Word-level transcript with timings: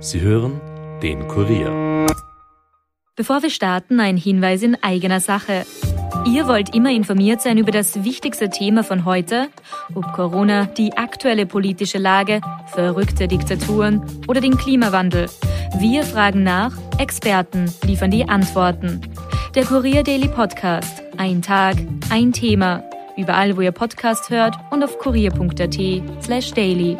Sie 0.00 0.20
hören 0.20 0.60
den 1.02 1.26
Kurier. 1.26 2.06
Bevor 3.16 3.42
wir 3.42 3.50
starten, 3.50 3.98
ein 3.98 4.16
Hinweis 4.16 4.62
in 4.62 4.76
eigener 4.80 5.18
Sache. 5.18 5.66
Ihr 6.24 6.46
wollt 6.46 6.74
immer 6.74 6.90
informiert 6.90 7.40
sein 7.40 7.58
über 7.58 7.72
das 7.72 8.04
wichtigste 8.04 8.48
Thema 8.48 8.84
von 8.84 9.04
heute, 9.04 9.48
ob 9.94 10.12
Corona, 10.12 10.66
die 10.66 10.96
aktuelle 10.96 11.46
politische 11.46 11.98
Lage, 11.98 12.40
verrückte 12.66 13.26
Diktaturen 13.26 14.02
oder 14.28 14.40
den 14.40 14.56
Klimawandel. 14.56 15.28
Wir 15.78 16.04
fragen 16.04 16.44
nach, 16.44 16.76
Experten 16.98 17.72
liefern 17.84 18.10
die 18.10 18.28
Antworten. 18.28 19.00
Der 19.54 19.64
Kurier 19.64 20.04
Daily 20.04 20.28
Podcast. 20.28 21.02
Ein 21.16 21.42
Tag, 21.42 21.76
ein 22.10 22.32
Thema. 22.32 22.84
Überall, 23.16 23.56
wo 23.56 23.62
ihr 23.62 23.72
Podcast 23.72 24.30
hört 24.30 24.54
und 24.70 24.84
auf 24.84 24.96
kurier.at 24.98 26.22
slash 26.22 26.52
daily. 26.52 26.96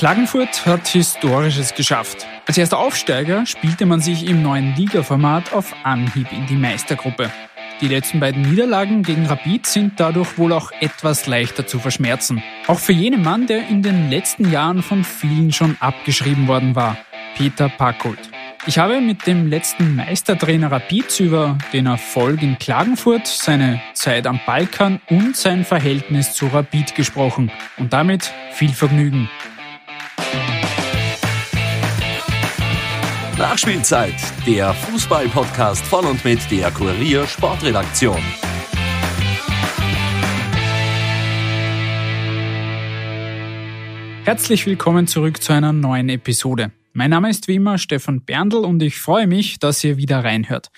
Klagenfurt 0.00 0.64
hat 0.64 0.88
Historisches 0.88 1.74
geschafft. 1.74 2.26
Als 2.46 2.56
erster 2.56 2.78
Aufsteiger 2.78 3.44
spielte 3.44 3.84
man 3.84 4.00
sich 4.00 4.26
im 4.26 4.42
neuen 4.42 4.74
Ligaformat 4.74 5.52
auf 5.52 5.74
Anhieb 5.82 6.32
in 6.32 6.46
die 6.46 6.54
Meistergruppe. 6.54 7.30
Die 7.82 7.88
letzten 7.88 8.18
beiden 8.18 8.40
Niederlagen 8.40 9.02
gegen 9.02 9.26
Rapid 9.26 9.66
sind 9.66 10.00
dadurch 10.00 10.38
wohl 10.38 10.54
auch 10.54 10.72
etwas 10.80 11.26
leichter 11.26 11.66
zu 11.66 11.78
verschmerzen. 11.78 12.42
Auch 12.66 12.78
für 12.78 12.94
jenen 12.94 13.22
Mann, 13.22 13.46
der 13.46 13.68
in 13.68 13.82
den 13.82 14.08
letzten 14.08 14.50
Jahren 14.50 14.82
von 14.82 15.04
vielen 15.04 15.52
schon 15.52 15.76
abgeschrieben 15.80 16.48
worden 16.48 16.74
war, 16.74 16.96
Peter 17.36 17.68
Packold. 17.68 18.30
Ich 18.66 18.78
habe 18.78 19.02
mit 19.02 19.26
dem 19.26 19.48
letzten 19.48 19.96
Meistertrainer 19.96 20.72
Rapid 20.72 21.20
über 21.20 21.58
den 21.74 21.84
Erfolg 21.84 22.40
in 22.40 22.58
Klagenfurt, 22.58 23.26
seine 23.26 23.82
Zeit 23.92 24.26
am 24.26 24.40
Balkan 24.46 25.00
und 25.10 25.36
sein 25.36 25.66
Verhältnis 25.66 26.32
zu 26.32 26.46
Rapid 26.46 26.94
gesprochen. 26.94 27.50
Und 27.76 27.92
damit 27.92 28.32
viel 28.52 28.72
Vergnügen. 28.72 29.28
Nachspielzeit, 33.40 34.16
der 34.46 34.74
Fußball-Podcast 34.74 35.82
von 35.86 36.04
und 36.04 36.22
mit 36.26 36.50
der 36.50 36.70
Kurier 36.70 37.26
Sportredaktion. 37.26 38.20
Herzlich 44.24 44.66
willkommen 44.66 45.06
zurück 45.06 45.42
zu 45.42 45.54
einer 45.54 45.72
neuen 45.72 46.10
Episode. 46.10 46.72
Mein 46.92 47.08
Name 47.08 47.30
ist 47.30 47.48
wie 47.48 47.54
immer 47.54 47.78
Stefan 47.78 48.20
Berndl 48.20 48.58
und 48.58 48.82
ich 48.82 49.00
freue 49.00 49.26
mich, 49.26 49.58
dass 49.58 49.82
ihr 49.84 49.96
wieder 49.96 50.22
reinhört. 50.22 50.70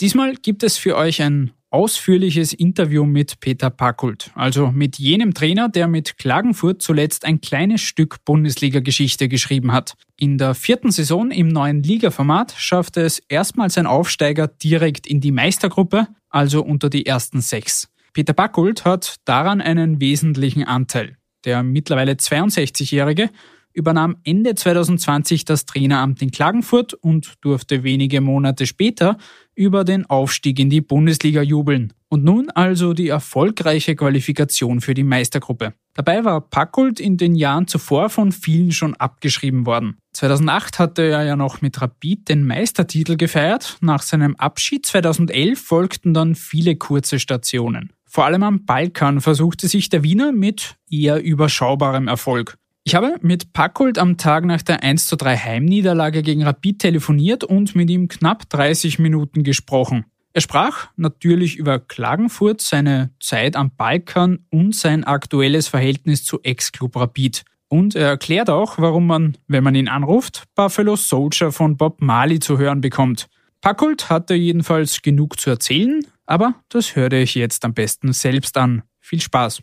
Diesmal 0.00 0.36
gibt 0.36 0.62
es 0.62 0.78
für 0.78 0.94
euch 0.94 1.20
ein 1.22 1.50
ausführliches 1.70 2.52
Interview 2.52 3.04
mit 3.04 3.40
Peter 3.40 3.70
Packult, 3.70 4.30
also 4.34 4.70
mit 4.70 4.98
jenem 4.98 5.34
Trainer, 5.34 5.68
der 5.68 5.88
mit 5.88 6.16
Klagenfurt 6.18 6.82
zuletzt 6.82 7.24
ein 7.24 7.40
kleines 7.40 7.80
Stück 7.80 8.24
Bundesliga-Geschichte 8.24 9.28
geschrieben 9.28 9.72
hat. 9.72 9.94
In 10.18 10.38
der 10.38 10.54
vierten 10.54 10.90
Saison 10.90 11.30
im 11.30 11.48
neuen 11.48 11.82
Ligaformat 11.82 12.54
schaffte 12.56 13.02
es 13.02 13.18
erstmals 13.28 13.76
ein 13.78 13.86
Aufsteiger 13.86 14.48
direkt 14.48 15.06
in 15.06 15.20
die 15.20 15.32
Meistergruppe, 15.32 16.08
also 16.30 16.62
unter 16.62 16.88
die 16.88 17.06
ersten 17.06 17.40
sechs. 17.40 17.88
Peter 18.12 18.32
Packult 18.32 18.84
hat 18.84 19.16
daran 19.24 19.60
einen 19.60 20.00
wesentlichen 20.00 20.64
Anteil. 20.64 21.16
Der 21.44 21.62
mittlerweile 21.62 22.12
62-Jährige 22.12 23.30
übernahm 23.76 24.16
Ende 24.24 24.54
2020 24.54 25.44
das 25.44 25.66
Traineramt 25.66 26.22
in 26.22 26.30
Klagenfurt 26.30 26.94
und 26.94 27.34
durfte 27.42 27.84
wenige 27.84 28.20
Monate 28.20 28.66
später 28.66 29.18
über 29.54 29.84
den 29.84 30.06
Aufstieg 30.06 30.58
in 30.58 30.70
die 30.70 30.80
Bundesliga 30.80 31.42
jubeln. 31.42 31.92
Und 32.08 32.24
nun 32.24 32.50
also 32.50 32.94
die 32.94 33.08
erfolgreiche 33.08 33.96
Qualifikation 33.96 34.80
für 34.80 34.94
die 34.94 35.02
Meistergruppe. 35.02 35.74
Dabei 35.94 36.24
war 36.24 36.40
Packult 36.40 37.00
in 37.00 37.16
den 37.16 37.34
Jahren 37.34 37.66
zuvor 37.66 38.10
von 38.10 38.32
vielen 38.32 38.72
schon 38.72 38.94
abgeschrieben 38.94 39.66
worden. 39.66 39.98
2008 40.12 40.78
hatte 40.78 41.02
er 41.02 41.24
ja 41.24 41.36
noch 41.36 41.62
mit 41.62 41.80
Rapid 41.80 42.28
den 42.28 42.46
Meistertitel 42.46 43.16
gefeiert. 43.16 43.76
Nach 43.80 44.02
seinem 44.02 44.36
Abschied 44.36 44.86
2011 44.86 45.60
folgten 45.60 46.14
dann 46.14 46.34
viele 46.34 46.76
kurze 46.76 47.18
Stationen. 47.18 47.92
Vor 48.04 48.24
allem 48.24 48.44
am 48.44 48.64
Balkan 48.64 49.20
versuchte 49.20 49.68
sich 49.68 49.88
der 49.88 50.02
Wiener 50.02 50.32
mit 50.32 50.76
eher 50.90 51.22
überschaubarem 51.22 52.08
Erfolg. 52.08 52.56
Ich 52.88 52.94
habe 52.94 53.16
mit 53.20 53.52
Packold 53.52 53.98
am 53.98 54.16
Tag 54.16 54.44
nach 54.44 54.62
der 54.62 54.84
1 54.84 55.06
zu 55.06 55.16
3 55.16 55.36
Heimniederlage 55.36 56.22
gegen 56.22 56.44
Rapid 56.44 56.78
telefoniert 56.78 57.42
und 57.42 57.74
mit 57.74 57.90
ihm 57.90 58.06
knapp 58.06 58.48
30 58.48 59.00
Minuten 59.00 59.42
gesprochen. 59.42 60.04
Er 60.32 60.40
sprach 60.40 60.90
natürlich 60.94 61.56
über 61.56 61.80
Klagenfurt, 61.80 62.60
seine 62.60 63.10
Zeit 63.18 63.56
am 63.56 63.72
Balkan 63.74 64.46
und 64.50 64.76
sein 64.76 65.02
aktuelles 65.02 65.66
Verhältnis 65.66 66.22
zu 66.22 66.40
Ex-Club 66.44 66.94
Rapid. 66.94 67.44
Und 67.66 67.96
er 67.96 68.06
erklärt 68.06 68.50
auch, 68.50 68.78
warum 68.78 69.08
man, 69.08 69.36
wenn 69.48 69.64
man 69.64 69.74
ihn 69.74 69.88
anruft, 69.88 70.44
Buffalo 70.54 70.94
Soldier 70.94 71.50
von 71.50 71.76
Bob 71.76 72.00
Marley 72.00 72.38
zu 72.38 72.56
hören 72.56 72.82
bekommt. 72.82 73.26
Packold 73.62 74.10
hatte 74.10 74.34
jedenfalls 74.34 75.02
genug 75.02 75.40
zu 75.40 75.50
erzählen, 75.50 76.06
aber 76.24 76.54
das 76.68 76.94
höre 76.94 77.14
ich 77.14 77.34
jetzt 77.34 77.64
am 77.64 77.74
besten 77.74 78.12
selbst 78.12 78.56
an. 78.56 78.84
Viel 79.00 79.20
Spaß! 79.20 79.60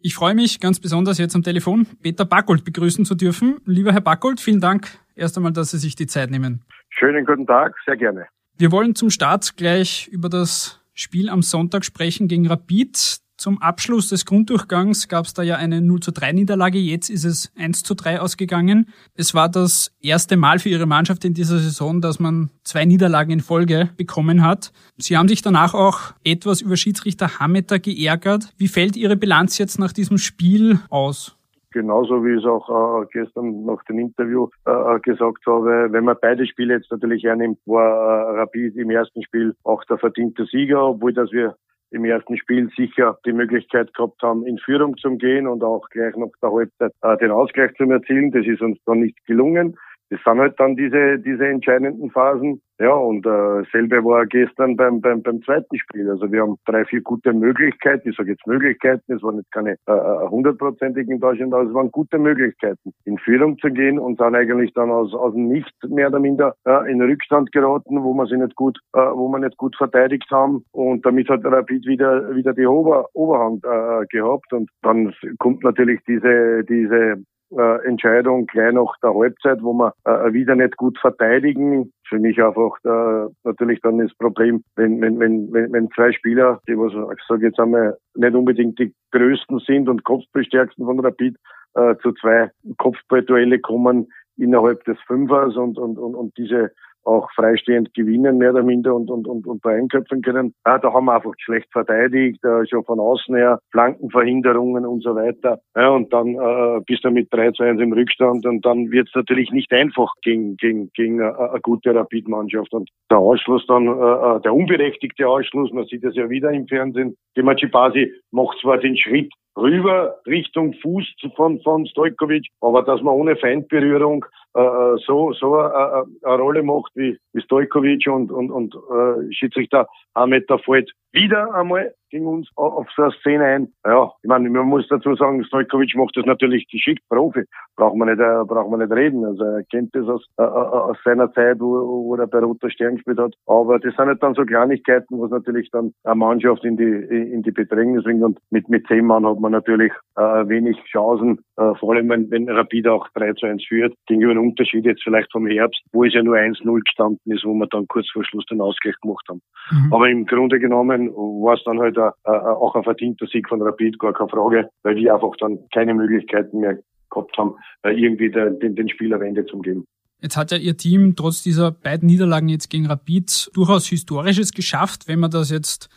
Ich 0.00 0.14
freue 0.14 0.34
mich 0.34 0.60
ganz 0.60 0.78
besonders 0.78 1.18
jetzt 1.18 1.34
am 1.34 1.42
Telefon 1.42 1.86
Peter 2.00 2.24
Backold 2.24 2.64
begrüßen 2.64 3.04
zu 3.04 3.16
dürfen. 3.16 3.56
Lieber 3.64 3.92
Herr 3.92 4.00
Backold, 4.00 4.38
vielen 4.38 4.60
Dank 4.60 4.86
erst 5.16 5.36
einmal, 5.36 5.52
dass 5.52 5.72
Sie 5.72 5.78
sich 5.78 5.96
die 5.96 6.06
Zeit 6.06 6.30
nehmen. 6.30 6.62
Schönen 6.88 7.26
guten 7.26 7.46
Tag, 7.46 7.74
sehr 7.84 7.96
gerne. 7.96 8.26
Wir 8.56 8.70
wollen 8.70 8.94
zum 8.94 9.10
Start 9.10 9.56
gleich 9.56 10.06
über 10.08 10.28
das 10.28 10.80
Spiel 10.94 11.28
am 11.28 11.42
Sonntag 11.42 11.84
sprechen 11.84 12.28
gegen 12.28 12.46
Rapid. 12.46 13.18
Zum 13.38 13.62
Abschluss 13.62 14.08
des 14.08 14.26
Grunddurchgangs 14.26 15.06
gab 15.06 15.24
es 15.24 15.32
da 15.32 15.44
ja 15.44 15.54
eine 15.54 15.80
0 15.80 16.00
zu 16.00 16.10
3 16.10 16.32
Niederlage, 16.32 16.78
jetzt 16.78 17.08
ist 17.08 17.24
es 17.24 17.52
1 17.56 17.84
zu 17.84 17.94
3 17.94 18.20
ausgegangen. 18.20 18.86
Es 19.14 19.32
war 19.32 19.48
das 19.48 19.96
erste 20.02 20.36
Mal 20.36 20.58
für 20.58 20.70
Ihre 20.70 20.86
Mannschaft 20.86 21.24
in 21.24 21.34
dieser 21.34 21.58
Saison, 21.58 22.00
dass 22.00 22.18
man 22.18 22.50
zwei 22.64 22.84
Niederlagen 22.84 23.30
in 23.30 23.38
Folge 23.38 23.90
bekommen 23.96 24.44
hat. 24.44 24.72
Sie 24.96 25.16
haben 25.16 25.28
sich 25.28 25.40
danach 25.40 25.72
auch 25.72 26.14
etwas 26.24 26.60
über 26.62 26.76
Schiedsrichter 26.76 27.38
Hameter 27.38 27.78
geärgert. 27.78 28.52
Wie 28.56 28.66
fällt 28.66 28.96
Ihre 28.96 29.16
Bilanz 29.16 29.56
jetzt 29.58 29.78
nach 29.78 29.92
diesem 29.92 30.18
Spiel 30.18 30.80
aus? 30.90 31.36
genauso 31.70 32.24
wie 32.24 32.32
ich 32.32 32.38
es 32.38 32.46
auch 32.46 33.02
äh, 33.02 33.06
gestern 33.12 33.64
nach 33.64 33.84
dem 33.84 34.00
Interview 34.00 34.48
äh, 34.64 34.98
gesagt 35.00 35.46
habe, 35.46 35.88
wenn 35.92 36.02
man 36.02 36.16
beide 36.20 36.44
Spiele 36.44 36.74
jetzt 36.74 36.90
natürlich 36.90 37.22
hernimmt, 37.22 37.58
war 37.66 38.34
äh, 38.34 38.40
Rapid 38.40 38.74
im 38.74 38.90
ersten 38.90 39.22
Spiel 39.22 39.54
auch 39.62 39.84
der 39.84 39.98
verdiente 39.98 40.46
Sieger, 40.46 40.82
obwohl 40.82 41.12
dass 41.12 41.30
wir 41.30 41.54
im 41.90 42.04
ersten 42.04 42.36
Spiel 42.36 42.68
sicher 42.76 43.18
die 43.24 43.32
Möglichkeit 43.32 43.92
gehabt 43.94 44.22
haben, 44.22 44.46
in 44.46 44.58
Führung 44.58 44.96
zu 44.96 45.16
gehen 45.16 45.46
und 45.46 45.62
auch 45.64 45.88
gleich 45.90 46.14
nach 46.16 46.28
der 46.42 46.52
Halbzeit 46.52 46.92
äh, 47.02 47.16
den 47.18 47.30
Ausgleich 47.30 47.74
zu 47.74 47.84
erzielen. 47.84 48.30
Das 48.30 48.46
ist 48.46 48.60
uns 48.60 48.78
dann 48.84 49.00
nicht 49.00 49.24
gelungen. 49.26 49.76
Das 50.10 50.20
sind 50.24 50.38
halt 50.38 50.58
dann 50.58 50.76
diese, 50.76 51.18
diese 51.18 51.46
entscheidenden 51.46 52.10
Phasen. 52.10 52.60
Ja, 52.80 52.92
und 52.92 53.26
äh, 53.26 53.64
selbe 53.72 54.04
war 54.04 54.24
gestern 54.26 54.76
beim, 54.76 55.00
beim, 55.00 55.20
beim 55.20 55.42
zweiten 55.42 55.76
Spiel. 55.76 56.08
Also 56.08 56.30
wir 56.30 56.42
haben 56.42 56.56
drei, 56.64 56.84
vier 56.84 57.00
gute 57.00 57.32
Möglichkeiten. 57.32 58.08
Ich 58.08 58.16
sage 58.16 58.30
jetzt 58.30 58.46
Möglichkeiten, 58.46 59.12
es 59.12 59.20
waren 59.20 59.38
jetzt 59.38 59.50
keine 59.50 59.72
äh, 59.88 59.92
äh 59.92 60.28
hundertprozentigen 60.28 61.16
äh, 61.16 61.18
Deutschland, 61.18 61.52
aber 61.52 61.64
es 61.64 61.74
waren 61.74 61.90
gute 61.90 62.18
Möglichkeiten, 62.18 62.92
in 63.04 63.18
Führung 63.18 63.58
zu 63.58 63.68
gehen 63.70 63.98
und 63.98 64.20
dann 64.20 64.36
eigentlich 64.36 64.72
dann 64.74 64.92
aus, 64.92 65.12
aus 65.12 65.34
dem 65.34 65.48
Nichts 65.48 65.76
mehr 65.88 66.06
oder 66.06 66.20
minder 66.20 66.54
äh, 66.66 66.88
in 66.88 67.02
Rückstand 67.02 67.50
geraten, 67.50 68.00
wo 68.04 68.14
man 68.14 68.28
sie 68.28 68.36
nicht 68.36 68.54
gut, 68.54 68.78
äh, 68.94 69.00
wo 69.00 69.26
man 69.26 69.40
nicht 69.40 69.56
gut 69.56 69.74
verteidigt 69.74 70.30
haben. 70.30 70.64
Und 70.70 71.04
damit 71.04 71.28
hat 71.28 71.44
Rapid 71.44 71.84
wieder, 71.84 72.32
wieder 72.36 72.52
die 72.52 72.66
Ober, 72.66 73.08
Oberhand 73.12 73.64
äh, 73.64 74.06
gehabt. 74.06 74.52
Und 74.52 74.70
dann 74.82 75.12
kommt 75.38 75.64
natürlich 75.64 76.00
diese, 76.06 76.62
diese 76.62 77.24
äh, 77.56 77.86
Entscheidung 77.86 78.46
gleich 78.46 78.72
nach 78.72 78.94
der 79.02 79.14
Halbzeit, 79.14 79.62
wo 79.62 79.72
wir 79.72 79.94
äh, 80.04 80.32
wieder 80.32 80.54
nicht 80.54 80.76
gut 80.76 80.98
verteidigen. 80.98 81.92
Für 82.08 82.18
mich 82.18 82.42
einfach 82.42 82.76
äh, 82.84 83.30
natürlich 83.44 83.80
dann 83.82 83.98
das 83.98 84.14
Problem, 84.14 84.62
wenn, 84.76 85.00
wenn, 85.00 85.18
wenn, 85.18 85.52
wenn, 85.52 85.72
wenn 85.72 85.90
zwei 85.90 86.12
Spieler, 86.12 86.60
die 86.68 86.76
was 86.76 86.92
ich 86.92 87.24
sage 87.26 87.46
jetzt 87.46 87.60
einmal 87.60 87.96
nicht 88.14 88.34
unbedingt 88.34 88.78
die 88.78 88.94
größten 89.12 89.60
sind 89.60 89.88
und 89.88 90.04
Kopfbestärksten 90.04 90.84
von 90.84 91.00
Rapid, 91.00 91.36
äh, 91.74 91.96
zu 92.02 92.12
zwei 92.12 92.50
Kopfballduelle 92.78 93.58
kommen 93.58 94.08
innerhalb 94.36 94.84
des 94.84 94.98
Fünfers 95.06 95.56
und, 95.56 95.78
und, 95.78 95.98
und, 95.98 96.14
und 96.14 96.36
diese 96.36 96.70
auch 97.08 97.28
freistehend 97.34 97.92
gewinnen, 97.94 98.38
mehr 98.38 98.52
oder 98.52 98.62
minder 98.62 98.94
und, 98.94 99.10
und, 99.10 99.26
und, 99.26 99.46
und 99.46 99.64
einköpfen 99.64 100.22
können. 100.22 100.54
Ja, 100.66 100.78
da 100.78 100.92
haben 100.92 101.06
wir 101.06 101.14
einfach 101.14 101.32
schlecht 101.38 101.68
verteidigt, 101.72 102.44
äh, 102.44 102.66
schon 102.66 102.84
von 102.84 103.00
außen 103.00 103.34
her, 103.34 103.58
Flankenverhinderungen 103.72 104.86
und 104.86 105.02
so 105.02 105.14
weiter. 105.14 105.58
Ja, 105.74 105.88
und 105.90 106.12
dann 106.12 106.34
äh, 106.34 106.80
bist 106.86 107.04
du 107.04 107.10
mit 107.10 107.28
3 107.32 107.52
zu 107.52 107.62
1 107.62 107.80
im 107.80 107.92
Rückstand 107.92 108.46
und 108.46 108.64
dann 108.64 108.90
wird 108.90 109.08
es 109.08 109.14
natürlich 109.14 109.50
nicht 109.50 109.72
einfach 109.72 110.12
gegen, 110.22 110.56
gegen, 110.56 110.90
gegen 110.94 111.20
eine 111.22 111.60
gute 111.62 111.94
Rapid-Mannschaft. 111.94 112.72
Und 112.72 112.90
der 113.10 113.18
Ausschluss 113.18 113.66
dann, 113.66 113.86
äh, 113.86 113.90
äh, 113.90 114.40
der 114.42 114.54
unberechtigte 114.54 115.26
Ausschluss, 115.26 115.72
man 115.72 115.86
sieht 115.86 116.04
das 116.04 116.14
ja 116.14 116.28
wieder 116.28 116.50
im 116.50 116.66
Fernsehen, 116.66 117.16
die 117.36 117.42
Machipasi 117.42 118.12
macht 118.30 118.58
zwar 118.60 118.78
den 118.78 118.96
Schritt 118.96 119.32
rüber 119.58 120.16
Richtung 120.26 120.74
Fuß 120.74 121.04
von, 121.36 121.60
von 121.62 121.86
Stojkovic, 121.86 122.46
aber 122.60 122.82
dass 122.82 123.02
man 123.02 123.14
ohne 123.14 123.36
Feindberührung 123.36 124.24
äh, 124.56 124.60
äh 124.60 124.96
so, 125.06 125.32
so 125.32 125.56
eine, 125.56 125.68
äh, 125.68 126.00
äh, 126.00 126.32
eine 126.32 126.42
Rolle 126.42 126.62
macht 126.62 126.92
wie, 126.94 127.18
wie 127.32 127.42
Stojkovic 127.42 128.06
und, 128.06 128.30
und, 128.30 128.50
und 128.50 128.74
äh, 128.74 129.32
Schiedsrichter 129.32 129.88
Hameter 130.14 130.58
fällt, 130.58 130.92
wieder 131.12 131.54
einmal 131.54 131.94
gegen 132.10 132.26
uns 132.26 132.48
auf 132.54 132.86
so 132.94 133.02
eine 133.02 133.12
Szene 133.12 133.44
ein. 133.44 133.72
Ja, 133.84 134.12
ich 134.22 134.28
meine, 134.28 134.48
man 134.50 134.66
muss 134.66 134.86
dazu 134.88 135.14
sagen, 135.14 135.44
Stojkovic 135.44 135.94
macht 135.94 136.16
das 136.16 136.26
natürlich 136.26 136.66
geschickt, 136.68 137.02
Profi. 137.08 137.44
Braucht 137.76 137.96
man 137.96 138.08
nicht, 138.08 138.20
äh, 138.20 138.44
braucht 138.44 138.70
man 138.70 138.80
nicht 138.80 138.92
reden. 138.92 139.24
Also 139.24 139.44
er 139.44 139.62
kennt 139.64 139.94
das 139.94 140.08
aus, 140.08 140.24
äh, 140.38 140.42
äh 140.42 140.46
aus 140.46 140.96
seiner 141.04 141.32
Zeit, 141.32 141.60
wo, 141.60 142.04
wo 142.06 142.16
er 142.16 142.26
bei 142.26 142.38
Roter 142.38 142.70
Stern 142.70 142.96
gespielt 142.96 143.18
hat. 143.18 143.34
Aber 143.46 143.78
das 143.78 143.94
sind 143.94 144.06
halt 144.06 144.22
dann 144.22 144.34
so 144.34 144.44
Kleinigkeiten, 144.44 145.20
was 145.20 145.30
natürlich 145.30 145.70
dann 145.70 145.92
eine 146.04 146.14
Mannschaft 146.14 146.64
in 146.64 146.76
die, 146.76 146.84
in 146.84 147.42
die 147.42 147.52
Bedrängnis 147.52 148.04
bringt. 148.04 148.22
Und 148.22 148.38
mit, 148.50 148.68
mit 148.68 148.86
zehn 148.86 149.04
Mann 149.04 149.26
hat 149.26 149.40
man 149.40 149.52
natürlich 149.52 149.92
äh, 150.16 150.48
wenig 150.48 150.78
Chancen, 150.90 151.40
äh, 151.58 151.74
vor 151.74 151.94
allem 151.94 152.08
wenn, 152.08 152.30
wenn 152.30 152.48
Rapid 152.48 152.86
auch 152.86 153.08
3 153.14 153.32
zu 153.32 153.46
1 153.46 153.64
führt, 153.66 153.94
gegenüber 154.06 154.32
einem 154.32 154.48
Unterschied 154.48 154.84
jetzt 154.84 155.02
vielleicht 155.02 155.30
vom 155.32 155.46
Herbst, 155.46 155.80
wo 155.92 156.04
es 156.04 156.14
ja 156.14 156.22
nur 156.22 156.36
1-0 156.36 156.80
gestanden 156.84 157.32
ist, 157.32 157.44
wo 157.44 157.52
wir 157.54 157.66
dann 157.66 157.88
kurz 157.88 158.08
vor 158.12 158.24
Schluss 158.24 158.46
den 158.46 158.60
Ausgleich 158.60 158.94
gemacht 159.00 159.26
haben. 159.28 159.42
Mhm. 159.70 159.92
Aber 159.92 160.08
im 160.08 160.24
Grunde 160.24 160.60
genommen 160.60 161.10
war 161.10 161.54
es 161.54 161.64
dann 161.64 161.80
halt 161.80 161.98
a, 161.98 162.14
a, 162.22 162.52
auch 162.52 162.76
ein 162.76 162.84
verdienter 162.84 163.26
Sieg 163.26 163.48
von 163.48 163.60
Rapid, 163.60 163.98
gar 163.98 164.12
keine 164.12 164.28
Frage, 164.28 164.70
weil 164.84 164.96
wir 164.96 165.14
einfach 165.14 165.36
dann 165.38 165.58
keine 165.72 165.94
Möglichkeiten 165.94 166.60
mehr 166.60 166.78
gehabt 167.10 167.36
haben, 167.36 167.54
äh, 167.82 167.90
irgendwie 167.90 168.30
den, 168.30 168.76
den 168.76 168.88
Spieler 168.88 169.18
Wende 169.18 169.44
zu 169.46 169.58
geben. 169.58 169.84
Jetzt 170.20 170.36
hat 170.36 170.50
ja 170.50 170.58
Ihr 170.58 170.76
Team 170.76 171.14
trotz 171.16 171.42
dieser 171.42 171.70
beiden 171.70 172.06
Niederlagen 172.06 172.48
jetzt 172.48 172.70
gegen 172.70 172.86
Rapid 172.86 173.50
durchaus 173.54 173.86
Historisches 173.86 174.52
geschafft, 174.52 175.06
wenn 175.06 175.20
man 175.20 175.30
das 175.30 175.50
jetzt 175.50 175.88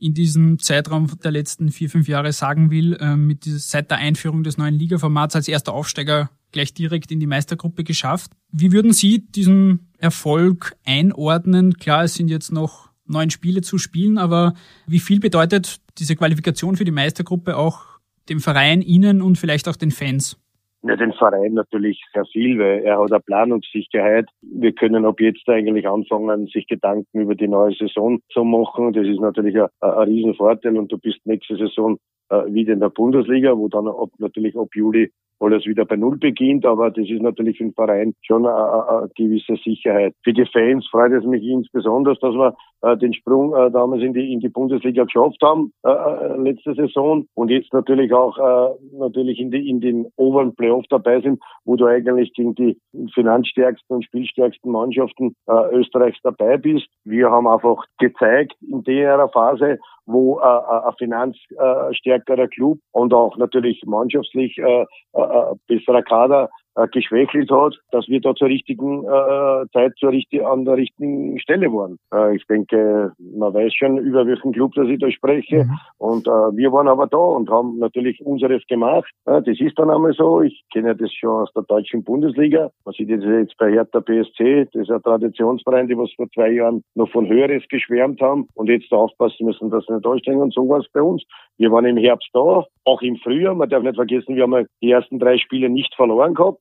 in 0.00 0.14
diesem 0.14 0.58
Zeitraum 0.58 1.08
der 1.22 1.30
letzten 1.30 1.70
vier, 1.70 1.90
fünf 1.90 2.08
Jahre 2.08 2.32
sagen 2.32 2.70
will, 2.70 2.94
äh, 2.94 3.16
mit 3.16 3.44
dieses, 3.44 3.70
seit 3.70 3.90
der 3.90 3.98
Einführung 3.98 4.42
des 4.42 4.56
neuen 4.56 4.74
Ligaformats 4.74 5.36
als 5.36 5.46
erster 5.46 5.74
Aufsteiger 5.74 6.30
gleich 6.52 6.74
direkt 6.74 7.12
in 7.12 7.20
die 7.20 7.26
Meistergruppe 7.26 7.84
geschafft. 7.84 8.32
Wie 8.50 8.72
würden 8.72 8.92
Sie 8.92 9.26
diesen 9.26 9.90
Erfolg 9.98 10.76
einordnen? 10.84 11.74
Klar, 11.74 12.04
es 12.04 12.14
sind 12.14 12.28
jetzt 12.28 12.50
noch 12.50 12.90
neun 13.06 13.30
Spiele 13.30 13.60
zu 13.60 13.78
spielen, 13.78 14.18
aber 14.18 14.54
wie 14.86 15.00
viel 15.00 15.20
bedeutet 15.20 15.80
diese 15.98 16.16
Qualifikation 16.16 16.76
für 16.76 16.84
die 16.84 16.90
Meistergruppe 16.90 17.56
auch 17.56 17.82
dem 18.28 18.40
Verein, 18.40 18.82
Ihnen 18.82 19.20
und 19.20 19.36
vielleicht 19.36 19.68
auch 19.68 19.76
den 19.76 19.90
Fans? 19.90 20.38
Ja, 20.82 20.96
den 20.96 21.12
Verein 21.12 21.52
natürlich 21.52 22.02
sehr 22.14 22.24
viel, 22.26 22.58
weil 22.58 22.82
er 22.84 22.98
hat 22.98 23.12
eine 23.12 23.20
Planungssicherheit. 23.20 24.26
Wir 24.40 24.72
können 24.72 25.04
ab 25.04 25.20
jetzt 25.20 25.46
eigentlich 25.46 25.86
anfangen, 25.86 26.46
sich 26.46 26.66
Gedanken 26.68 27.20
über 27.20 27.34
die 27.34 27.48
neue 27.48 27.74
Saison 27.74 28.20
zu 28.32 28.44
machen. 28.44 28.94
Das 28.94 29.06
ist 29.06 29.20
natürlich 29.20 29.56
ein, 29.60 29.68
ein 29.80 30.08
Riesenvorteil 30.08 30.78
und 30.78 30.90
du 30.90 30.96
bist 30.96 31.18
nächste 31.26 31.56
Saison 31.56 31.98
äh, 32.30 32.52
wieder 32.52 32.72
in 32.72 32.80
der 32.80 32.90
Bundesliga, 32.90 33.56
wo 33.56 33.68
dann 33.68 33.88
ab, 33.88 34.10
natürlich 34.18 34.56
ab 34.56 34.68
Juli 34.74 35.10
alles 35.40 35.64
wieder 35.66 35.84
bei 35.86 35.96
Null 35.96 36.18
beginnt, 36.18 36.66
aber 36.66 36.90
das 36.90 37.08
ist 37.08 37.22
natürlich 37.22 37.56
für 37.56 37.64
den 37.64 37.72
Verein 37.72 38.14
schon 38.22 38.46
eine, 38.46 39.08
gewisse 39.16 39.56
Sicherheit. 39.56 40.14
Für 40.22 40.32
die 40.32 40.44
Fans 40.44 40.86
freut 40.88 41.12
es 41.12 41.24
mich 41.24 41.42
insbesondere, 41.42 42.14
dass 42.20 42.34
wir 42.34 42.54
äh, 42.82 42.96
den 42.98 43.14
Sprung 43.14 43.54
äh, 43.54 43.70
damals 43.70 44.02
in 44.02 44.12
die, 44.12 44.32
in 44.32 44.40
die 44.40 44.48
Bundesliga 44.48 45.04
geschafft 45.04 45.40
haben, 45.42 45.72
äh, 45.82 45.90
äh 45.90 46.36
letzte 46.42 46.74
Saison, 46.74 47.26
und 47.34 47.50
jetzt 47.50 47.72
natürlich 47.72 48.12
auch 48.12 48.36
äh, 48.38 48.74
natürlich 48.98 49.40
in, 49.40 49.50
die, 49.50 49.68
in 49.68 49.80
den 49.80 50.06
oberen 50.16 50.54
Playoff 50.54 50.84
dabei 50.90 51.20
sind, 51.20 51.40
wo 51.64 51.76
du 51.76 51.86
eigentlich 51.86 52.32
gegen 52.34 52.54
die 52.54 52.78
finanzstärksten 53.14 53.96
und 53.96 54.04
spielstärksten 54.04 54.70
Mannschaften 54.70 55.34
äh, 55.46 55.74
Österreichs 55.74 56.18
dabei 56.22 56.58
bist. 56.58 56.86
Wir 57.04 57.30
haben 57.30 57.46
einfach 57.46 57.84
gezeigt 57.98 58.54
in 58.60 58.82
der 58.84 59.28
Phase, 59.28 59.78
wo 60.12 60.38
äh, 60.40 60.44
äh, 60.44 60.88
ein 60.88 60.94
finanzstärkerer 60.98 62.48
Club 62.48 62.78
und 62.92 63.14
auch 63.14 63.36
natürlich 63.36 63.82
mannschaftslich 63.86 64.58
äh, 64.58 64.82
äh, 65.12 65.54
besserer 65.66 66.02
Kader 66.02 66.50
äh, 66.76 66.86
geschwächelt 66.88 67.50
hat, 67.50 67.76
dass 67.90 68.08
wir 68.08 68.20
da 68.20 68.34
zur 68.34 68.48
richtigen 68.48 69.04
äh, 69.04 69.66
Zeit 69.72 69.92
zur 69.98 70.10
richtig, 70.10 70.44
an 70.44 70.64
der 70.64 70.76
richtigen 70.76 71.38
Stelle 71.40 71.66
waren. 71.72 71.98
Äh, 72.12 72.36
ich 72.36 72.46
denke, 72.46 73.12
man 73.18 73.54
weiß 73.54 73.74
schon, 73.74 73.98
über 73.98 74.26
welchen 74.26 74.52
Club 74.52 74.74
dass 74.74 74.88
ich 74.88 74.98
da 74.98 75.10
spreche. 75.10 75.64
Mhm. 75.64 75.78
Und 75.98 76.26
äh, 76.26 76.30
wir 76.30 76.72
waren 76.72 76.88
aber 76.88 77.06
da 77.06 77.18
und 77.18 77.50
haben 77.50 77.78
natürlich 77.78 78.24
unseres 78.24 78.66
gemacht. 78.66 79.10
Äh, 79.26 79.42
das 79.42 79.60
ist 79.60 79.78
dann 79.78 79.90
einmal 79.90 80.12
so. 80.12 80.42
Ich 80.42 80.62
kenne 80.72 80.94
das 80.94 81.12
schon 81.12 81.42
aus 81.42 81.52
der 81.54 81.62
deutschen 81.64 82.04
Bundesliga. 82.04 82.70
Man 82.84 82.94
sieht 82.94 83.10
das 83.10 83.24
jetzt 83.24 83.56
bei 83.58 83.72
Hertha 83.72 84.00
BSC, 84.00 84.66
das 84.72 84.82
ist 84.82 84.90
ein 84.90 85.02
Traditionsverein, 85.02 85.88
die 85.88 85.98
was 85.98 86.12
vor 86.14 86.28
zwei 86.30 86.50
Jahren 86.50 86.82
noch 86.94 87.10
von 87.10 87.28
Höheres 87.28 87.62
geschwärmt 87.68 88.20
haben 88.20 88.48
und 88.54 88.68
jetzt 88.68 88.90
da 88.90 88.96
aufpassen 88.96 89.46
müssen, 89.46 89.70
dass 89.70 89.84
sie 89.86 89.92
nicht 89.92 90.04
durchsteigen. 90.04 90.40
Und 90.40 90.54
so 90.54 90.68
war 90.68 90.80
es 90.80 90.88
bei 90.92 91.02
uns. 91.02 91.22
Wir 91.58 91.70
waren 91.70 91.84
im 91.84 91.96
Herbst 91.96 92.30
da, 92.32 92.64
auch 92.84 93.02
im 93.02 93.16
Frühjahr. 93.16 93.54
Man 93.54 93.68
darf 93.68 93.82
nicht 93.82 93.96
vergessen, 93.96 94.36
wir 94.36 94.44
haben 94.44 94.66
die 94.82 94.90
ersten 94.90 95.18
drei 95.18 95.36
Spiele 95.36 95.68
nicht 95.68 95.94
verloren 95.94 96.34
gehabt 96.34 96.59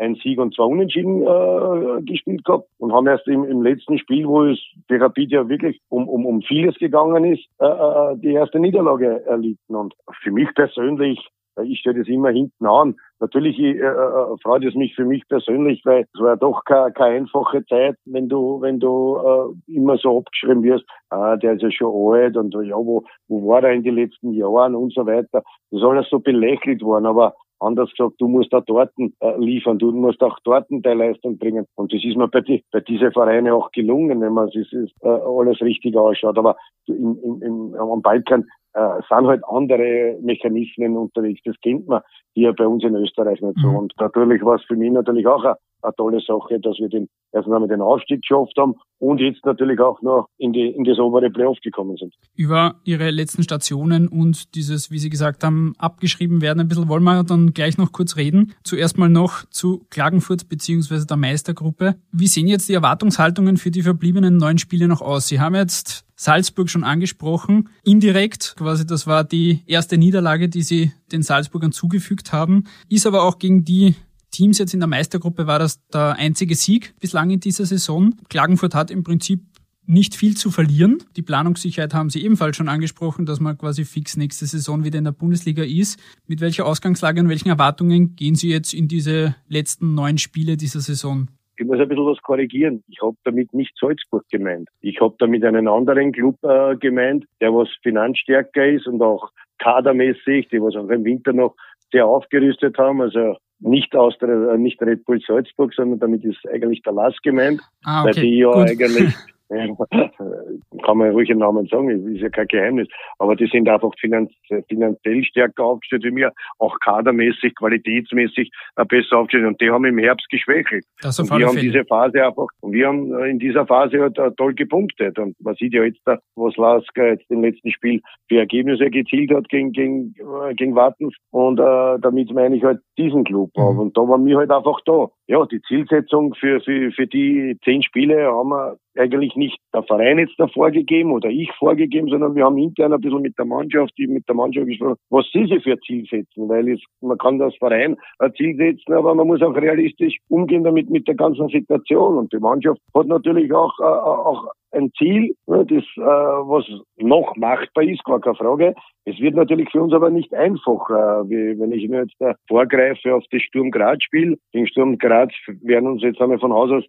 ein 0.00 0.14
Sieg 0.16 0.40
und 0.40 0.54
zwei 0.54 0.64
Unentschieden 0.64 1.22
äh, 1.22 2.02
gespielt 2.02 2.44
gehabt 2.44 2.66
und 2.78 2.92
haben 2.92 3.06
erst 3.06 3.28
im, 3.28 3.44
im 3.44 3.62
letzten 3.62 3.98
Spiel, 3.98 4.26
wo 4.26 4.44
es 4.44 4.58
für 4.88 5.00
Rapid 5.00 5.30
ja 5.30 5.48
wirklich 5.48 5.80
um, 5.90 6.08
um, 6.08 6.24
um 6.24 6.42
vieles 6.42 6.76
gegangen 6.76 7.24
ist, 7.24 7.46
äh, 7.58 7.66
äh, 7.66 8.16
die 8.16 8.32
erste 8.32 8.58
Niederlage 8.58 9.24
erlitten. 9.26 9.76
Und 9.76 9.94
für 10.22 10.32
mich 10.32 10.48
persönlich, 10.54 11.20
ich 11.62 11.80
stelle 11.80 11.98
das 11.98 12.08
immer 12.08 12.30
hinten 12.30 12.64
an. 12.64 12.96
Natürlich 13.20 13.58
äh, 13.58 13.76
äh, 13.76 14.36
freut 14.42 14.64
es 14.64 14.74
mich 14.74 14.94
für 14.94 15.04
mich 15.04 15.28
persönlich, 15.28 15.82
weil 15.84 16.06
es 16.14 16.20
war 16.20 16.38
doch 16.38 16.64
keine, 16.64 16.92
keine 16.92 17.16
einfache 17.16 17.62
Zeit, 17.66 17.96
wenn 18.06 18.30
du, 18.30 18.58
wenn 18.62 18.80
du 18.80 19.18
äh, 19.18 19.74
immer 19.74 19.98
so 19.98 20.20
abgeschrieben 20.20 20.62
wirst, 20.62 20.86
ah, 21.10 21.36
der 21.36 21.54
ist 21.54 21.62
ja 21.62 21.70
schon 21.70 22.14
alt 22.14 22.38
und 22.38 22.54
ja, 22.54 22.76
wo, 22.76 23.04
wo 23.28 23.48
war 23.48 23.62
er 23.64 23.74
in 23.74 23.82
den 23.82 23.96
letzten 23.96 24.32
Jahren 24.32 24.74
und 24.74 24.94
so 24.94 25.04
weiter. 25.04 25.42
Das 25.70 25.80
ist 25.80 25.82
alles 25.82 26.08
so 26.08 26.20
belächelt 26.20 26.80
worden, 26.80 27.04
aber 27.04 27.34
Anders 27.60 27.90
gesagt, 27.90 28.14
du 28.18 28.26
musst 28.26 28.54
auch 28.54 28.64
dort 28.64 28.90
äh, 28.98 29.38
liefern, 29.38 29.78
du 29.78 29.92
musst 29.92 30.22
auch 30.22 30.38
dort 30.44 30.66
deine 30.70 31.06
Leistung 31.06 31.38
bringen. 31.38 31.66
Und 31.74 31.92
das 31.92 32.02
ist 32.02 32.16
mir 32.16 32.28
bei, 32.28 32.40
die, 32.40 32.64
bei 32.72 32.80
diesen 32.80 33.12
Vereinen 33.12 33.52
auch 33.52 33.70
gelungen, 33.72 34.20
wenn 34.20 34.32
man 34.32 34.48
es 34.48 34.72
äh, 34.72 35.08
alles 35.08 35.60
richtig 35.60 35.96
ausschaut. 35.96 36.38
Aber 36.38 36.56
im, 36.86 37.18
im, 37.22 37.42
im, 37.42 37.74
am 37.74 38.02
Balkan 38.02 38.46
äh, 38.72 39.00
sind 39.08 39.26
halt 39.26 39.42
andere 39.48 40.16
Mechanismen 40.22 40.96
unterwegs. 40.96 41.40
Das 41.44 41.56
kennt 41.62 41.88
man 41.88 42.02
hier 42.34 42.52
bei 42.52 42.66
uns 42.66 42.84
in 42.84 42.94
Österreich 42.94 43.40
nicht 43.40 43.58
so. 43.60 43.68
Mhm. 43.68 43.76
Und 43.76 43.94
natürlich 43.98 44.44
war 44.44 44.56
es 44.56 44.64
für 44.64 44.76
mich 44.76 44.92
natürlich 44.92 45.26
auch 45.26 45.42
eine, 45.42 45.56
eine 45.82 45.94
tolle 45.96 46.20
Sache, 46.20 46.60
dass 46.60 46.78
wir 46.78 46.88
den 46.88 47.08
erst 47.32 47.46
einmal 47.46 47.68
den 47.68 47.80
Aufstieg 47.80 48.22
geschafft 48.22 48.56
haben 48.58 48.74
und 48.98 49.20
jetzt 49.20 49.44
natürlich 49.44 49.80
auch 49.80 50.00
noch 50.02 50.28
in, 50.38 50.52
die, 50.52 50.68
in 50.68 50.84
das 50.84 50.98
obere 50.98 51.30
Playoff 51.30 51.58
gekommen 51.62 51.96
sind. 51.96 52.14
Über 52.34 52.76
Ihre 52.84 53.10
letzten 53.10 53.42
Stationen 53.42 54.08
und 54.08 54.54
dieses, 54.54 54.90
wie 54.90 54.98
Sie 54.98 55.10
gesagt 55.10 55.42
haben, 55.42 55.74
abgeschrieben 55.78 56.42
werden 56.42 56.60
ein 56.60 56.68
bisschen, 56.68 56.88
wollen 56.88 57.04
wir 57.04 57.24
dann 57.24 57.52
gleich 57.52 57.78
noch 57.78 57.92
kurz 57.92 58.16
reden. 58.16 58.54
Zuerst 58.64 58.98
mal 58.98 59.08
noch 59.08 59.44
zu 59.50 59.84
Klagenfurt 59.90 60.48
beziehungsweise 60.48 61.06
der 61.06 61.16
Meistergruppe. 61.16 61.96
Wie 62.12 62.26
sehen 62.26 62.46
jetzt 62.46 62.68
die 62.68 62.74
Erwartungshaltungen 62.74 63.56
für 63.56 63.70
die 63.70 63.82
verbliebenen 63.82 64.36
neun 64.36 64.58
Spiele 64.58 64.88
noch 64.88 65.00
aus? 65.00 65.28
Sie 65.28 65.40
haben 65.40 65.54
jetzt 65.54 66.04
Salzburg 66.20 66.68
schon 66.68 66.84
angesprochen. 66.84 67.70
Indirekt, 67.82 68.54
quasi 68.58 68.86
das 68.86 69.06
war 69.06 69.24
die 69.24 69.62
erste 69.66 69.96
Niederlage, 69.96 70.50
die 70.50 70.60
sie 70.60 70.92
den 71.12 71.22
Salzburgern 71.22 71.72
zugefügt 71.72 72.34
haben, 72.34 72.64
ist 72.90 73.06
aber 73.06 73.22
auch 73.22 73.38
gegen 73.38 73.64
die 73.64 73.94
Teams 74.30 74.58
jetzt 74.58 74.74
in 74.74 74.80
der 74.80 74.86
Meistergruppe 74.86 75.46
war 75.46 75.58
das 75.58 75.80
der 75.88 76.16
einzige 76.16 76.54
Sieg 76.54 76.94
bislang 77.00 77.30
in 77.30 77.40
dieser 77.40 77.64
Saison. 77.64 78.14
Klagenfurt 78.28 78.74
hat 78.74 78.90
im 78.90 79.02
Prinzip 79.02 79.40
nicht 79.86 80.14
viel 80.14 80.36
zu 80.36 80.50
verlieren. 80.50 81.02
Die 81.16 81.22
Planungssicherheit 81.22 81.94
haben 81.94 82.10
Sie 82.10 82.22
ebenfalls 82.22 82.54
schon 82.54 82.68
angesprochen, 82.68 83.24
dass 83.24 83.40
man 83.40 83.56
quasi 83.56 83.86
fix 83.86 84.18
nächste 84.18 84.44
Saison 84.46 84.84
wieder 84.84 84.98
in 84.98 85.04
der 85.04 85.12
Bundesliga 85.12 85.64
ist. 85.64 85.98
Mit 86.26 86.42
welcher 86.42 86.66
Ausgangslage 86.66 87.22
und 87.22 87.30
welchen 87.30 87.48
Erwartungen 87.48 88.14
gehen 88.14 88.34
Sie 88.34 88.50
jetzt 88.50 88.74
in 88.74 88.88
diese 88.88 89.36
letzten 89.48 89.94
neun 89.94 90.18
Spiele 90.18 90.58
dieser 90.58 90.80
Saison? 90.80 91.28
Ich 91.60 91.66
muss 91.66 91.78
ein 91.78 91.88
bisschen 91.88 92.06
was 92.06 92.22
korrigieren. 92.22 92.82
Ich 92.88 93.02
habe 93.02 93.16
damit 93.24 93.52
nicht 93.52 93.76
Salzburg 93.78 94.24
gemeint. 94.30 94.66
Ich 94.80 94.98
habe 94.98 95.14
damit 95.18 95.44
einen 95.44 95.68
anderen 95.68 96.10
Club 96.10 96.36
äh, 96.42 96.74
gemeint, 96.76 97.26
der 97.42 97.52
was 97.52 97.68
finanzstärker 97.82 98.66
ist 98.66 98.86
und 98.86 99.02
auch 99.02 99.28
kadermäßig, 99.58 100.48
die 100.48 100.62
was 100.62 100.74
auch 100.74 100.88
im 100.88 101.04
Winter 101.04 101.34
noch 101.34 101.54
sehr 101.92 102.06
aufgerüstet 102.06 102.78
haben. 102.78 103.02
Also 103.02 103.36
nicht 103.58 103.94
aus 103.94 104.16
der, 104.22 104.30
äh, 104.30 104.56
nicht 104.56 104.80
Red 104.80 105.04
Bull 105.04 105.20
Salzburg, 105.20 105.74
sondern 105.74 105.98
damit 105.98 106.24
ist 106.24 106.38
eigentlich 106.48 106.80
der 106.80 106.94
Lass 106.94 107.16
gemeint, 107.22 107.60
ah, 107.84 108.04
okay. 108.04 108.16
weil 108.16 108.22
die 108.22 108.38
ja 108.38 108.52
Gut. 108.52 108.70
eigentlich 108.70 109.14
kann 109.50 110.98
man 110.98 111.10
ruhig 111.10 111.30
einen 111.30 111.40
Namen 111.40 111.66
sagen, 111.66 111.88
ist 112.14 112.22
ja 112.22 112.28
kein 112.28 112.46
Geheimnis. 112.46 112.88
Aber 113.18 113.36
die 113.36 113.46
sind 113.46 113.68
einfach 113.68 113.90
finanz 113.98 114.32
finanziell 114.68 115.24
stärker 115.24 115.64
aufgestellt 115.64 116.04
wie 116.04 116.10
mir, 116.10 116.32
auch 116.58 116.78
kadermäßig, 116.80 117.54
qualitätsmäßig 117.56 118.50
besser 118.88 119.18
aufgestellt. 119.18 119.46
Und 119.46 119.60
die 119.60 119.70
haben 119.70 119.84
im 119.84 119.98
Herbst 119.98 120.28
geschwächelt. 120.30 120.84
Das 121.02 121.18
und 121.18 121.30
wir 121.30 121.46
haben 121.46 121.54
Fälle. 121.54 121.72
diese 121.72 121.84
Phase 121.84 122.24
einfach, 122.24 122.46
und 122.60 122.72
wir 122.72 122.86
haben 122.86 123.12
in 123.24 123.38
dieser 123.38 123.66
Phase 123.66 124.00
halt 124.00 124.36
toll 124.36 124.54
gepunktet. 124.54 125.18
Und 125.18 125.34
man 125.40 125.54
sieht 125.56 125.74
ja 125.74 125.82
jetzt, 125.84 126.00
was 126.04 126.56
Lasker 126.56 127.08
jetzt 127.08 127.30
im 127.30 127.42
letzten 127.42 127.70
Spiel 127.70 128.00
für 128.28 128.38
Ergebnisse 128.38 128.90
gezielt 128.90 129.32
hat 129.32 129.48
gegen, 129.48 129.72
gegen, 129.72 130.14
äh, 130.18 130.54
gegen 130.54 130.74
Wattens. 130.74 131.14
Und 131.30 131.58
äh, 131.58 131.98
damit 132.00 132.32
meine 132.32 132.56
ich 132.56 132.64
halt 132.64 132.80
diesen 132.98 133.24
Club. 133.24 133.50
Mhm. 133.56 133.78
Und 133.78 133.96
da 133.96 134.02
waren 134.02 134.24
wir 134.24 134.38
halt 134.38 134.50
einfach 134.50 134.80
da. 134.84 135.08
Ja, 135.26 135.44
die 135.46 135.60
Zielsetzung 135.62 136.34
für, 136.34 136.60
für, 136.60 136.90
für 136.92 137.06
die 137.06 137.56
zehn 137.64 137.82
Spiele 137.82 138.26
haben 138.26 138.48
wir 138.48 138.76
eigentlich 138.98 139.36
nicht 139.36 139.58
der 139.72 139.82
Verein 139.84 140.18
jetzt 140.18 140.34
da 140.38 140.48
vorgegeben 140.48 141.12
oder 141.12 141.28
ich 141.28 141.50
vorgegeben, 141.58 142.08
sondern 142.08 142.34
wir 142.34 142.44
haben 142.44 142.58
intern 142.58 142.92
ein 142.92 143.00
bisschen 143.00 143.22
mit 143.22 143.38
der 143.38 143.44
Mannschaft, 143.44 143.92
die 143.98 144.06
mit 144.06 144.28
der 144.28 144.34
Mannschaft 144.34 144.66
gesprochen, 144.66 144.96
was 145.10 145.26
sie 145.32 145.46
sich 145.46 145.62
für 145.62 145.78
Ziel 145.80 146.06
setzen, 146.10 146.48
weil 146.48 146.68
es, 146.68 146.80
man 147.00 147.18
kann 147.18 147.38
das 147.38 147.54
Verein 147.56 147.96
ein 148.18 148.34
Ziel 148.34 148.56
setzen, 148.56 148.92
aber 148.92 149.14
man 149.14 149.26
muss 149.26 149.42
auch 149.42 149.54
realistisch 149.54 150.18
umgehen 150.28 150.64
damit 150.64 150.90
mit 150.90 151.06
der 151.08 151.14
ganzen 151.14 151.48
Situation 151.48 152.18
und 152.18 152.32
die 152.32 152.38
Mannschaft 152.38 152.80
hat 152.94 153.06
natürlich 153.06 153.52
auch, 153.52 153.78
äh, 153.80 153.84
auch 153.84 154.46
ein 154.72 154.90
Ziel, 154.96 155.34
das 155.46 155.68
äh, 155.68 156.00
was 156.00 156.64
noch 156.98 157.34
machbar 157.36 157.84
ist, 157.84 158.04
gar 158.04 158.20
keine 158.20 158.36
Frage. 158.36 158.74
Es 159.04 159.18
wird 159.18 159.34
natürlich 159.34 159.68
für 159.70 159.82
uns 159.82 159.92
aber 159.92 160.10
nicht 160.10 160.32
einfach, 160.34 160.88
wie 161.28 161.58
wenn 161.58 161.72
ich 161.72 161.88
mir 161.88 162.02
jetzt 162.02 162.38
vorgreife 162.46 163.14
auf 163.14 163.24
das 163.32 163.42
Sturm 163.42 163.70
Graz 163.70 164.02
Spiel. 164.02 164.38
Gegen 164.52 164.66
Sturm 164.68 164.98
Graz 164.98 165.32
werden 165.62 165.88
uns 165.88 166.02
jetzt 166.02 166.20
einmal 166.20 166.38
von 166.38 166.52
Haus 166.52 166.70
aus 166.70 166.84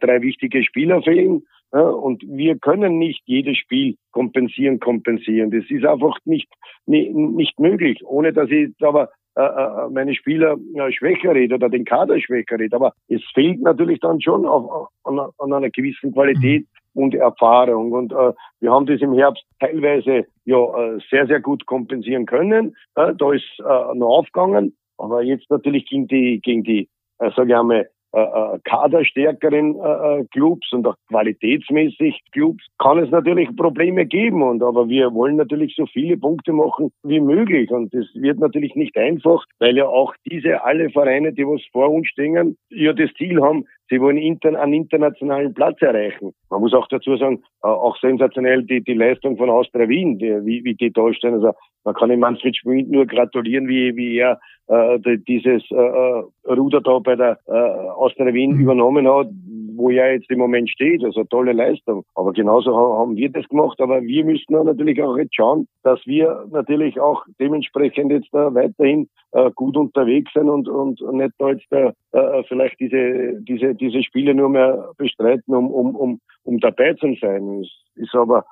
drei 0.00 0.22
wichtige 0.22 0.62
Spieler 0.62 1.02
fehlen. 1.02 1.44
Und 1.70 2.22
wir 2.26 2.58
können 2.58 2.98
nicht 2.98 3.22
jedes 3.24 3.56
Spiel 3.56 3.96
kompensieren, 4.10 4.78
kompensieren. 4.78 5.50
Das 5.50 5.64
ist 5.70 5.86
einfach 5.86 6.18
nicht, 6.26 6.48
nicht, 6.86 7.14
nicht 7.14 7.58
möglich, 7.58 8.04
ohne 8.04 8.32
dass 8.34 8.50
ich 8.50 8.70
aber 8.82 9.08
äh, 9.34 9.40
äh, 9.40 9.88
meine 9.90 10.14
Spieler 10.14 10.58
äh, 10.74 10.92
schwächer 10.92 11.34
rede 11.34 11.54
oder 11.54 11.70
den 11.70 11.86
Kader 11.86 12.20
schwächer 12.20 12.58
rede. 12.58 12.76
Aber 12.76 12.92
es 13.08 13.22
fehlt 13.32 13.62
natürlich 13.62 13.98
dann 14.00 14.20
schon 14.20 14.44
auf, 14.44 14.90
an, 15.04 15.18
an 15.18 15.52
einer 15.52 15.70
gewissen 15.70 16.12
Qualität 16.12 16.66
mhm. 16.92 17.02
und 17.02 17.14
Erfahrung. 17.14 17.92
Und 17.92 18.12
äh, 18.12 18.32
wir 18.60 18.70
haben 18.70 18.84
das 18.84 19.00
im 19.00 19.14
Herbst 19.14 19.42
teilweise 19.58 20.26
ja 20.44 20.58
äh, 20.58 20.98
sehr, 21.10 21.26
sehr 21.26 21.40
gut 21.40 21.64
kompensieren 21.64 22.26
können. 22.26 22.76
Äh, 22.94 23.14
da 23.16 23.32
ist 23.32 23.48
äh, 23.60 23.94
noch 23.94 24.18
aufgegangen. 24.18 24.76
Aber 24.98 25.22
jetzt 25.22 25.50
natürlich 25.50 25.86
gegen 25.88 26.08
die, 26.08 26.38
gegen 26.42 26.62
die, 26.62 26.90
äh, 27.18 27.30
sage 27.34 27.52
ich 27.52 27.56
einmal, 27.56 27.88
äh, 28.14 28.20
äh, 28.20 28.58
kaderstärkeren 28.64 29.74
äh, 29.76 30.20
äh, 30.20 30.24
Clubs 30.32 30.70
und 30.72 30.86
auch 30.86 30.96
qualitätsmäßig 31.08 32.20
Clubs 32.32 32.62
kann 32.78 32.98
es 32.98 33.10
natürlich 33.10 33.48
Probleme 33.56 34.04
geben. 34.04 34.42
Und 34.42 34.62
aber 34.62 34.86
wir 34.90 35.14
wollen 35.14 35.36
natürlich 35.36 35.74
so 35.76 35.86
viele 35.86 36.18
Punkte 36.18 36.52
machen 36.52 36.90
wie 37.02 37.20
möglich. 37.20 37.70
Und 37.70 37.94
das 37.94 38.04
wird 38.14 38.38
natürlich 38.38 38.74
nicht 38.74 38.98
einfach, 38.98 39.46
weil 39.60 39.78
ja 39.78 39.86
auch 39.86 40.14
diese 40.30 40.62
alle 40.62 40.90
Vereine, 40.90 41.32
die 41.32 41.46
was 41.46 41.62
vor 41.72 41.88
uns 41.90 42.06
stehen, 42.08 42.58
ja 42.68 42.92
das 42.92 43.10
Ziel 43.14 43.40
haben, 43.40 43.64
sie 43.92 44.00
wollen 44.00 44.16
inter, 44.16 44.58
einen 44.58 44.72
internationalen 44.72 45.52
Platz 45.52 45.80
erreichen. 45.82 46.32
Man 46.48 46.62
muss 46.62 46.72
auch 46.72 46.88
dazu 46.88 47.14
sagen, 47.16 47.42
äh, 47.62 47.66
auch 47.66 47.96
sensationell 47.98 48.62
die, 48.62 48.82
die 48.82 48.94
Leistung 48.94 49.36
von 49.36 49.50
Austria 49.50 49.86
Wien, 49.86 50.18
die, 50.18 50.30
wie, 50.46 50.64
wie 50.64 50.74
die 50.74 50.90
darstellen. 50.90 51.34
Also 51.34 51.52
man 51.84 51.94
kann 51.94 52.08
dem 52.08 52.20
Manfred 52.20 52.56
Schmidt 52.56 52.90
nur 52.90 53.06
gratulieren, 53.06 53.68
wie, 53.68 53.94
wie 53.94 54.16
er 54.16 54.40
äh, 54.68 54.98
dieses 55.28 55.62
äh, 55.70 55.74
äh, 55.74 56.24
Ruder 56.48 56.80
da 56.80 56.98
bei 57.00 57.16
der 57.16 57.38
äh, 57.46 57.52
Austria 57.52 58.32
Wien 58.32 58.54
mhm. 58.54 58.60
übernommen 58.62 59.06
hat, 59.06 59.28
wo 59.76 59.90
er 59.90 60.14
jetzt 60.14 60.30
im 60.30 60.38
Moment 60.38 60.70
steht. 60.70 61.04
Also 61.04 61.24
tolle 61.24 61.52
Leistung. 61.52 62.04
Aber 62.14 62.32
genauso 62.32 62.74
haben 62.74 63.16
wir 63.16 63.30
das 63.30 63.46
gemacht. 63.48 63.78
Aber 63.78 64.02
wir 64.02 64.24
müssen 64.24 64.54
natürlich 64.54 65.02
auch 65.02 65.18
jetzt 65.18 65.34
schauen, 65.34 65.68
dass 65.82 66.00
wir 66.06 66.46
natürlich 66.50 66.98
auch 66.98 67.24
dementsprechend 67.38 68.10
jetzt 68.10 68.32
äh, 68.32 68.54
weiterhin 68.54 69.10
äh, 69.32 69.50
gut 69.54 69.76
unterwegs 69.76 70.32
sind 70.32 70.48
und, 70.48 70.68
und 70.68 71.00
nicht 71.12 71.32
da 71.38 71.50
jetzt 71.50 71.70
äh, 71.72 71.92
äh, 72.12 72.42
vielleicht 72.48 72.78
diese, 72.80 73.40
diese, 73.40 73.74
diese 73.74 74.02
Spiele 74.02 74.34
nur 74.34 74.48
mehr 74.48 74.90
bestreiten, 74.98 75.54
um, 75.54 75.70
um, 75.70 75.96
um, 75.96 76.20
um 76.44 76.58
dabei 76.60 76.94
zu 76.94 77.14
sein. 77.20 77.62
Es 77.62 77.70
ist 77.96 78.14
aber 78.14 78.44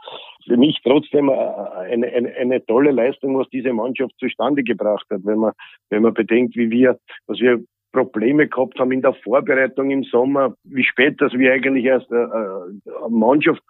für 0.47 0.57
mich 0.57 0.79
trotzdem 0.83 1.29
äh, 1.29 1.33
eine, 1.33 2.07
eine, 2.09 2.35
eine 2.35 2.67
tolle 2.67 2.93
Leistung, 2.93 3.39
was 3.39 3.49
diese 3.51 3.73
Mannschaft 3.73 4.15
zustande 4.19 4.63
gebracht 4.63 5.07
hat, 5.11 5.21
wenn 5.25 5.39
man, 5.39 5.53
wenn 5.91 6.03
man 6.03 6.15
bedenkt, 6.15 6.57
wie 6.57 6.71
wir, 6.71 6.99
was 7.27 7.39
wir 7.41 7.63
Probleme 7.93 8.47
gehabt 8.47 8.79
haben 8.79 8.93
in 8.93 9.03
der 9.03 9.15
Vorbereitung 9.15 9.91
im 9.91 10.05
Sommer, 10.05 10.55
wie 10.65 10.85
spät, 10.85 11.21
dass 11.21 11.33
wir 11.33 11.53
eigentlich 11.53 11.85
erst 11.85 12.11
äh, 12.13 12.23
äh 12.23 13.09
Mannschaft 13.09 13.63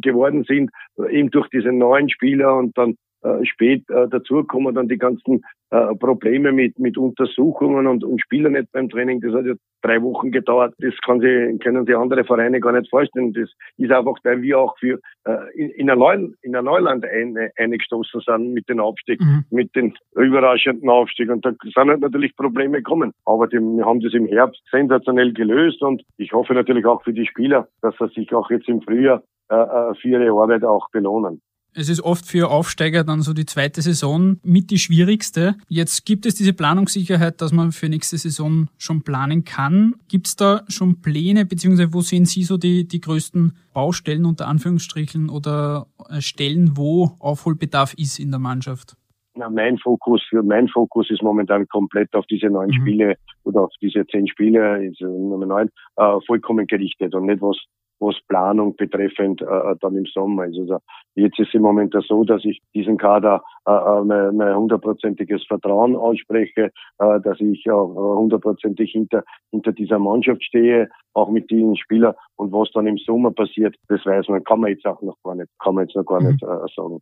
geworden 0.00 0.44
sind, 0.44 0.70
eben 1.10 1.30
durch 1.30 1.48
diese 1.50 1.72
neuen 1.72 2.08
Spieler 2.08 2.56
und 2.56 2.76
dann 2.78 2.96
äh, 3.26 3.44
spät 3.44 3.82
äh, 3.90 4.08
dazu 4.08 4.44
kommen 4.44 4.74
dann 4.74 4.88
die 4.88 4.98
ganzen 4.98 5.42
äh, 5.70 5.94
Probleme 5.96 6.52
mit, 6.52 6.78
mit 6.78 6.96
Untersuchungen 6.96 7.86
und, 7.86 8.04
und 8.04 8.20
Spieler 8.20 8.50
nicht 8.50 8.70
beim 8.72 8.88
Training. 8.88 9.20
Das 9.20 9.34
hat 9.34 9.46
ja 9.46 9.54
drei 9.82 10.00
Wochen 10.00 10.30
gedauert. 10.30 10.74
Das 10.78 10.94
kann 11.04 11.20
sie, 11.20 11.58
können 11.58 11.86
sich 11.86 11.96
andere 11.96 12.24
Vereine 12.24 12.60
gar 12.60 12.72
nicht 12.72 12.88
vorstellen. 12.88 13.32
Das 13.32 13.50
ist 13.76 13.90
einfach, 13.90 14.16
weil 14.22 14.42
wir 14.42 14.60
auch 14.60 14.78
für 14.78 15.00
äh, 15.24 15.36
in, 15.54 15.70
in, 15.70 15.90
ein 15.90 15.98
Neu, 15.98 16.28
in 16.42 16.54
ein 16.54 16.64
Neuland 16.64 17.04
ein, 17.04 17.36
eingestoßen 17.56 18.20
sind 18.20 18.52
mit 18.52 18.68
dem 18.68 18.78
Aufstieg, 18.78 19.20
mhm. 19.20 19.44
mit 19.50 19.74
dem 19.74 19.92
überraschenden 20.14 20.88
Aufstieg. 20.88 21.30
Und 21.30 21.44
da 21.44 21.52
sind 21.62 21.74
halt 21.76 22.00
natürlich 22.00 22.36
Probleme 22.36 22.78
gekommen. 22.78 23.12
Aber 23.24 23.48
die, 23.48 23.58
wir 23.58 23.84
haben 23.84 24.00
das 24.00 24.14
im 24.14 24.26
Herbst 24.26 24.62
sensationell 24.70 25.32
gelöst 25.32 25.82
und 25.82 26.02
ich 26.16 26.32
hoffe 26.32 26.54
natürlich 26.54 26.86
auch 26.86 27.02
für 27.02 27.12
die 27.12 27.26
Spieler, 27.26 27.66
dass 27.82 27.94
sie 27.98 28.08
sich 28.08 28.32
auch 28.32 28.50
jetzt 28.50 28.68
im 28.68 28.82
Frühjahr 28.82 29.22
äh, 29.50 29.54
äh 29.54 29.94
für 30.00 30.08
ihre 30.08 30.30
Arbeit 30.30 30.64
auch 30.64 30.90
belohnen. 30.90 31.40
Es 31.78 31.90
ist 31.90 32.00
oft 32.00 32.24
für 32.24 32.48
Aufsteiger 32.48 33.04
dann 33.04 33.20
so 33.20 33.34
die 33.34 33.44
zweite 33.44 33.82
Saison 33.82 34.38
mit 34.42 34.70
die 34.70 34.78
schwierigste. 34.78 35.56
Jetzt 35.68 36.06
gibt 36.06 36.24
es 36.24 36.34
diese 36.34 36.54
Planungssicherheit, 36.54 37.42
dass 37.42 37.52
man 37.52 37.70
für 37.70 37.90
nächste 37.90 38.16
Saison 38.16 38.68
schon 38.78 39.02
planen 39.02 39.44
kann. 39.44 39.94
Gibt 40.08 40.26
es 40.26 40.36
da 40.36 40.62
schon 40.68 41.02
Pläne, 41.02 41.44
beziehungsweise 41.44 41.92
wo 41.92 42.00
sehen 42.00 42.24
Sie 42.24 42.44
so 42.44 42.56
die, 42.56 42.88
die 42.88 43.02
größten 43.02 43.52
Baustellen 43.74 44.24
unter 44.24 44.48
Anführungsstrichen 44.48 45.28
oder 45.28 45.86
äh, 46.08 46.22
Stellen, 46.22 46.78
wo 46.78 47.10
Aufholbedarf 47.18 47.92
ist 47.98 48.18
in 48.20 48.30
der 48.30 48.40
Mannschaft? 48.40 48.96
Na, 49.34 49.50
mein 49.50 49.76
Fokus, 49.76 50.22
mein 50.32 50.68
Fokus 50.68 51.10
ist 51.10 51.22
momentan 51.22 51.68
komplett 51.68 52.14
auf 52.14 52.24
diese 52.24 52.46
neun 52.46 52.68
mhm. 52.68 52.80
Spiele 52.80 53.16
oder 53.44 53.64
auf 53.64 53.72
diese 53.82 54.06
zehn 54.06 54.26
Spiele, 54.28 54.66
also 54.66 55.04
Nummer 55.04 55.44
neun, 55.44 55.68
äh, 55.96 56.20
vollkommen 56.26 56.66
gerichtet 56.66 57.14
und 57.14 57.26
nicht 57.26 57.42
was 57.42 57.58
was 57.98 58.16
Planung 58.28 58.76
betreffend 58.76 59.42
äh, 59.42 59.74
dann 59.80 59.96
im 59.96 60.06
Sommer 60.06 60.46
ist. 60.46 60.58
Also 60.58 60.78
jetzt 61.14 61.38
ist 61.38 61.54
im 61.54 61.62
Moment 61.62 61.94
so, 62.06 62.24
dass 62.24 62.44
ich 62.44 62.60
diesen 62.74 62.98
Kader 62.98 63.42
äh, 63.66 63.72
äh 63.72 64.04
mein, 64.04 64.36
mein 64.36 64.56
hundertprozentiges 64.56 65.44
Vertrauen 65.46 65.96
ausspreche, 65.96 66.72
äh, 66.98 67.20
dass 67.20 67.40
ich 67.40 67.70
auch 67.70 67.90
äh, 67.92 68.18
hundertprozentig 68.18 68.92
hinter, 68.92 69.24
hinter 69.50 69.72
dieser 69.72 69.98
Mannschaft 69.98 70.44
stehe, 70.44 70.88
auch 71.14 71.30
mit 71.30 71.50
diesen 71.50 71.76
Spielern. 71.76 72.14
Und 72.36 72.52
was 72.52 72.70
dann 72.72 72.86
im 72.86 72.98
Sommer 72.98 73.30
passiert, 73.30 73.76
das 73.88 74.04
weiß 74.04 74.28
man, 74.28 74.44
kann 74.44 74.60
man 74.60 74.70
jetzt 74.70 74.86
auch 74.86 75.00
noch 75.02 75.16
gar 75.22 75.34
nicht, 75.34 75.48
kann 75.58 75.74
man 75.74 75.84
jetzt 75.86 75.96
noch 75.96 76.04
gar 76.04 76.20
mhm. 76.20 76.28
nicht 76.28 76.42
äh, 76.42 76.46
sagen. 76.74 77.00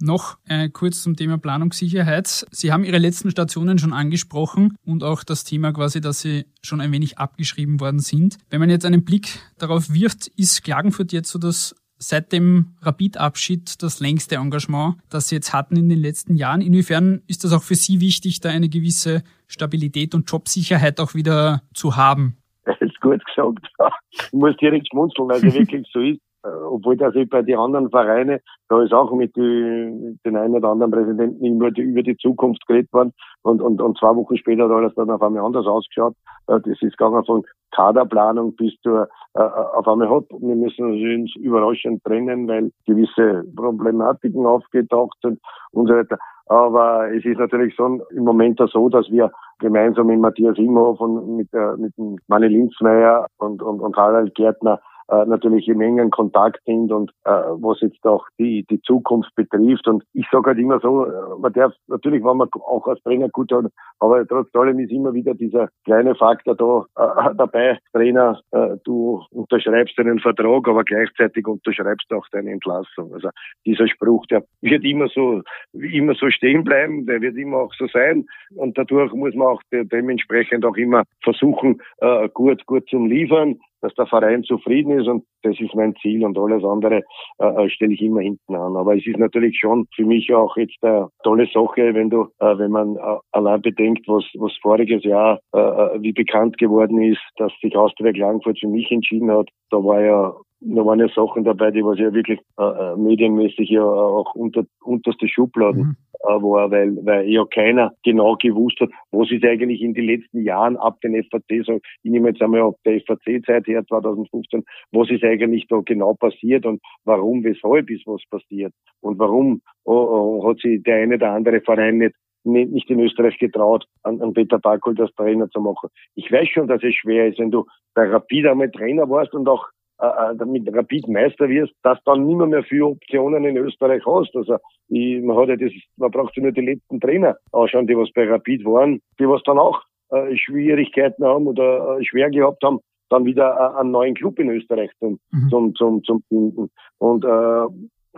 Noch 0.00 0.38
äh, 0.48 0.68
kurz 0.68 1.02
zum 1.02 1.16
Thema 1.16 1.38
Planungssicherheit. 1.38 2.46
Sie 2.50 2.72
haben 2.72 2.84
Ihre 2.84 2.98
letzten 2.98 3.30
Stationen 3.30 3.78
schon 3.78 3.92
angesprochen 3.92 4.76
und 4.84 5.04
auch 5.04 5.22
das 5.24 5.44
Thema 5.44 5.72
quasi, 5.72 6.00
dass 6.00 6.20
Sie 6.20 6.46
schon 6.62 6.80
ein 6.80 6.92
wenig 6.92 7.18
abgeschrieben 7.18 7.80
worden 7.80 8.00
sind. 8.00 8.38
Wenn 8.48 8.60
man 8.60 8.70
jetzt 8.70 8.86
einen 8.86 9.04
Blick 9.04 9.40
darauf 9.58 9.92
wirft, 9.92 10.28
ist 10.28 10.64
Klagenfurt 10.64 11.12
jetzt 11.12 11.30
so 11.30 11.38
das 11.38 11.74
seit 11.98 12.32
dem 12.32 12.76
Rapid-Abschied 12.80 13.82
das 13.82 14.00
längste 14.00 14.36
Engagement, 14.36 14.96
das 15.10 15.28
Sie 15.28 15.36
jetzt 15.36 15.52
hatten 15.52 15.76
in 15.76 15.88
den 15.88 15.98
letzten 15.98 16.34
Jahren. 16.34 16.62
Inwiefern 16.62 17.20
ist 17.26 17.44
das 17.44 17.52
auch 17.52 17.62
für 17.62 17.74
Sie 17.74 18.00
wichtig, 18.00 18.40
da 18.40 18.48
eine 18.48 18.70
gewisse 18.70 19.22
Stabilität 19.46 20.14
und 20.14 20.30
Jobsicherheit 20.30 20.98
auch 20.98 21.14
wieder 21.14 21.62
zu 21.74 21.96
haben? 21.96 22.38
Das 22.64 22.80
ist 22.80 22.98
gut 23.00 23.22
gesagt. 23.24 23.66
Ich 24.12 24.32
muss 24.32 24.56
direkt 24.56 24.88
schmunzeln, 24.88 25.30
es 25.30 25.42
wirklich 25.42 25.86
so 25.92 26.00
ist. 26.00 26.20
Äh, 26.42 26.48
obwohl 26.48 26.96
das 26.96 27.14
ich 27.14 27.28
bei 27.28 27.42
den 27.42 27.58
anderen 27.58 27.90
Vereinen, 27.90 28.40
da 28.68 28.82
ist 28.82 28.94
auch 28.94 29.12
mit, 29.12 29.36
die, 29.36 30.18
den 30.24 30.36
einen 30.36 30.54
oder 30.54 30.70
anderen 30.70 30.92
Präsidenten 30.92 31.44
immer 31.44 31.70
die, 31.70 31.82
über 31.82 32.02
die 32.02 32.16
Zukunft 32.16 32.66
geredet 32.66 32.92
worden 32.92 33.12
und, 33.42 33.60
und, 33.60 33.80
und 33.80 33.98
zwei 33.98 34.14
Wochen 34.16 34.36
später 34.36 34.64
hat 34.64 34.70
alles 34.70 34.94
dann 34.94 35.10
auf 35.10 35.22
einmal 35.22 35.44
anders 35.44 35.66
ausgeschaut. 35.66 36.14
Äh, 36.46 36.60
das 36.60 36.80
ist 36.80 36.96
gegangen 36.96 37.24
von 37.24 37.44
Kaderplanung 37.72 38.56
bis 38.56 38.72
zu 38.82 38.96
äh, 38.96 39.06
äh 39.34 39.40
auf 39.40 39.86
einmal 39.86 40.08
hat. 40.08 40.24
Wir 40.30 40.56
müssen 40.56 40.86
uns 40.86 41.34
überraschend 41.36 42.02
trennen, 42.04 42.48
weil 42.48 42.70
gewisse 42.86 43.44
Problematiken 43.54 44.46
aufgetaucht 44.46 45.18
sind 45.22 45.40
und 45.72 45.88
so 45.88 45.94
weiter. 45.94 46.18
Aber 46.46 47.08
es 47.12 47.24
ist 47.24 47.38
natürlich 47.38 47.74
schon 47.74 48.02
im 48.10 48.24
Moment 48.24 48.60
so, 48.72 48.88
dass 48.88 49.08
wir 49.10 49.30
gemeinsam 49.60 50.08
mit 50.08 50.18
Matthias 50.18 50.58
Imhoff 50.58 50.98
und 51.00 51.36
mit, 51.36 51.52
äh, 51.52 51.76
mit 51.76 51.92
Manni 52.28 52.48
Linzmeier 52.48 53.26
und, 53.38 53.62
und, 53.62 53.80
und 53.80 53.96
Harald 53.96 54.34
Gärtner 54.34 54.80
äh, 55.10 55.26
natürlich 55.26 55.68
im 55.68 55.80
engen 55.80 56.10
Kontakt 56.10 56.60
sind 56.64 56.92
und 56.92 57.10
äh, 57.24 57.30
was 57.30 57.80
jetzt 57.80 58.04
auch 58.04 58.26
die, 58.38 58.64
die 58.70 58.80
Zukunft 58.82 59.34
betrifft. 59.34 59.86
Und 59.88 60.04
ich 60.12 60.26
sage 60.30 60.50
halt 60.50 60.58
immer 60.58 60.80
so, 60.80 61.06
äh, 61.06 61.10
man 61.38 61.52
darf 61.52 61.72
natürlich, 61.88 62.22
wenn 62.24 62.36
man 62.36 62.48
auch 62.52 62.86
als 62.86 63.02
Trainer 63.02 63.28
gut 63.28 63.52
hat, 63.52 63.66
aber 63.98 64.26
trotz 64.26 64.54
allem 64.54 64.78
ist 64.78 64.92
immer 64.92 65.12
wieder 65.12 65.34
dieser 65.34 65.68
kleine 65.84 66.14
Faktor 66.14 66.56
da 66.56 66.84
äh, 66.96 67.34
dabei. 67.34 67.78
Trainer, 67.92 68.40
äh, 68.52 68.76
du 68.84 69.22
unterschreibst 69.30 69.98
einen 69.98 70.20
Vertrag, 70.20 70.68
aber 70.68 70.84
gleichzeitig 70.84 71.46
unterschreibst 71.46 72.12
auch 72.12 72.26
deine 72.32 72.52
Entlassung. 72.52 73.12
Also 73.12 73.30
dieser 73.66 73.88
Spruch, 73.88 74.26
der 74.26 74.44
wird 74.60 74.84
immer 74.84 75.08
so, 75.08 75.42
immer 75.72 76.14
so 76.14 76.30
stehen 76.30 76.64
bleiben, 76.64 77.06
der 77.06 77.20
wird 77.20 77.36
immer 77.36 77.58
auch 77.58 77.74
so 77.74 77.86
sein. 77.88 78.26
Und 78.54 78.78
dadurch 78.78 79.12
muss 79.12 79.34
man 79.34 79.48
auch 79.48 79.62
de 79.72 79.84
dementsprechend 79.84 80.64
auch 80.64 80.76
immer 80.76 81.04
versuchen, 81.22 81.80
äh, 81.98 82.28
gut, 82.28 82.64
gut 82.66 82.88
zum 82.88 83.06
liefern 83.06 83.58
dass 83.80 83.94
der 83.94 84.06
Verein 84.06 84.44
zufrieden 84.44 84.98
ist 84.98 85.08
und 85.08 85.24
das 85.42 85.58
ist 85.60 85.74
mein 85.74 85.94
Ziel 85.96 86.24
und 86.24 86.38
alles 86.38 86.64
andere 86.64 87.02
äh, 87.38 87.46
äh, 87.46 87.70
stelle 87.70 87.94
ich 87.94 88.02
immer 88.02 88.20
hinten 88.20 88.54
an. 88.54 88.76
Aber 88.76 88.96
es 88.96 89.06
ist 89.06 89.18
natürlich 89.18 89.58
schon 89.58 89.86
für 89.94 90.04
mich 90.04 90.32
auch 90.32 90.56
jetzt 90.56 90.76
eine 90.82 91.08
tolle 91.22 91.46
Sache, 91.46 91.94
wenn 91.94 92.10
du, 92.10 92.28
äh, 92.38 92.58
wenn 92.58 92.70
man 92.70 92.96
äh, 92.96 93.18
allein 93.32 93.62
bedenkt, 93.62 94.06
was, 94.06 94.24
was 94.34 94.52
voriges 94.60 95.04
Jahr 95.04 95.40
äh, 95.54 95.58
äh, 95.58 96.02
wie 96.02 96.12
bekannt 96.12 96.58
geworden 96.58 97.00
ist, 97.02 97.22
dass 97.36 97.52
sich 97.60 97.76
Austria 97.76 98.12
Klagenfurt 98.12 98.58
für 98.58 98.68
mich 98.68 98.90
entschieden 98.90 99.30
hat. 99.30 99.48
Da 99.70 99.78
war 99.78 100.00
ja 100.00 100.34
da 100.62 100.84
waren 100.84 101.00
ja 101.00 101.08
Sachen 101.08 101.44
dabei, 101.44 101.70
die 101.70 101.82
was 101.82 101.98
ja 101.98 102.12
wirklich 102.12 102.38
äh, 102.58 102.94
medienmäßig 102.94 103.70
ja 103.70 103.82
auch 103.82 104.34
unter 104.34 104.64
unterste 104.82 105.26
Schubladen. 105.26 105.82
Mhm 105.82 105.96
war, 106.22 106.70
weil, 106.70 106.96
weil 107.04 107.28
ja 107.28 107.44
keiner 107.46 107.92
genau 108.04 108.36
gewusst 108.36 108.80
hat, 108.80 108.90
was 109.10 109.30
ist 109.30 109.44
eigentlich 109.44 109.80
in 109.80 109.94
den 109.94 110.04
letzten 110.04 110.42
Jahren 110.42 110.76
ab 110.76 111.00
den 111.00 111.22
FAC, 111.24 111.64
so, 111.64 111.80
ich 112.02 112.10
nehme 112.10 112.28
jetzt 112.28 112.42
einmal 112.42 112.62
ab 112.62 112.76
der 112.84 113.00
FAC-Zeit 113.00 113.66
her, 113.66 113.84
2015, 113.86 114.64
was 114.92 115.10
ist 115.10 115.24
eigentlich 115.24 115.66
da 115.68 115.80
genau 115.84 116.14
passiert 116.14 116.66
und 116.66 116.80
warum, 117.04 117.44
weshalb 117.44 117.90
ist 117.90 118.06
was 118.06 118.22
passiert 118.30 118.72
und 119.00 119.18
warum 119.18 119.62
oh, 119.84 119.92
oh, 120.40 120.48
hat 120.48 120.58
sich 120.58 120.82
der 120.82 120.96
eine 120.96 121.16
oder 121.16 121.32
andere 121.32 121.60
Verein 121.60 121.98
nicht 121.98 122.14
nicht 122.42 122.88
in 122.88 123.00
Österreich 123.00 123.38
getraut, 123.38 123.86
an, 124.02 124.20
an 124.22 124.32
Peter 124.32 124.58
Barkold 124.58 124.98
als 124.98 125.14
Trainer 125.14 125.50
zu 125.50 125.60
machen. 125.60 125.90
Ich 126.14 126.32
weiß 126.32 126.48
schon, 126.48 126.68
dass 126.68 126.82
es 126.82 126.94
schwer 126.94 127.28
ist, 127.28 127.38
wenn 127.38 127.50
du 127.50 127.66
bei 127.94 128.08
Rapid 128.08 128.46
einmal 128.46 128.70
Trainer 128.70 129.10
warst 129.10 129.34
und 129.34 129.46
auch 129.46 129.66
äh, 130.00 130.32
äh, 130.32 130.44
mit 130.46 130.74
Rapid 130.74 131.08
Meister 131.08 131.48
wirst, 131.48 131.74
dass 131.82 132.02
dann 132.04 132.26
nimmer 132.26 132.46
mehr 132.46 132.62
viele 132.62 132.86
Optionen 132.86 133.44
in 133.44 133.56
Österreich 133.56 134.04
hast. 134.06 134.34
Also 134.34 134.56
ich, 134.88 135.22
man 135.22 135.36
hat 135.36 135.48
ja 135.48 135.56
das, 135.56 135.72
man 135.96 136.10
braucht 136.10 136.34
sich 136.34 136.42
nur 136.42 136.52
die 136.52 136.60
letzten 136.60 137.00
Trainer 137.00 137.36
anschauen, 137.52 137.86
die 137.86 137.96
was 137.96 138.10
bei 138.12 138.28
Rapid 138.28 138.64
waren, 138.64 139.00
die 139.18 139.28
was 139.28 139.42
dann 139.44 139.58
auch 139.58 139.80
äh, 140.10 140.36
Schwierigkeiten 140.36 141.24
haben 141.24 141.46
oder 141.46 141.98
äh, 141.98 142.04
schwer 142.04 142.30
gehabt 142.30 142.62
haben, 142.64 142.80
dann 143.10 143.24
wieder 143.24 143.54
äh, 143.54 143.80
einen 143.80 143.90
neuen 143.90 144.14
Club 144.14 144.38
in 144.38 144.50
Österreich 144.50 144.90
zum, 144.98 145.18
mhm. 145.32 145.48
zum, 145.50 145.74
zum, 145.74 146.04
zum 146.04 146.22
finden. 146.28 146.70
Und 146.98 147.24
äh, 147.24 147.66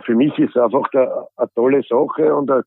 für 0.01 0.15
mich 0.15 0.37
ist 0.39 0.55
es 0.55 0.61
einfach 0.61 0.87
eine, 0.93 1.27
eine 1.35 1.49
tolle 1.55 1.83
Sache 1.83 2.33
und 2.35 2.49
äh, 2.49 2.63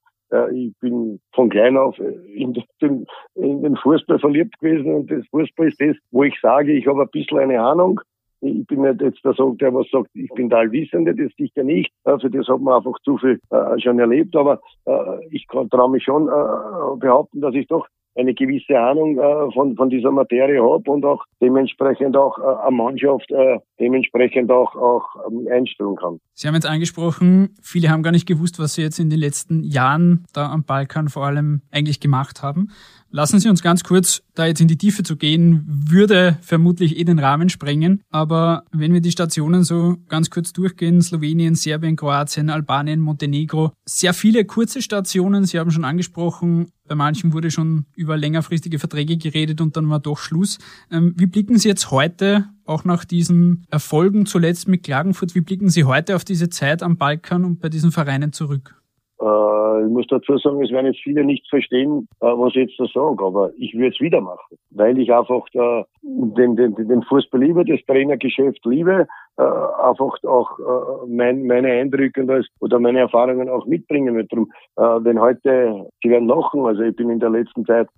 ich 0.53 0.73
bin 0.81 1.21
von 1.35 1.49
klein 1.49 1.77
auf 1.77 1.99
in 1.99 2.53
den, 2.81 3.07
in 3.35 3.63
den 3.63 3.77
Fußball 3.77 4.19
verliebt 4.19 4.59
gewesen 4.59 4.93
und 4.93 5.11
das 5.11 5.27
Fußball 5.31 5.69
ist 5.69 5.81
das, 5.81 5.97
wo 6.11 6.25
ich 6.25 6.39
sage, 6.41 6.73
ich 6.73 6.87
habe 6.87 7.03
ein 7.03 7.09
bisschen 7.11 7.39
eine 7.39 7.61
Ahnung, 7.61 8.01
ich 8.47 8.67
bin 8.67 8.83
nicht 8.83 9.01
jetzt 9.01 9.25
der, 9.25 9.33
der 9.33 9.75
was 9.75 9.89
sagt, 9.91 10.11
ich 10.15 10.31
bin 10.31 10.49
da 10.49 10.59
Allwissende, 10.59 11.15
das 11.15 11.33
sicher 11.37 11.65
nicht. 11.65 11.93
Also 12.05 12.29
das 12.29 12.47
hat 12.49 12.61
man 12.61 12.75
einfach 12.75 12.99
zu 13.05 13.19
viel 13.19 13.41
äh, 13.51 13.79
schon 13.81 13.99
erlebt. 13.99 14.35
Aber 14.37 14.61
äh, 14.87 15.27
ich 15.31 15.47
traue 15.47 15.91
mich 15.91 16.05
schon 16.05 16.29
äh, 16.29 16.97
behaupten, 16.99 17.41
dass 17.41 17.55
ich 17.55 17.67
doch 17.67 17.87
eine 18.17 18.35
gewisse 18.35 18.79
Ahnung 18.79 19.19
äh, 19.19 19.53
von, 19.53 19.77
von 19.77 19.91
dieser 19.91 20.11
Materie 20.11 20.63
habe 20.63 20.91
und 20.91 21.05
auch 21.05 21.25
dementsprechend 21.41 22.17
auch 22.17 22.39
äh, 22.39 22.67
eine 22.67 22.77
Mannschaft 22.77 23.31
äh, 23.31 23.59
dementsprechend 23.79 24.51
auch, 24.51 24.75
auch 24.75 25.05
ähm, 25.29 25.47
einstellen 25.53 25.97
kann. 25.97 26.21
Sie 26.33 26.49
haben 26.49 26.55
jetzt 26.55 26.67
angesprochen, 26.67 27.51
viele 27.63 27.91
haben 27.91 28.03
gar 28.03 28.13
nicht 28.13 28.27
gewusst, 28.27 28.59
was 28.59 28.75
Sie 28.75 28.83
jetzt 28.83 28.99
in 28.99 29.11
den 29.11 29.19
letzten 29.19 29.63
Jahren 29.63 30.25
da 30.33 30.51
am 30.51 30.65
Balkan 30.65 31.09
vor 31.09 31.27
allem 31.27 31.63
eigentlich 31.71 32.01
gemacht 32.01 32.43
haben. 32.43 32.71
Lassen 33.17 33.41
Sie 33.41 33.49
uns 33.49 33.63
ganz 33.63 33.83
kurz, 33.83 34.21
da 34.35 34.45
jetzt 34.45 34.61
in 34.61 34.69
die 34.69 34.77
Tiefe 34.77 35.03
zu 35.03 35.17
gehen, 35.17 35.65
würde 35.67 36.37
vermutlich 36.43 36.99
eh 36.99 37.05
den 37.05 37.19
Rahmen 37.19 37.49
sprengen. 37.49 38.03
Aber 38.11 38.65
wenn 38.73 38.93
wir 38.93 39.01
die 39.01 39.11
Stationen 39.11 39.65
so 39.65 39.97
ganz 40.11 40.29
kurz 40.29 40.53
durchgehen, 40.53 41.01
Slowenien, 41.01 41.55
Serbien, 41.55 41.97
Kroatien, 41.97 42.51
Albanien, 42.51 43.01
Montenegro, 43.01 43.73
sehr 43.87 44.13
viele 44.13 44.45
kurze 44.45 44.83
Stationen. 44.83 45.47
Sie 45.47 45.59
haben 45.59 45.71
schon 45.71 45.87
angesprochen, 45.87 46.67
bei 46.87 46.95
manchen 46.95 47.33
wurde 47.33 47.51
schon 47.51 47.87
über 47.95 48.19
längerfristige 48.19 48.79
Verträge 48.79 49.17
geredet 49.17 49.63
und 49.63 49.79
dann 49.79 49.89
war 49.89 50.01
doch 50.01 50.19
Schluss. 50.19 50.59
Ähm, 50.91 51.15
wie 51.17 51.25
blicken 51.25 51.57
Sie 51.57 51.69
jetzt 51.69 51.91
heute, 51.91 52.51
auch 52.67 52.85
nach 52.85 53.07
diesen 53.07 53.65
Erfolgen 53.71 54.27
zuletzt 54.27 54.69
mit 54.69 54.83
Klagenfurt, 54.83 55.35
wie 55.35 55.41
blicken 55.41 55.71
Sie 55.71 55.85
heute 55.85 56.17
auf 56.17 56.25
diese 56.27 56.51
Zeit 56.51 56.83
am 56.83 56.99
Balkan 56.99 57.47
und 57.47 57.61
bei 57.61 57.71
diesen 57.71 57.93
Vereinen 57.93 58.35
zurück? 58.35 58.77
Äh, 59.21 59.85
ich 59.85 59.91
muss 59.91 60.07
dazu 60.09 60.37
sagen, 60.39 60.63
es 60.63 60.71
werden 60.71 60.87
jetzt 60.87 61.03
viele 61.03 61.25
nicht 61.25 61.49
verstehen, 61.49 62.09
äh, 62.21 62.27
was 62.27 62.51
ich 62.51 62.69
jetzt 62.69 62.79
da 62.79 62.87
sage, 62.87 63.25
aber 63.25 63.51
ich 63.57 63.75
würde 63.75 63.89
es 63.95 64.01
wieder 64.01 64.21
machen, 64.21 64.59
weil 64.71 64.99
ich 64.99 65.13
einfach 65.13 65.47
äh, 65.55 65.85
den, 66.03 66.57
den, 66.57 66.75
den 66.75 67.03
Fußball 67.03 67.41
liebe, 67.41 67.65
das 67.65 67.81
Trainergeschäft 67.87 68.65
liebe, 68.67 69.07
äh, 69.39 69.43
einfach 69.43 70.23
auch 70.25 70.59
äh, 70.59 71.07
mein, 71.09 71.47
meine 71.47 71.69
Eindrücke 71.69 72.45
oder 72.61 72.79
meine 72.79 73.01
Erfahrungen 73.01 73.49
auch 73.49 73.67
mitbringen 73.67 74.17
will. 74.17 74.27
Drum, 74.27 74.51
äh, 74.77 74.83
wenn 74.83 75.21
heute, 75.21 75.87
Sie 76.03 76.11
werden 76.11 76.29
lachen, 76.29 76.67
also 76.67 76.83
ich 76.83 76.97
bin 76.97 77.11
in 77.11 77.21
der 77.21 77.31
letzten 77.31 77.65
Zeit 77.65 77.89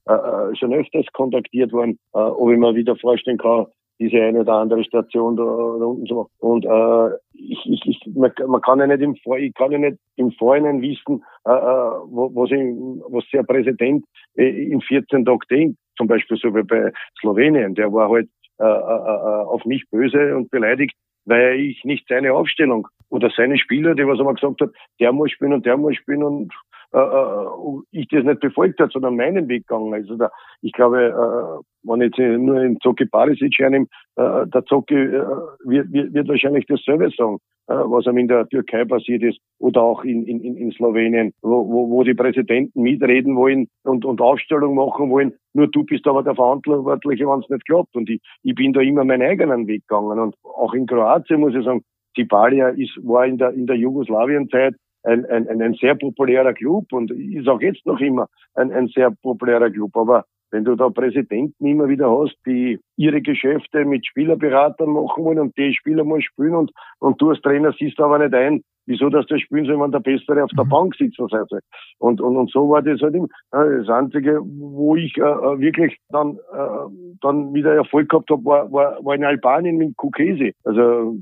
schon 0.54 0.72
öfters 0.72 1.06
kontaktiert 1.12 1.72
worden, 1.72 1.98
ob 2.12 2.50
ich 2.50 2.58
mir 2.58 2.75
wieder 2.75 2.96
vorstellen 2.96 3.38
kann, 3.38 3.66
diese 3.99 4.23
eine 4.23 4.40
oder 4.40 4.55
andere 4.55 4.85
Station 4.85 5.37
da, 5.37 5.43
da 5.43 5.85
unten 5.85 6.07
zu 6.07 6.14
machen. 6.14 6.31
Und 6.38 6.64
äh, 6.64 7.17
ich, 7.35 7.59
ich, 7.67 7.87
ich, 7.87 8.14
man, 8.14 8.33
man 8.47 8.61
kann 8.61 8.78
ja 8.78 8.87
nicht 8.87 9.00
im 9.00 9.17
Vor, 9.17 9.38
ich 9.38 9.55
kann 9.55 9.73
ja 9.73 9.78
nicht 9.78 9.99
im 10.17 10.31
Vorhinein 10.33 10.81
wissen, 10.81 11.23
äh, 11.45 11.50
äh 11.50 11.55
was, 11.55 12.50
ich, 12.50 13.12
was 13.12 13.25
der 13.33 13.42
Präsident 13.42 14.05
äh, 14.37 14.70
in 14.70 14.81
14 14.81 15.25
Tagen 15.25 15.40
denkt. 15.51 15.79
Zum 15.96 16.07
Beispiel 16.07 16.37
so 16.37 16.55
wie 16.55 16.62
bei 16.62 16.92
Slowenien, 17.20 17.75
der 17.75 17.92
war 17.92 18.09
halt 18.09 18.29
äh, 18.61 18.64
äh, 18.64 18.66
äh, 18.66 19.44
auf 19.46 19.64
mich 19.64 19.88
böse 19.90 20.37
und 20.37 20.51
beleidigt, 20.51 20.96
weil 21.25 21.61
ich 21.61 21.85
nicht 21.85 22.07
seine 22.09 22.33
Aufstellung 22.33 22.88
oder 23.09 23.31
seine 23.37 23.57
Spieler, 23.57 23.94
die 23.94 24.05
was 24.05 24.18
er 24.18 24.25
mal 24.25 24.35
gesagt 24.35 24.61
hat, 24.61 24.70
der 24.99 25.12
muss 25.12 25.31
spielen 25.31 25.53
und 25.53 25.64
der 25.64 25.77
muss 25.77 25.94
spielen 25.94 26.25
und 26.25 26.53
äh, 26.92 26.98
äh, 26.98 27.46
ich 27.90 28.09
das 28.09 28.24
nicht 28.24 28.40
befolgt 28.40 28.81
hat, 28.81 28.92
sondern 28.92 29.16
meinen 29.16 29.48
Weg 29.48 29.66
gegangen. 29.66 29.92
Also 29.92 30.16
da, 30.16 30.31
ich 30.62 30.72
glaube, 30.72 31.09
äh, 31.09 31.62
wenn 31.83 32.01
ich 32.01 32.16
jetzt 32.16 32.40
nur 32.40 32.61
den 32.61 32.79
Zocki 32.81 33.05
Barisic 33.05 33.55
hernehme, 33.59 33.87
äh, 34.16 34.46
der 34.46 34.64
Zocki 34.64 34.94
äh, 34.94 35.24
wird, 35.64 35.92
wird, 35.92 36.14
wird 36.14 36.29
wahrscheinlich 36.29 36.66
dasselbe 36.66 37.11
sagen, 37.16 37.38
äh, 37.68 37.74
was 37.74 38.07
ihm 38.07 38.16
in 38.16 38.29
der 38.29 38.48
Türkei 38.48 38.85
passiert 38.87 39.22
ist 39.22 39.38
oder 39.59 39.83
auch 39.83 40.03
in, 40.03 40.24
in, 40.24 40.57
in 40.57 40.72
Slowenien, 40.72 41.35
wo, 41.42 41.68
wo, 41.68 41.90
wo 41.90 42.03
die 42.05 42.14
Präsidenten 42.14 42.81
mitreden 42.81 43.37
wollen 43.37 43.68
und, 43.85 44.07
und 44.07 44.20
Aufstellung 44.22 44.74
machen 44.74 45.11
wollen. 45.11 45.35
Nur 45.53 45.66
du 45.66 45.85
bist 45.85 46.07
aber 46.07 46.22
der 46.22 46.35
Verantwortliche, 46.35 47.27
wenn 47.27 47.40
es 47.40 47.51
nicht 47.51 47.66
klappt. 47.66 47.94
Und 47.94 48.09
ich, 48.09 48.22
ich 48.42 48.55
bin 48.55 48.72
da 48.72 48.81
immer 48.81 49.05
meinen 49.05 49.29
eigenen 49.29 49.66
Weg 49.66 49.87
gegangen. 49.87 50.18
Und 50.18 50.35
auch 50.42 50.72
in 50.72 50.87
Kroatien 50.87 51.40
muss 51.40 51.55
ich 51.55 51.64
sagen, 51.64 51.83
Tibalia 52.14 52.68
ist, 52.68 52.96
war 53.03 53.27
in 53.27 53.37
der, 53.37 53.51
in 53.51 53.66
der 53.66 53.77
Jugoslawienzeit 53.77 54.74
ein, 55.02 55.24
ein, 55.26 55.62
ein 55.62 55.74
sehr 55.74 55.94
populärer 55.94 56.52
Club 56.52 56.92
und 56.92 57.11
ist 57.11 57.48
auch 57.48 57.61
jetzt 57.61 57.84
noch 57.87 58.00
immer 58.00 58.28
ein, 58.54 58.72
ein 58.72 58.88
sehr 58.88 59.11
populärer 59.11 59.70
Club. 59.70 59.96
Aber 59.96 60.24
wenn 60.50 60.64
du 60.64 60.76
da 60.76 60.88
Präsidenten 60.88 61.66
immer 61.66 61.88
wieder 61.88 62.11
hast, 62.11 62.37
die 62.46 62.80
ihre 62.96 63.20
Geschäfte 63.20 63.84
mit 63.84 64.06
Spielerberatern 64.06 64.90
machen 64.90 65.24
wollen 65.24 65.38
und 65.38 65.56
die 65.56 65.74
Spieler 65.74 66.04
muss 66.04 66.24
spielen 66.24 66.54
und, 66.54 66.72
und 66.98 67.20
du 67.20 67.30
als 67.30 67.40
Trainer 67.42 67.72
siehst 67.78 68.00
aber 68.00 68.18
nicht 68.18 68.34
ein, 68.34 68.62
wieso 68.88 69.11
dass 69.11 69.27
der 69.27 69.38
spielen 69.38 69.66
soll, 69.66 69.79
wenn 69.81 69.92
der 69.92 70.01
Bessere 70.01 70.42
auf 70.42 70.51
der 70.57 70.64
mhm. 70.64 70.70
Bank 70.70 70.96
sitzen 70.96 71.29
sollte. 71.29 71.61
Und, 71.98 72.20
und, 72.20 72.37
und 72.37 72.51
so 72.51 72.68
war 72.70 72.83
das 72.83 73.01
halt 73.01 73.14
immer. 73.14 73.29
Das 73.51 73.88
Einzige, 73.88 74.40
wo 74.42 74.96
ich 74.96 75.16
äh, 75.18 75.20
äh, 75.20 75.61
wirklich 75.61 75.96
dann, 76.09 76.38
äh, 76.53 77.16
dann 77.20 77.55
wieder 77.55 77.74
Erfolg 77.74 78.09
gehabt 78.09 78.31
habe, 78.31 78.44
war, 78.44 78.72
war, 78.72 79.05
war 79.05 79.14
in 79.14 79.24
Albanien 79.24 79.77
mit 79.77 79.96
Kukesi. 79.96 80.55
Also 80.64 81.16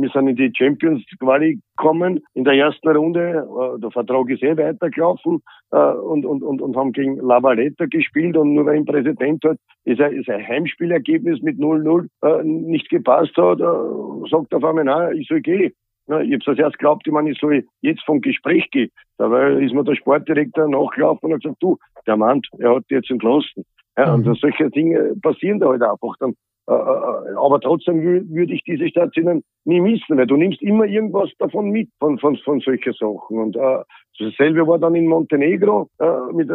wir 0.00 0.08
sind 0.10 0.28
in 0.28 0.36
die 0.36 0.52
Champions 0.54 1.04
Quali 1.18 1.60
gekommen 1.76 2.20
in 2.34 2.44
der 2.44 2.54
ersten 2.54 2.88
Runde. 2.88 3.46
Äh, 3.46 3.80
der 3.80 3.90
Vertrag 3.90 4.30
ist 4.30 4.42
eh 4.42 4.56
weitergelaufen 4.56 5.42
äh, 5.72 5.76
und, 5.76 6.24
und, 6.24 6.42
und, 6.42 6.62
und 6.62 6.76
haben 6.76 6.92
gegen 6.92 7.16
Lavaletta 7.16 7.86
gespielt 7.86 8.36
und 8.36 8.54
nur 8.54 8.66
weil 8.66 8.76
ein 8.76 8.84
Präsident 8.84 9.44
hat, 9.44 9.58
ist 9.84 10.00
ein, 10.00 10.12
ist 10.12 10.28
ein 10.28 10.46
Heimspielergebnis 10.46 11.42
mit 11.42 11.58
0-0 11.58 12.06
äh, 12.22 12.44
nicht 12.44 12.88
gepasst 12.90 13.36
hat, 13.36 13.60
äh, 13.60 14.28
sagt 14.30 14.54
auf 14.54 14.64
einmal, 14.64 14.84
nein, 14.84 15.16
ich 15.16 15.26
soll 15.26 15.40
gehen. 15.40 15.72
Ja, 16.08 16.20
ich 16.20 16.32
habe 16.32 16.44
das 16.44 16.58
erst 16.58 16.78
geglaubt, 16.78 17.06
ich 17.06 17.12
meine, 17.12 17.30
ich 17.30 17.38
soll 17.38 17.64
jetzt 17.82 18.02
vom 18.04 18.20
Gespräch 18.20 18.70
gehen. 18.70 18.90
Dabei 19.18 19.52
ist 19.52 19.74
mir 19.74 19.84
der 19.84 19.94
Sportdirektor 19.94 20.66
nachgelaufen 20.68 21.26
und 21.26 21.34
hat 21.34 21.42
gesagt, 21.42 21.62
du, 21.62 21.76
der 22.06 22.16
Mann, 22.16 22.40
er 22.58 22.76
hat 22.76 22.84
jetzt 22.88 23.10
entlassen. 23.10 23.64
Ja, 23.98 24.16
mhm. 24.16 24.26
und 24.26 24.38
solche 24.38 24.70
Dinge 24.70 25.14
passieren 25.22 25.60
da 25.60 25.68
halt 25.68 25.82
einfach. 25.82 26.14
Dann, 26.20 26.34
äh, 26.68 26.72
äh 26.72 27.34
aber 27.36 27.60
trotzdem 27.60 28.00
würde 28.02 28.54
ich 28.54 28.62
diese 28.64 28.88
Stationen 28.88 29.42
nie 29.64 29.80
missen, 29.80 30.16
weil 30.16 30.26
du 30.26 30.36
nimmst 30.36 30.62
immer 30.62 30.86
irgendwas 30.86 31.30
davon 31.38 31.70
mit, 31.70 31.90
von, 31.98 32.18
von, 32.18 32.36
von 32.38 32.60
solchen 32.60 32.92
Sachen. 32.94 33.38
Und 33.38 33.56
äh, 33.56 33.82
dasselbe 34.18 34.66
war 34.66 34.78
dann 34.78 34.94
in 34.94 35.08
Montenegro. 35.08 35.90
Äh, 35.98 36.32
mit, 36.32 36.48
äh, 36.48 36.54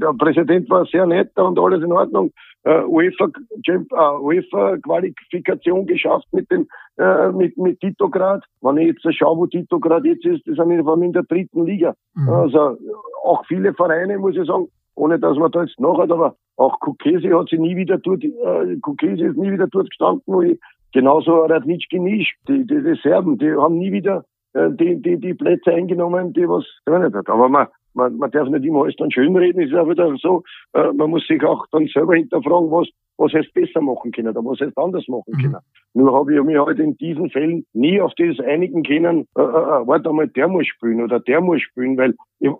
der 0.00 0.14
Präsident 0.16 0.70
war 0.70 0.86
sehr 0.86 1.04
nett 1.04 1.36
und 1.36 1.58
alles 1.58 1.82
in 1.82 1.92
Ordnung 1.92 2.32
äh, 2.64 2.82
UEFA, 2.84 3.28
äh, 3.66 4.20
UEFA 4.20 4.76
Qualifikation 4.78 5.86
geschafft 5.86 6.26
mit 6.32 6.50
dem 6.50 6.66
äh, 6.98 7.30
mit 7.32 7.56
mit 7.56 7.80
Titograd. 7.80 8.44
Wenn 8.60 8.78
ich 8.78 8.88
jetzt 8.88 9.16
schaue, 9.16 9.38
wo 9.38 9.46
Titograd 9.46 10.04
jetzt 10.04 10.24
ist, 10.24 10.46
das 10.46 10.56
sind 10.56 10.68
wir 10.68 11.02
in 11.02 11.12
der 11.12 11.24
dritten 11.24 11.64
Liga. 11.64 11.94
Mhm. 12.14 12.28
Also 12.28 12.76
auch 13.24 13.44
viele 13.46 13.74
Vereine, 13.74 14.18
muss 14.18 14.36
ich 14.36 14.46
sagen, 14.46 14.68
ohne 14.96 15.18
dass 15.18 15.36
man 15.36 15.50
da 15.50 15.62
jetzt 15.62 15.80
nachhat, 15.80 16.10
aber 16.10 16.36
auch 16.56 16.78
Kukesi 16.80 17.28
hat 17.28 17.48
sie 17.48 17.58
nie 17.58 17.76
wieder 17.76 17.98
dort, 17.98 18.22
äh, 18.22 18.76
Kukesi 18.80 19.24
ist 19.24 19.36
nie 19.36 19.52
wieder 19.52 19.66
dort 19.66 19.90
gestanden, 19.90 20.22
wo 20.26 20.42
ich 20.42 20.58
genauso 20.92 21.44
Radnitschki 21.44 21.98
Nisch, 21.98 22.34
die, 22.48 22.64
die, 22.66 22.82
die 22.82 23.00
Serben, 23.02 23.38
die 23.38 23.52
haben 23.52 23.78
nie 23.78 23.92
wieder 23.92 24.24
äh, 24.54 24.70
die, 24.70 25.00
die, 25.02 25.18
die 25.18 25.34
Plätze 25.34 25.72
eingenommen, 25.72 26.32
die 26.32 26.48
was 26.48 26.64
drin 26.86 27.02
hat. 27.02 27.28
Aber 27.28 27.48
man, 27.48 27.66
man, 27.94 28.16
man 28.16 28.30
darf 28.30 28.48
nicht 28.48 28.64
immer 28.64 28.82
alles 28.82 28.96
dann 28.96 29.10
schönreden, 29.10 29.62
ist 29.62 29.72
ja 29.72 29.88
wieder 29.88 30.14
so, 30.16 30.42
äh, 30.74 30.92
man 30.92 31.10
muss 31.10 31.26
sich 31.26 31.42
auch 31.44 31.66
dann 31.72 31.86
selber 31.88 32.14
hinterfragen, 32.14 32.70
was, 32.70 32.88
was 33.16 33.32
heißt 33.32 33.52
besser 33.54 33.80
machen 33.80 34.12
können 34.12 34.28
oder 34.28 34.44
was 34.44 34.60
heißt 34.60 34.76
anders 34.76 35.06
machen 35.08 35.32
mhm. 35.36 35.42
können. 35.42 35.56
Nur 35.94 36.12
habe 36.12 36.34
ich 36.34 36.42
mich 36.42 36.58
halt 36.58 36.78
in 36.78 36.96
diesen 36.96 37.30
Fällen 37.30 37.64
nie 37.72 38.00
auf 38.00 38.12
das 38.16 38.40
einigen 38.40 38.82
können, 38.82 39.26
äh, 39.36 39.42
äh, 39.42 39.44
äh, 39.44 39.86
warte 39.86 40.08
einmal, 40.08 40.28
der 40.28 40.48
muss 40.48 40.66
spielen 40.66 41.02
oder 41.02 41.20
der 41.20 41.40
muss 41.40 41.62
spielen, 41.62 41.96
weil 41.96 42.14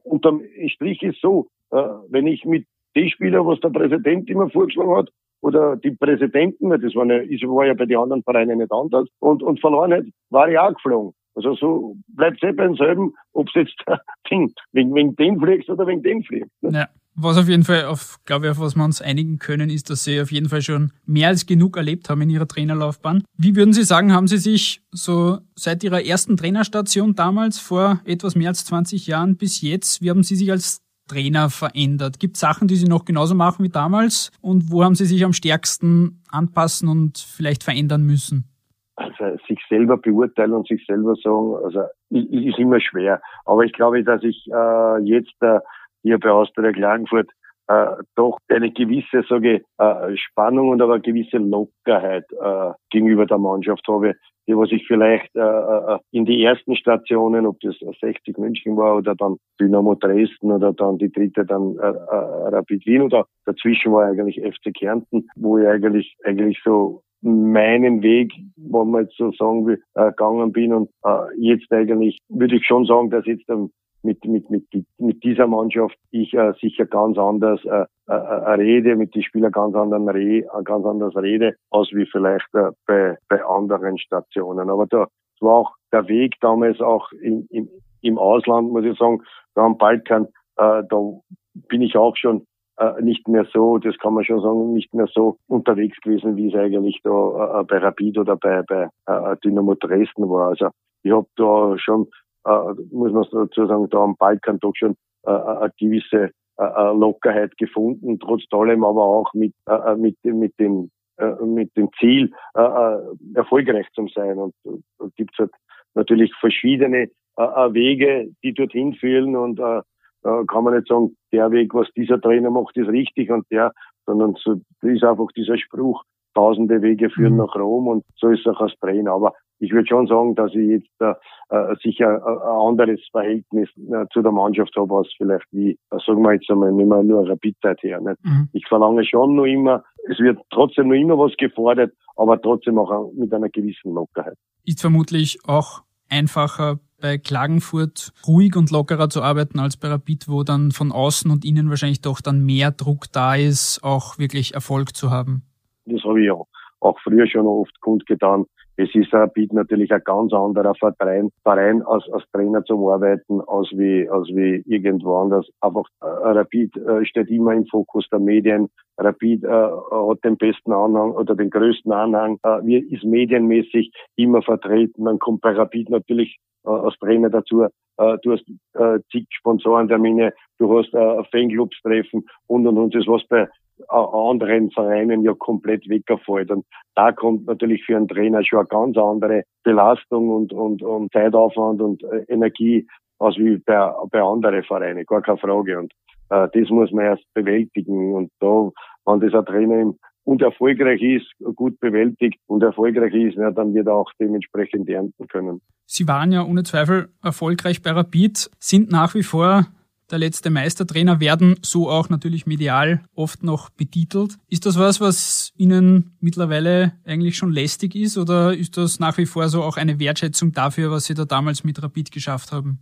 unterm 0.05 0.43
Strich 0.69 1.03
ist 1.03 1.21
so, 1.21 1.49
äh, 1.71 1.83
wenn 2.09 2.27
ich 2.27 2.45
mit 2.45 2.67
den 2.97 3.11
Spieler, 3.11 3.45
was 3.45 3.61
der 3.61 3.71
Präsident 3.71 4.31
immer 4.31 4.49
vorgeschlagen 4.51 4.97
hat, 4.97 5.11
oder 5.41 5.77
die 5.77 5.91
Präsidenten, 5.91 6.71
das 6.71 6.95
war, 6.95 7.05
ja, 7.07 7.49
war 7.49 7.67
ja 7.67 7.75
bei 7.75 7.85
den 7.85 7.99
anderen 7.99 8.23
Vereinen 8.23 8.59
nicht 8.59 8.73
anders, 8.73 9.07
und, 9.19 9.43
und 9.43 9.61
verloren 9.61 9.93
hat, 9.93 10.05
war 10.31 10.49
ich 10.49 10.59
auch 10.59 10.73
geflogen. 10.73 11.13
Also 11.35 11.55
so 11.55 11.97
bleibt 12.09 12.43
es 12.43 12.49
eh 12.49 12.53
beim 12.53 12.77
selben, 12.77 13.15
ob 13.33 13.49
es 13.49 13.55
jetzt 13.55 13.77
Ding. 14.31 14.53
Wegen, 14.73 14.95
wegen 14.95 15.17
dem 15.17 15.41
fliegst 15.41 15.69
oder 15.69 15.87
wegen 15.87 16.03
dem 16.03 16.23
fliegst. 16.23 16.51
Ne? 16.63 16.71
Ja. 16.73 16.89
Was 17.17 17.39
auf 17.39 17.49
jeden 17.49 17.63
Fall, 17.63 17.85
auf, 17.85 18.19
glaube 18.25 18.47
ich, 18.47 18.51
auf 18.51 18.59
was 18.59 18.75
wir 18.75 18.85
uns 18.85 19.01
einigen 19.01 19.39
können, 19.39 19.71
ist, 19.71 19.89
dass 19.89 20.03
Sie 20.03 20.21
auf 20.21 20.33
jeden 20.33 20.49
Fall 20.49 20.63
schon 20.63 20.91
mehr 21.07 21.29
als 21.29 21.47
genug 21.47 21.77
erlebt 21.77 22.11
haben 22.11 22.21
in 22.23 22.31
Ihrer 22.31 22.49
Trainerlaufbahn. 22.49 23.23
Wie 23.37 23.55
würden 23.55 23.73
Sie 23.73 23.85
sagen, 23.85 24.13
haben 24.13 24.27
Sie 24.27 24.39
sich 24.39 24.83
so 24.91 25.39
seit 25.55 25.85
Ihrer 25.85 26.05
ersten 26.05 26.37
Trainerstation 26.37 27.15
damals 27.15 27.61
vor 27.61 28.01
etwas 28.05 28.35
mehr 28.35 28.49
als 28.49 28.65
20 28.65 29.07
Jahren 29.07 29.37
bis 29.37 29.61
jetzt, 29.61 30.03
wie 30.03 30.11
haben 30.11 30.25
Sie 30.25 30.35
sich 30.35 30.51
als 30.51 30.83
Trainer 31.07 31.51
verändert? 31.51 32.19
Gibt 32.19 32.37
Sachen, 32.37 32.67
die 32.67 32.77
Sie 32.77 32.87
noch 32.87 33.05
genauso 33.05 33.37
machen 33.37 33.65
wie 33.65 33.69
damals? 33.69 34.33
Und 34.41 34.73
wo 34.73 34.83
haben 34.83 34.97
Sie 34.97 35.07
sich 35.07 35.25
am 35.25 35.33
stärksten 35.33 36.23
anpassen 36.29 36.89
und 36.89 37.19
vielleicht 37.19 37.63
verändern 37.63 38.03
müssen? 38.05 38.49
Also 38.97 39.37
sich 39.49 39.59
selber 39.69 39.97
beurteilen 39.97 40.53
und 40.53 40.69
sich 40.69 40.85
selber 40.87 41.15
sagen, 41.17 41.57
also 41.65 41.83
ist 42.11 42.59
immer 42.59 42.81
schwer. 42.81 43.21
Aber 43.45 43.65
ich 43.65 43.73
glaube, 43.73 44.05
dass 44.05 44.23
ich 44.23 44.47
äh, 44.53 44.99
jetzt 45.01 45.35
äh, 45.41 45.59
hier 46.03 46.19
bei 46.19 46.31
Austria 46.31 46.73
Klagenfurt 46.73 47.31
äh, 47.67 47.87
doch 48.15 48.39
eine 48.49 48.71
gewisse, 48.71 49.25
sage 49.29 49.57
ich, 49.57 49.63
äh, 49.79 50.17
Spannung 50.17 50.69
und 50.69 50.83
aber 50.83 50.95
eine 50.95 51.03
gewisse 51.03 51.39
Lockerheit 51.39 52.27
äh, 52.33 52.73
gegenüber 52.91 53.27
der 53.27 53.39
Mannschaft 53.39 53.87
habe, 53.89 54.15
die 54.47 54.57
was 54.57 54.71
ich 54.71 54.87
vielleicht 54.87 55.35
äh, 55.35 55.41
äh 55.41 55.99
in 56.11 56.27
die 56.27 56.45
ersten 56.45 56.77
Stationen, 56.77 57.47
ob 57.47 57.59
das 57.61 57.77
60 57.79 58.37
München 58.39 58.77
war 58.77 58.97
oder 58.97 59.15
dann 59.15 59.37
Dynamo 59.59 59.95
Dresden 59.95 60.53
oder 60.53 60.73
dann 60.73 60.99
die 60.99 61.11
dritte 61.11 61.47
dann 61.47 61.77
äh, 61.79 61.89
äh, 61.89 62.49
Rapid 62.55 62.85
Wien 62.87 63.03
oder 63.03 63.27
dazwischen 63.47 63.93
war 63.93 64.05
eigentlich 64.05 64.41
FC 64.43 64.75
Kärnten, 64.75 65.29
wo 65.37 65.59
ich 65.59 65.67
eigentlich 65.67 66.17
eigentlich 66.25 66.61
so 66.63 67.03
meinen 67.25 68.03
Weg, 68.03 68.33
wenn 68.57 68.91
man 68.91 69.05
jetzt 69.05 69.17
so 69.17 69.33
sagen 69.33 69.67
will, 69.67 69.83
äh, 69.95 70.11
gegangen 70.11 70.53
bin 70.53 70.73
und 70.73 70.91
äh, 71.05 71.35
jetzt 71.39 71.73
eigentlich 71.73 72.19
würde 72.29 72.57
ich 72.57 72.67
schon 72.67 72.85
sagen, 72.85 73.11
dass 73.11 73.25
jetzt 73.27 73.49
ähm, 73.49 73.71
mit, 74.03 74.23
mit, 74.27 74.51
mit, 74.51 74.65
mit 74.99 75.25
dieser 75.25 75.47
Mannschaft 75.47 75.97
ich 76.11 76.35
äh, 76.35 76.53
sicher 76.61 76.85
ganz 76.85 77.17
anders 77.17 77.65
äh, 77.65 77.87
äh, 78.07 78.13
äh, 78.13 78.51
rede, 78.55 78.97
mit 78.97 79.15
den 79.15 79.23
Spielern 79.23 79.53
ganz 79.53 79.75
anderen 79.75 80.09
re, 80.09 80.41
äh, 80.41 80.63
ganz 80.65 80.85
anders 80.85 81.17
rede, 81.17 81.57
als 81.71 81.89
wie 81.93 82.07
vielleicht 82.07 82.55
äh, 82.55 82.71
bei, 82.87 83.17
bei 83.29 83.43
anderen 83.43 83.99
Stationen. 83.99 84.69
Aber 84.69 84.87
da 84.87 85.07
war 85.41 85.55
auch 85.55 85.73
der 85.93 86.07
Weg 86.09 86.35
damals 86.41 86.81
auch 86.81 87.11
im, 87.13 87.47
im, 87.51 87.69
im 88.03 88.19
Ausland, 88.19 88.71
muss 88.71 88.85
ich 88.85 88.99
sagen, 88.99 89.23
da 89.55 89.63
am 89.63 89.79
Balkan, 89.79 90.27
äh, 90.57 90.83
da 90.89 91.21
bin 91.69 91.81
ich 91.81 91.97
auch 91.97 92.17
schon 92.17 92.47
äh, 92.79 93.03
nicht 93.03 93.29
mehr 93.29 93.47
so, 93.53 93.79
das 93.79 93.97
kann 93.99 94.15
man 94.15 94.25
schon 94.25 94.41
sagen, 94.41 94.73
nicht 94.73 94.93
mehr 94.95 95.09
so 95.13 95.37
unterwegs 95.49 95.99
gewesen, 96.01 96.37
wie 96.37 96.49
es 96.49 96.55
eigentlich 96.55 97.01
da 97.03 97.61
äh, 97.61 97.65
bei 97.65 97.79
Rapid 97.79 98.19
oder 98.19 98.37
bei, 98.37 98.63
bei 98.63 98.89
äh, 99.07 99.37
Dynamo 99.45 99.75
Dresden 99.75 100.29
war. 100.29 100.49
Also 100.49 100.69
ich 101.03 101.13
habe 101.13 101.27
da 101.37 101.77
schon 101.79 102.09
äh, 102.47 102.75
muss 102.91 103.13
man 103.13 103.27
dazu 103.31 103.67
sagen, 103.67 103.89
da 103.91 103.99
am 103.99 104.17
Balkan 104.17 104.59
doch 104.61 104.75
schon 104.77 104.97
äh, 105.25 105.31
eine 105.31 105.73
gewisse 105.79 106.31
äh, 106.59 106.93
Lockerheit 106.95 107.57
gefunden, 107.59 108.19
trotz 108.19 108.43
allem 108.51 108.85
aber 108.85 109.03
auch 109.03 109.33
mit, 109.35 109.55
äh, 109.67 109.97
mit, 109.97 110.17
mit 110.25 110.59
dem 110.59 110.91
äh, 111.17 111.45
mit 111.45 111.77
dem 111.77 111.91
Ziel, 111.99 112.33
äh, 112.57 112.61
äh 112.61 112.99
erfolgreich 113.35 113.87
zu 113.95 114.09
sein. 114.15 114.39
Und 114.39 114.55
da 114.65 115.07
gibt 115.17 115.37
halt 115.39 115.53
natürlich 115.95 116.33
verschiedene 116.41 117.09
äh, 117.37 117.73
Wege, 117.73 118.31
die 118.43 118.53
dorthin 118.53 118.95
führen. 118.95 119.37
Und 119.37 119.61
äh, 119.61 119.81
da 120.25 120.43
kann 120.49 120.65
man 120.65 120.75
nicht 120.75 120.89
sagen, 120.89 121.17
der 121.33 121.51
Weg, 121.53 121.75
was 121.75 121.87
dieser 121.95 122.21
Trainer 122.21 122.51
macht, 122.51 122.77
ist 122.77 122.89
richtig 122.89 123.31
und 123.31 123.47
der, 123.51 123.73
sondern 124.07 124.35
so 124.43 124.61
ist 124.83 125.05
einfach 125.05 125.29
dieser 125.37 125.59
Spruch, 125.59 126.03
tausende 126.35 126.83
Wege 126.83 127.11
führen 127.11 127.35
mhm. 127.35 127.39
nach 127.39 127.55
Rom 127.55 127.87
und 127.87 128.05
so 128.17 128.29
ist 128.29 128.41
es 128.41 128.47
auch 128.47 128.61
als 128.61 128.73
Trainer. 128.81 129.13
Aber 129.13 129.35
ich 129.61 129.73
würde 129.73 129.87
schon 129.87 130.07
sagen, 130.07 130.35
dass 130.35 130.51
ich 130.53 130.69
jetzt 130.69 130.91
äh, 130.99 131.75
sicher 131.83 132.27
ein 132.27 132.69
anderes 132.69 133.01
Verhältnis 133.13 133.69
äh, 133.77 134.07
zu 134.13 134.23
der 134.23 134.33
Mannschaft 134.33 134.75
habe, 134.77 134.97
als 134.97 135.09
vielleicht 135.17 135.47
wie, 135.53 135.79
äh, 135.91 135.99
sagen 136.05 136.23
wir 136.23 136.33
jetzt 136.33 136.51
einmal, 136.51 136.73
nicht 136.73 136.89
mehr 136.89 137.03
nur 137.03 137.21
eine 137.21 137.31
Rapid-Zeit 137.31 137.83
her. 137.83 138.01
Nicht? 138.01 138.25
Mhm. 138.25 138.49
Ich 138.53 138.67
verlange 138.67 139.05
schon 139.05 139.37
noch 139.37 139.45
immer, 139.45 139.85
es 140.09 140.19
wird 140.19 140.39
trotzdem 140.51 140.89
noch 140.89 140.97
immer 140.97 141.19
was 141.19 141.37
gefordert, 141.37 141.93
aber 142.17 142.41
trotzdem 142.41 142.79
auch 142.79 143.13
mit 143.13 143.33
einer 143.33 143.49
gewissen 143.49 143.93
Lockerheit. 143.93 144.37
Ist 144.65 144.81
vermutlich 144.81 145.39
auch 145.47 145.83
einfacher 146.09 146.79
bei 147.01 147.19
Klagenfurt 147.19 148.13
ruhig 148.27 148.57
und 148.57 148.71
lockerer 148.71 149.11
zu 149.11 149.23
arbeiten 149.23 149.59
als 149.59 149.77
bei 149.77 149.89
Rapid, 149.89 150.27
wo 150.29 150.43
dann 150.43 150.71
von 150.71 150.91
außen 150.91 151.31
und 151.31 151.45
innen 151.45 151.69
wahrscheinlich 151.69 152.01
doch 152.01 152.21
dann 152.21 152.45
mehr 152.45 152.71
Druck 152.71 153.13
da 153.13 153.35
ist, 153.35 153.81
auch 153.83 154.19
wirklich 154.19 154.55
Erfolg 154.55 154.97
zu 154.97 155.11
haben. 155.11 155.43
Das 155.85 156.03
habe 156.05 156.21
ich 156.21 156.27
ja 156.27 156.33
auch 156.33 156.99
früher 157.03 157.27
schon 157.27 157.47
oft 157.47 157.79
kundgetan, 157.81 158.47
es 158.77 158.93
ist 158.95 159.13
Rapid 159.13 159.53
natürlich 159.53 159.93
ein 159.93 160.03
ganz 160.05 160.33
anderer 160.33 160.75
Verein, 160.75 161.31
Verein 161.43 161.83
als, 161.83 162.05
als 162.13 162.25
Trainer 162.33 162.65
zum 162.65 162.87
Arbeiten, 162.89 163.41
als 163.47 163.69
wie, 163.73 164.09
als 164.09 164.27
wie 164.29 164.63
irgendwo 164.67 165.17
anders. 165.17 165.47
Einfach 165.61 165.85
äh, 166.01 166.07
Rapid 166.07 166.77
äh, 166.77 167.05
steht 167.05 167.31
immer 167.31 167.53
im 167.53 167.67
Fokus 167.67 168.09
der 168.11 168.19
Medien. 168.19 168.69
Rapid 168.99 169.45
äh, 169.45 169.49
hat 169.49 170.25
den 170.25 170.37
besten 170.37 170.73
Anhang 170.73 171.13
oder 171.13 171.37
den 171.37 171.51
größten 171.51 171.93
Anhang, 171.93 172.39
äh, 172.45 172.79
ist 172.79 173.05
medienmäßig 173.05 173.93
immer 174.17 174.43
vertreten. 174.43 175.05
Man 175.05 175.21
kommt 175.21 175.43
bei 175.43 175.53
Rapid 175.53 175.91
natürlich 175.91 176.39
äh, 176.65 176.71
als 176.71 176.99
Trainer 176.99 177.31
dazu. 177.31 177.63
Äh, 177.63 178.19
du 178.23 178.33
hast 178.33 178.45
äh, 178.75 178.99
zig 179.13 179.27
Sponsorentermine, 179.31 180.33
du 180.59 180.77
hast 180.77 180.93
äh, 180.95 181.25
Fanclubs 181.31 181.81
treffen 181.83 182.27
und 182.49 182.67
und 182.67 182.77
und. 182.77 182.95
Das 182.95 183.07
was 183.07 183.25
bei 183.29 183.49
anderen 183.89 184.71
Vereinen 184.71 185.23
ja 185.23 185.35
komplett 185.35 185.89
weggefallen. 185.89 186.51
Und 186.51 186.67
da 186.95 187.13
kommt 187.13 187.47
natürlich 187.47 187.85
für 187.85 187.97
einen 187.97 188.09
Trainer 188.09 188.45
schon 188.45 188.61
eine 188.61 188.69
ganz 188.69 188.97
andere 188.97 189.43
Belastung 189.63 190.31
und, 190.31 190.53
und, 190.53 190.83
und 190.83 191.13
Zeitaufwand 191.13 191.81
und 191.81 192.03
äh, 192.05 192.25
Energie 192.29 192.87
als 193.19 193.37
wie 193.37 193.57
bei, 193.59 193.93
bei 194.11 194.23
anderen 194.23 194.63
Vereinen, 194.65 195.05
gar 195.07 195.23
keine 195.23 195.39
Frage. 195.39 195.79
Und 195.79 195.93
äh, 196.31 196.49
das 196.53 196.71
muss 196.71 196.91
man 196.93 197.05
erst 197.05 197.25
bewältigen. 197.35 198.15
Und 198.15 198.31
da, 198.41 198.71
wenn 199.07 199.21
das 199.21 199.45
Trainer 199.45 199.95
und 200.25 200.43
erfolgreich 200.43 201.03
ist, 201.03 201.27
gut 201.55 201.79
bewältigt 201.81 202.39
und 202.47 202.63
erfolgreich 202.63 203.15
ist, 203.15 203.37
ja, 203.37 203.51
dann 203.51 203.75
wird 203.75 203.87
er 203.87 203.95
auch 203.95 204.11
dementsprechend 204.19 204.89
ernten 204.89 205.27
können. 205.29 205.61
Sie 205.87 206.09
waren 206.09 206.33
ja 206.33 206.45
ohne 206.45 206.63
Zweifel 206.63 207.09
erfolgreich 207.23 207.83
bei 207.83 207.91
Rapid, 207.91 208.51
sind 208.59 208.91
nach 208.91 209.15
wie 209.15 209.23
vor 209.23 209.67
der 210.11 210.19
letzte 210.19 210.51
Meistertrainer 210.51 211.21
werden 211.21 211.57
so 211.63 211.91
auch 211.91 212.09
natürlich 212.09 212.47
medial 212.47 213.03
oft 213.15 213.43
noch 213.43 213.71
betitelt. 213.71 214.37
Ist 214.49 214.67
das 214.67 214.79
was, 214.79 215.01
was 215.01 215.53
Ihnen 215.57 216.17
mittlerweile 216.21 216.93
eigentlich 217.05 217.37
schon 217.37 217.53
lästig 217.53 217.95
ist 217.95 218.19
oder 218.19 218.55
ist 218.55 218.77
das 218.77 219.01
nach 219.01 219.17
wie 219.19 219.27
vor 219.27 219.49
so 219.49 219.63
auch 219.63 219.77
eine 219.77 219.99
Wertschätzung 219.99 220.53
dafür, 220.53 220.91
was 220.91 221.07
Sie 221.07 221.15
da 221.15 221.25
damals 221.25 221.65
mit 221.65 221.83
Rapid 221.83 222.11
geschafft 222.11 222.53
haben? 222.53 222.81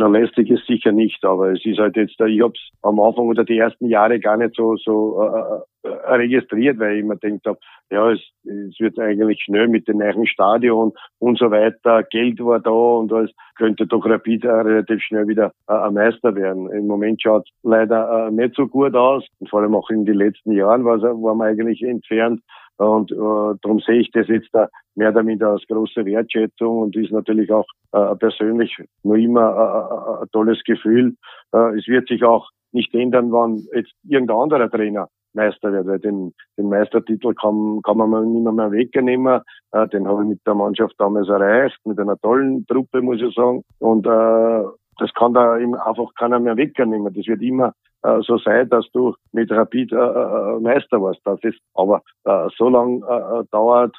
Na, 0.00 0.06
lästig 0.06 0.48
ist 0.48 0.66
sicher 0.66 0.92
nicht, 0.92 1.22
aber 1.26 1.52
es 1.52 1.62
ist 1.66 1.78
halt 1.78 1.94
jetzt, 1.94 2.18
ich 2.18 2.40
habe 2.40 2.54
es 2.54 2.70
am 2.80 2.98
Anfang 2.98 3.26
oder 3.26 3.44
die 3.44 3.58
ersten 3.58 3.86
Jahre 3.86 4.18
gar 4.18 4.38
nicht 4.38 4.54
so 4.56 4.74
so 4.76 5.20
äh, 5.22 5.86
äh 5.86 6.14
registriert, 6.14 6.78
weil 6.78 6.94
ich 6.94 7.00
immer 7.00 7.16
denkt 7.16 7.44
habe, 7.46 7.58
ja, 7.90 8.10
es, 8.10 8.20
es 8.44 8.80
wird 8.80 8.98
eigentlich 8.98 9.42
schnell 9.42 9.68
mit 9.68 9.88
dem 9.88 9.98
neuen 9.98 10.26
Stadion 10.26 10.92
und 11.18 11.38
so 11.38 11.50
weiter, 11.50 12.02
Geld 12.04 12.40
war 12.40 12.60
da 12.60 12.70
und 12.70 13.12
alles 13.12 13.30
könnte 13.56 13.86
doch 13.86 14.06
Rapid 14.06 14.46
relativ 14.46 15.02
schnell 15.02 15.28
wieder 15.28 15.52
äh, 15.68 15.74
ein 15.74 15.92
Meister 15.92 16.34
werden. 16.34 16.70
Im 16.70 16.86
Moment 16.86 17.20
schaut 17.20 17.46
leider 17.62 18.28
äh, 18.28 18.30
nicht 18.30 18.54
so 18.54 18.68
gut 18.68 18.94
aus 18.94 19.26
und 19.38 19.50
vor 19.50 19.60
allem 19.60 19.74
auch 19.74 19.90
in 19.90 20.06
den 20.06 20.16
letzten 20.16 20.52
Jahren 20.52 20.86
war, 20.86 20.98
war 21.02 21.34
man 21.34 21.48
eigentlich 21.48 21.82
entfernt. 21.82 22.40
Und 22.80 23.12
äh, 23.12 23.58
darum 23.60 23.80
sehe 23.80 24.00
ich 24.00 24.10
das 24.12 24.26
jetzt 24.28 24.48
da 24.52 24.66
mehr 24.94 25.12
damit 25.12 25.42
als 25.42 25.62
große 25.66 26.02
Wertschätzung 26.06 26.78
und 26.78 26.96
ist 26.96 27.12
natürlich 27.12 27.52
auch 27.52 27.66
äh, 27.92 28.16
persönlich 28.16 28.74
noch 29.02 29.16
immer 29.16 29.50
äh, 29.50 30.20
äh, 30.20 30.22
ein 30.22 30.30
tolles 30.32 30.62
Gefühl. 30.64 31.14
Äh, 31.52 31.78
es 31.78 31.86
wird 31.88 32.08
sich 32.08 32.24
auch 32.24 32.48
nicht 32.72 32.94
ändern, 32.94 33.32
wann 33.32 33.62
jetzt 33.74 33.92
irgendein 34.08 34.38
anderer 34.38 34.70
Trainer 34.70 35.08
Meister 35.34 35.72
wird, 35.72 35.86
weil 35.86 35.98
den, 35.98 36.32
den 36.56 36.70
Meistertitel 36.70 37.34
kann, 37.34 37.80
kann 37.82 37.98
man 37.98 38.32
nicht 38.32 38.50
mehr 38.50 38.72
wegnehmen. 38.72 39.42
Äh, 39.72 39.88
den 39.88 40.08
habe 40.08 40.22
ich 40.22 40.28
mit 40.30 40.40
der 40.46 40.54
Mannschaft 40.54 40.94
damals 40.96 41.28
erreicht, 41.28 41.78
mit 41.84 41.98
einer 41.98 42.16
tollen 42.16 42.64
Truppe, 42.66 43.02
muss 43.02 43.20
ich 43.20 43.34
sagen. 43.34 43.62
Und 43.78 44.06
äh, 44.06 44.62
das 45.00 45.12
kann 45.14 45.34
da 45.34 45.54
einfach 45.54 46.14
keiner 46.18 46.38
mehr 46.38 46.56
wegnehmen. 46.56 47.12
Das 47.14 47.26
wird 47.26 47.42
immer 47.42 47.74
äh, 48.02 48.20
so 48.22 48.38
sein, 48.38 48.68
dass 48.68 48.90
du 48.92 49.14
mit 49.32 49.50
Rapid 49.50 49.92
äh, 49.92 49.96
äh, 49.96 50.60
Meister 50.60 51.00
warst. 51.02 51.20
Das 51.24 51.38
ist, 51.42 51.58
aber 51.74 52.02
äh, 52.24 52.48
so 52.56 52.68
lang 52.68 53.02
äh, 53.02 53.40
äh 53.40 53.44
dauert, 53.50 53.96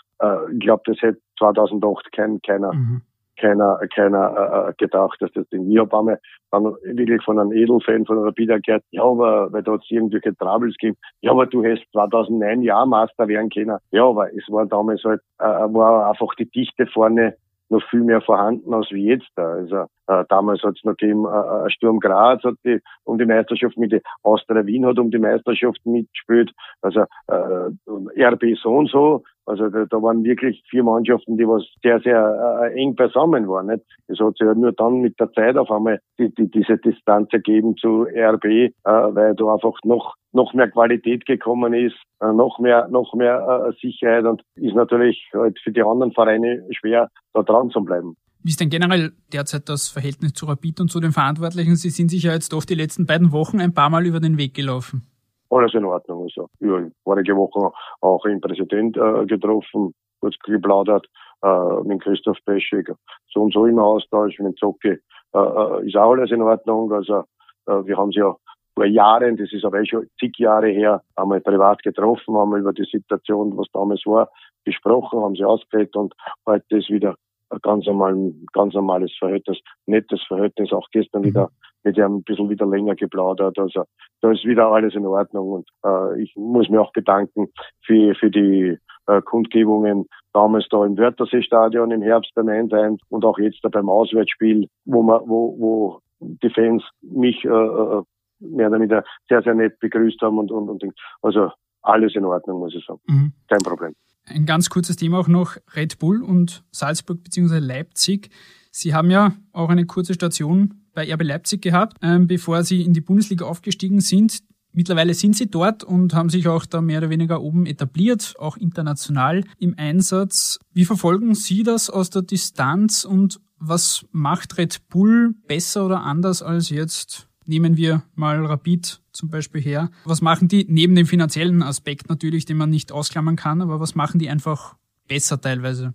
ich 0.53 0.59
glaube, 0.59 0.83
das 0.85 1.01
hätte 1.01 1.19
2008 1.39 2.11
kein, 2.11 2.39
keiner, 2.43 2.71
mhm. 2.73 3.01
keiner, 3.37 3.79
keiner 3.91 4.71
gedacht, 4.77 5.19
dass 5.19 5.31
das 5.31 5.49
Ding. 5.49 5.67
Ich 5.71 5.79
habe 5.79 5.97
einmal 5.97 6.19
dann 6.51 6.65
wirklich 6.83 7.23
von 7.23 7.39
einem 7.39 7.51
Edelfan 7.51 8.05
von 8.05 8.19
Rapid 8.19 8.63
gehört, 8.63 8.83
ja, 8.91 9.01
aber 9.01 9.51
weil 9.51 9.63
da 9.63 9.71
hat 9.71 9.81
es 9.81 9.89
irgendwelche 9.89 10.37
Troubles 10.37 10.75
gegeben, 10.77 10.95
ja, 11.21 11.31
aber 11.31 11.47
du 11.47 11.63
hast 11.63 11.81
2009 11.91 12.61
Jahr 12.61 12.85
Master 12.85 13.27
werden 13.27 13.49
können. 13.49 13.79
Ja, 13.89 14.05
aber 14.05 14.31
es 14.31 14.43
war 14.47 14.67
damals 14.67 15.03
halt, 15.03 15.21
war 15.39 16.11
einfach 16.11 16.35
die 16.35 16.45
Dichte 16.45 16.85
vorne 16.85 17.35
noch 17.71 17.83
viel 17.89 18.01
mehr 18.01 18.21
vorhanden 18.21 18.73
als 18.73 18.91
wie 18.91 19.07
jetzt. 19.07 19.31
Also 19.35 19.85
äh, 20.07 20.25
damals 20.29 20.61
hat 20.61 20.75
es 20.77 20.83
noch 20.83 20.95
gegeben, 20.97 21.25
äh, 21.25 21.67
äh, 21.67 21.69
Sturm 21.71 21.99
Graz 21.99 22.43
hat 22.43 22.55
die 22.65 22.79
um 23.03 23.17
die 23.17 23.25
Meisterschaft 23.25 23.77
mit, 23.77 23.93
Austria 24.23 24.65
Wien 24.65 24.85
hat 24.85 24.99
um 24.99 25.09
die 25.09 25.17
Meisterschaft 25.17 25.79
mitgespielt, 25.85 26.51
also 26.81 27.05
äh, 27.27 28.23
RB 28.23 28.57
so 28.61 28.75
und 28.77 28.89
so. 28.89 29.23
Also 29.51 29.67
da, 29.67 29.83
da 29.83 30.01
waren 30.01 30.23
wirklich 30.23 30.63
vier 30.69 30.81
Mannschaften, 30.81 31.37
die 31.37 31.45
was 31.45 31.65
sehr, 31.83 31.99
sehr 31.99 32.61
äh, 32.63 32.81
eng 32.81 32.95
beisammen 32.95 33.49
waren. 33.49 33.67
Nicht? 33.67 33.83
Es 34.07 34.17
hat 34.17 34.37
sich 34.37 34.47
ja 34.47 34.55
nur 34.55 34.71
dann 34.71 35.01
mit 35.01 35.19
der 35.19 35.29
Zeit 35.33 35.57
auf 35.57 35.69
einmal 35.69 35.99
die, 36.17 36.33
die, 36.33 36.49
diese 36.49 36.77
Distanz 36.77 37.27
ergeben 37.33 37.75
zu 37.75 38.03
RB, 38.03 38.45
äh, 38.45 38.71
weil 38.85 39.35
da 39.35 39.53
einfach 39.53 39.77
noch 39.83 40.15
noch 40.33 40.53
mehr 40.53 40.71
Qualität 40.71 41.25
gekommen 41.25 41.73
ist, 41.73 41.97
äh, 42.21 42.31
noch 42.31 42.59
mehr 42.59 42.87
noch 42.87 43.13
mehr 43.13 43.67
äh, 43.67 43.73
Sicherheit 43.81 44.23
und 44.23 44.41
ist 44.55 44.73
natürlich 44.75 45.29
halt 45.33 45.59
für 45.61 45.73
die 45.73 45.83
anderen 45.83 46.13
Vereine 46.13 46.65
schwer, 46.71 47.09
da 47.33 47.43
dran 47.43 47.71
zu 47.71 47.81
bleiben. 47.81 48.15
Wie 48.41 48.51
ist 48.51 48.61
denn 48.61 48.69
generell 48.69 49.11
derzeit 49.33 49.67
das 49.67 49.89
Verhältnis 49.89 50.31
zu 50.31 50.45
Rapid 50.45 50.79
und 50.79 50.89
zu 50.89 51.01
den 51.01 51.11
Verantwortlichen? 51.11 51.75
Sie 51.75 51.89
sind 51.89 52.09
sich 52.09 52.23
ja 52.23 52.31
jetzt 52.31 52.53
oft 52.53 52.69
die 52.69 52.75
letzten 52.75 53.05
beiden 53.05 53.33
Wochen 53.33 53.59
ein 53.59 53.73
paar 53.73 53.89
Mal 53.89 54.05
über 54.05 54.21
den 54.21 54.37
Weg 54.37 54.53
gelaufen. 54.53 55.10
Alles 55.51 55.73
in 55.73 55.85
Ordnung. 55.85 56.23
Also, 56.23 56.47
ja, 56.59 56.87
vorige 57.03 57.35
Woche 57.35 57.71
auch 57.99 58.23
den 58.23 58.39
Präsident 58.39 58.95
äh, 58.97 59.25
getroffen, 59.25 59.93
kurz 60.21 60.35
geplaudert, 60.45 61.05
äh, 61.43 61.81
mit 61.83 62.01
Christoph 62.01 62.37
Peschig, 62.45 62.89
so 63.33 63.41
und 63.41 63.53
so 63.53 63.65
im 63.65 63.77
Austausch, 63.77 64.39
mit 64.39 64.57
Zocki, 64.57 64.97
äh, 65.33 65.37
äh, 65.37 65.85
ist 65.85 65.97
auch 65.97 66.13
alles 66.13 66.31
in 66.31 66.41
Ordnung. 66.41 66.93
Also, 66.93 67.23
äh, 67.67 67.85
wir 67.85 67.97
haben 67.97 68.11
sie 68.11 68.19
ja 68.19 68.33
vor 68.75 68.85
Jahren, 68.85 69.35
das 69.35 69.51
ist 69.51 69.65
aber 69.65 69.81
eh 69.81 69.85
schon 69.85 70.07
zig 70.17 70.31
Jahre 70.37 70.69
her, 70.69 71.01
einmal 71.17 71.41
privat 71.41 71.83
getroffen, 71.83 72.37
haben 72.37 72.55
über 72.55 72.71
die 72.71 72.87
Situation, 72.89 73.57
was 73.57 73.67
damals 73.73 74.05
war, 74.05 74.29
gesprochen, 74.63 75.19
haben 75.19 75.35
sie 75.35 75.43
ausgeredet 75.43 75.97
und 75.97 76.13
heute 76.45 76.77
ist 76.77 76.89
wieder 76.89 77.15
ein 77.49 77.59
ganz, 77.61 77.85
normal, 77.85 78.15
ganz 78.53 78.73
normales 78.73 79.11
Verhältnis, 79.19 79.59
nettes 79.85 80.21
Verhältnis, 80.25 80.71
auch 80.71 80.87
gestern 80.93 81.25
wieder 81.25 81.49
mit 81.83 81.97
ihm 81.97 82.17
ein 82.17 82.23
bisschen 82.23 82.49
wieder 82.49 82.65
länger 82.65 82.95
geplaudert. 82.95 83.57
Also 83.57 83.83
da 84.21 84.31
ist 84.31 84.45
wieder 84.45 84.67
alles 84.67 84.95
in 84.95 85.05
Ordnung 85.05 85.49
und 85.51 85.69
äh, 85.85 86.21
ich 86.21 86.33
muss 86.35 86.69
mich 86.69 86.79
auch 86.79 86.93
bedanken 86.93 87.47
für, 87.85 88.15
für 88.15 88.29
die 88.29 88.77
äh, 89.07 89.21
Kundgebungen 89.21 90.05
damals 90.33 90.67
da 90.69 90.85
im 90.85 90.97
Wörthersee-Stadion 90.97 91.91
im 91.91 92.01
Herbst 92.01 92.31
beim 92.35 92.49
1 92.49 92.71
und 93.09 93.25
auch 93.25 93.37
jetzt 93.39 93.59
da 93.63 93.69
beim 93.69 93.89
Auswärtsspiel, 93.89 94.67
wo 94.85 95.01
man, 95.03 95.21
wo, 95.25 95.55
wo 95.59 95.99
die 96.19 96.49
Fans 96.49 96.83
mich 97.01 97.43
äh, 97.43 97.49
äh, 97.49 98.03
mehr 98.39 98.67
oder 98.67 98.79
weniger 98.79 99.03
sehr, 99.27 99.41
sehr 99.41 99.53
nett 99.53 99.79
begrüßt 99.79 100.21
haben 100.21 100.37
und, 100.37 100.51
und, 100.51 100.69
und 100.69 100.93
also 101.21 101.51
alles 101.81 102.15
in 102.15 102.25
Ordnung, 102.25 102.59
muss 102.59 102.75
ich 102.75 102.85
sagen. 102.85 102.99
Mhm. 103.07 103.33
Kein 103.47 103.59
Problem. 103.59 103.93
Ein 104.27 104.45
ganz 104.45 104.69
kurzes 104.69 104.95
Thema 104.95 105.19
auch 105.19 105.27
noch 105.27 105.57
Red 105.75 105.99
Bull 105.99 106.21
und 106.21 106.63
Salzburg 106.71 107.23
bzw. 107.23 107.57
Leipzig. 107.57 108.29
Sie 108.71 108.93
haben 108.93 109.09
ja 109.09 109.33
auch 109.51 109.69
eine 109.69 109.85
kurze 109.85 110.13
Station 110.13 110.80
bei 110.93 111.11
RB 111.11 111.23
Leipzig 111.23 111.61
gehabt, 111.61 111.97
ähm, 112.01 112.27
bevor 112.27 112.63
Sie 112.63 112.81
in 112.81 112.93
die 112.93 113.01
Bundesliga 113.01 113.45
aufgestiegen 113.45 114.01
sind. 114.01 114.39
Mittlerweile 114.73 115.13
sind 115.13 115.35
Sie 115.35 115.47
dort 115.47 115.83
und 115.83 116.13
haben 116.13 116.29
sich 116.29 116.47
auch 116.47 116.65
da 116.65 116.81
mehr 116.81 116.99
oder 116.99 117.09
weniger 117.09 117.41
oben 117.41 117.65
etabliert, 117.65 118.35
auch 118.39 118.55
international 118.57 119.43
im 119.59 119.75
Einsatz. 119.77 120.59
Wie 120.73 120.85
verfolgen 120.85 121.35
Sie 121.35 121.63
das 121.63 121.89
aus 121.89 122.09
der 122.09 122.21
Distanz 122.21 123.03
und 123.03 123.39
was 123.59 124.05
macht 124.11 124.57
Red 124.57 124.87
Bull 124.89 125.35
besser 125.47 125.85
oder 125.85 126.03
anders 126.03 126.41
als 126.41 126.69
jetzt 126.69 127.27
Nehmen 127.45 127.75
wir 127.75 128.03
mal 128.15 128.45
Rapid 128.45 129.01
zum 129.11 129.29
Beispiel 129.29 129.61
her. 129.61 129.89
Was 130.05 130.21
machen 130.21 130.47
die 130.47 130.65
neben 130.69 130.95
dem 130.95 131.07
finanziellen 131.07 131.63
Aspekt 131.63 132.07
natürlich, 132.07 132.45
den 132.45 132.57
man 132.57 132.69
nicht 132.69 132.91
ausklammern 132.91 133.35
kann, 133.35 133.61
aber 133.61 133.79
was 133.79 133.95
machen 133.95 134.19
die 134.19 134.29
einfach 134.29 134.75
besser 135.07 135.41
teilweise? 135.41 135.93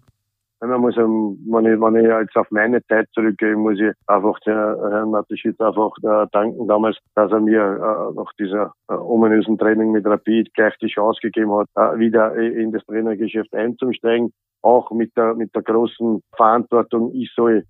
Man 0.61 0.81
muss, 0.81 0.97
wenn 0.97 1.67
ich, 1.67 1.81
wenn 1.81 1.97
ich 1.97 2.07
jetzt 2.07 2.37
auf 2.37 2.51
meine 2.51 2.83
Zeit 2.87 3.09
zurückgehe, 3.13 3.57
muss 3.57 3.79
ich 3.79 3.93
einfach 4.07 4.39
Herrn 4.45 5.11
Mateschitz 5.11 5.61
einfach 5.61 5.93
äh, 6.03 6.27
danken 6.33 6.67
damals, 6.67 6.97
dass 7.15 7.31
er 7.31 7.41
mir 7.41 7.61
äh, 7.61 8.15
nach 8.15 8.33
dieser 8.39 8.73
äh, 8.89 8.95
ominösen 8.95 9.59
Training 9.59 9.93
mit 9.93 10.07
Rapid 10.07 10.55
gleich 10.55 10.75
die 10.79 10.89
Chance 10.89 11.21
gegeben 11.21 11.53
hat, 11.53 11.69
wieder 11.99 12.35
in 12.35 12.73
das 12.73 12.85
Trainergeschäft 12.87 13.53
einzusteigen. 13.55 14.33
Auch 14.63 14.91
mit 14.93 15.15
der, 15.17 15.35
mit 15.35 15.55
der 15.55 15.63
großen 15.63 16.23
Verantwortung, 16.35 17.13
ich 17.15 17.31
soll 17.35 17.65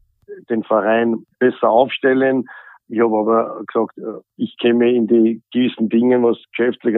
den 0.48 0.62
Verein 0.62 1.24
besser 1.40 1.68
aufstellen, 1.68 2.44
ich 2.88 3.00
habe 3.00 3.18
aber 3.18 3.64
gesagt, 3.66 3.98
ich 4.36 4.56
kenne 4.58 4.92
in 4.92 5.08
die 5.08 5.42
gewissen 5.52 5.88
Dingen, 5.88 6.22
was 6.22 6.38
geschäftlich 6.56 6.96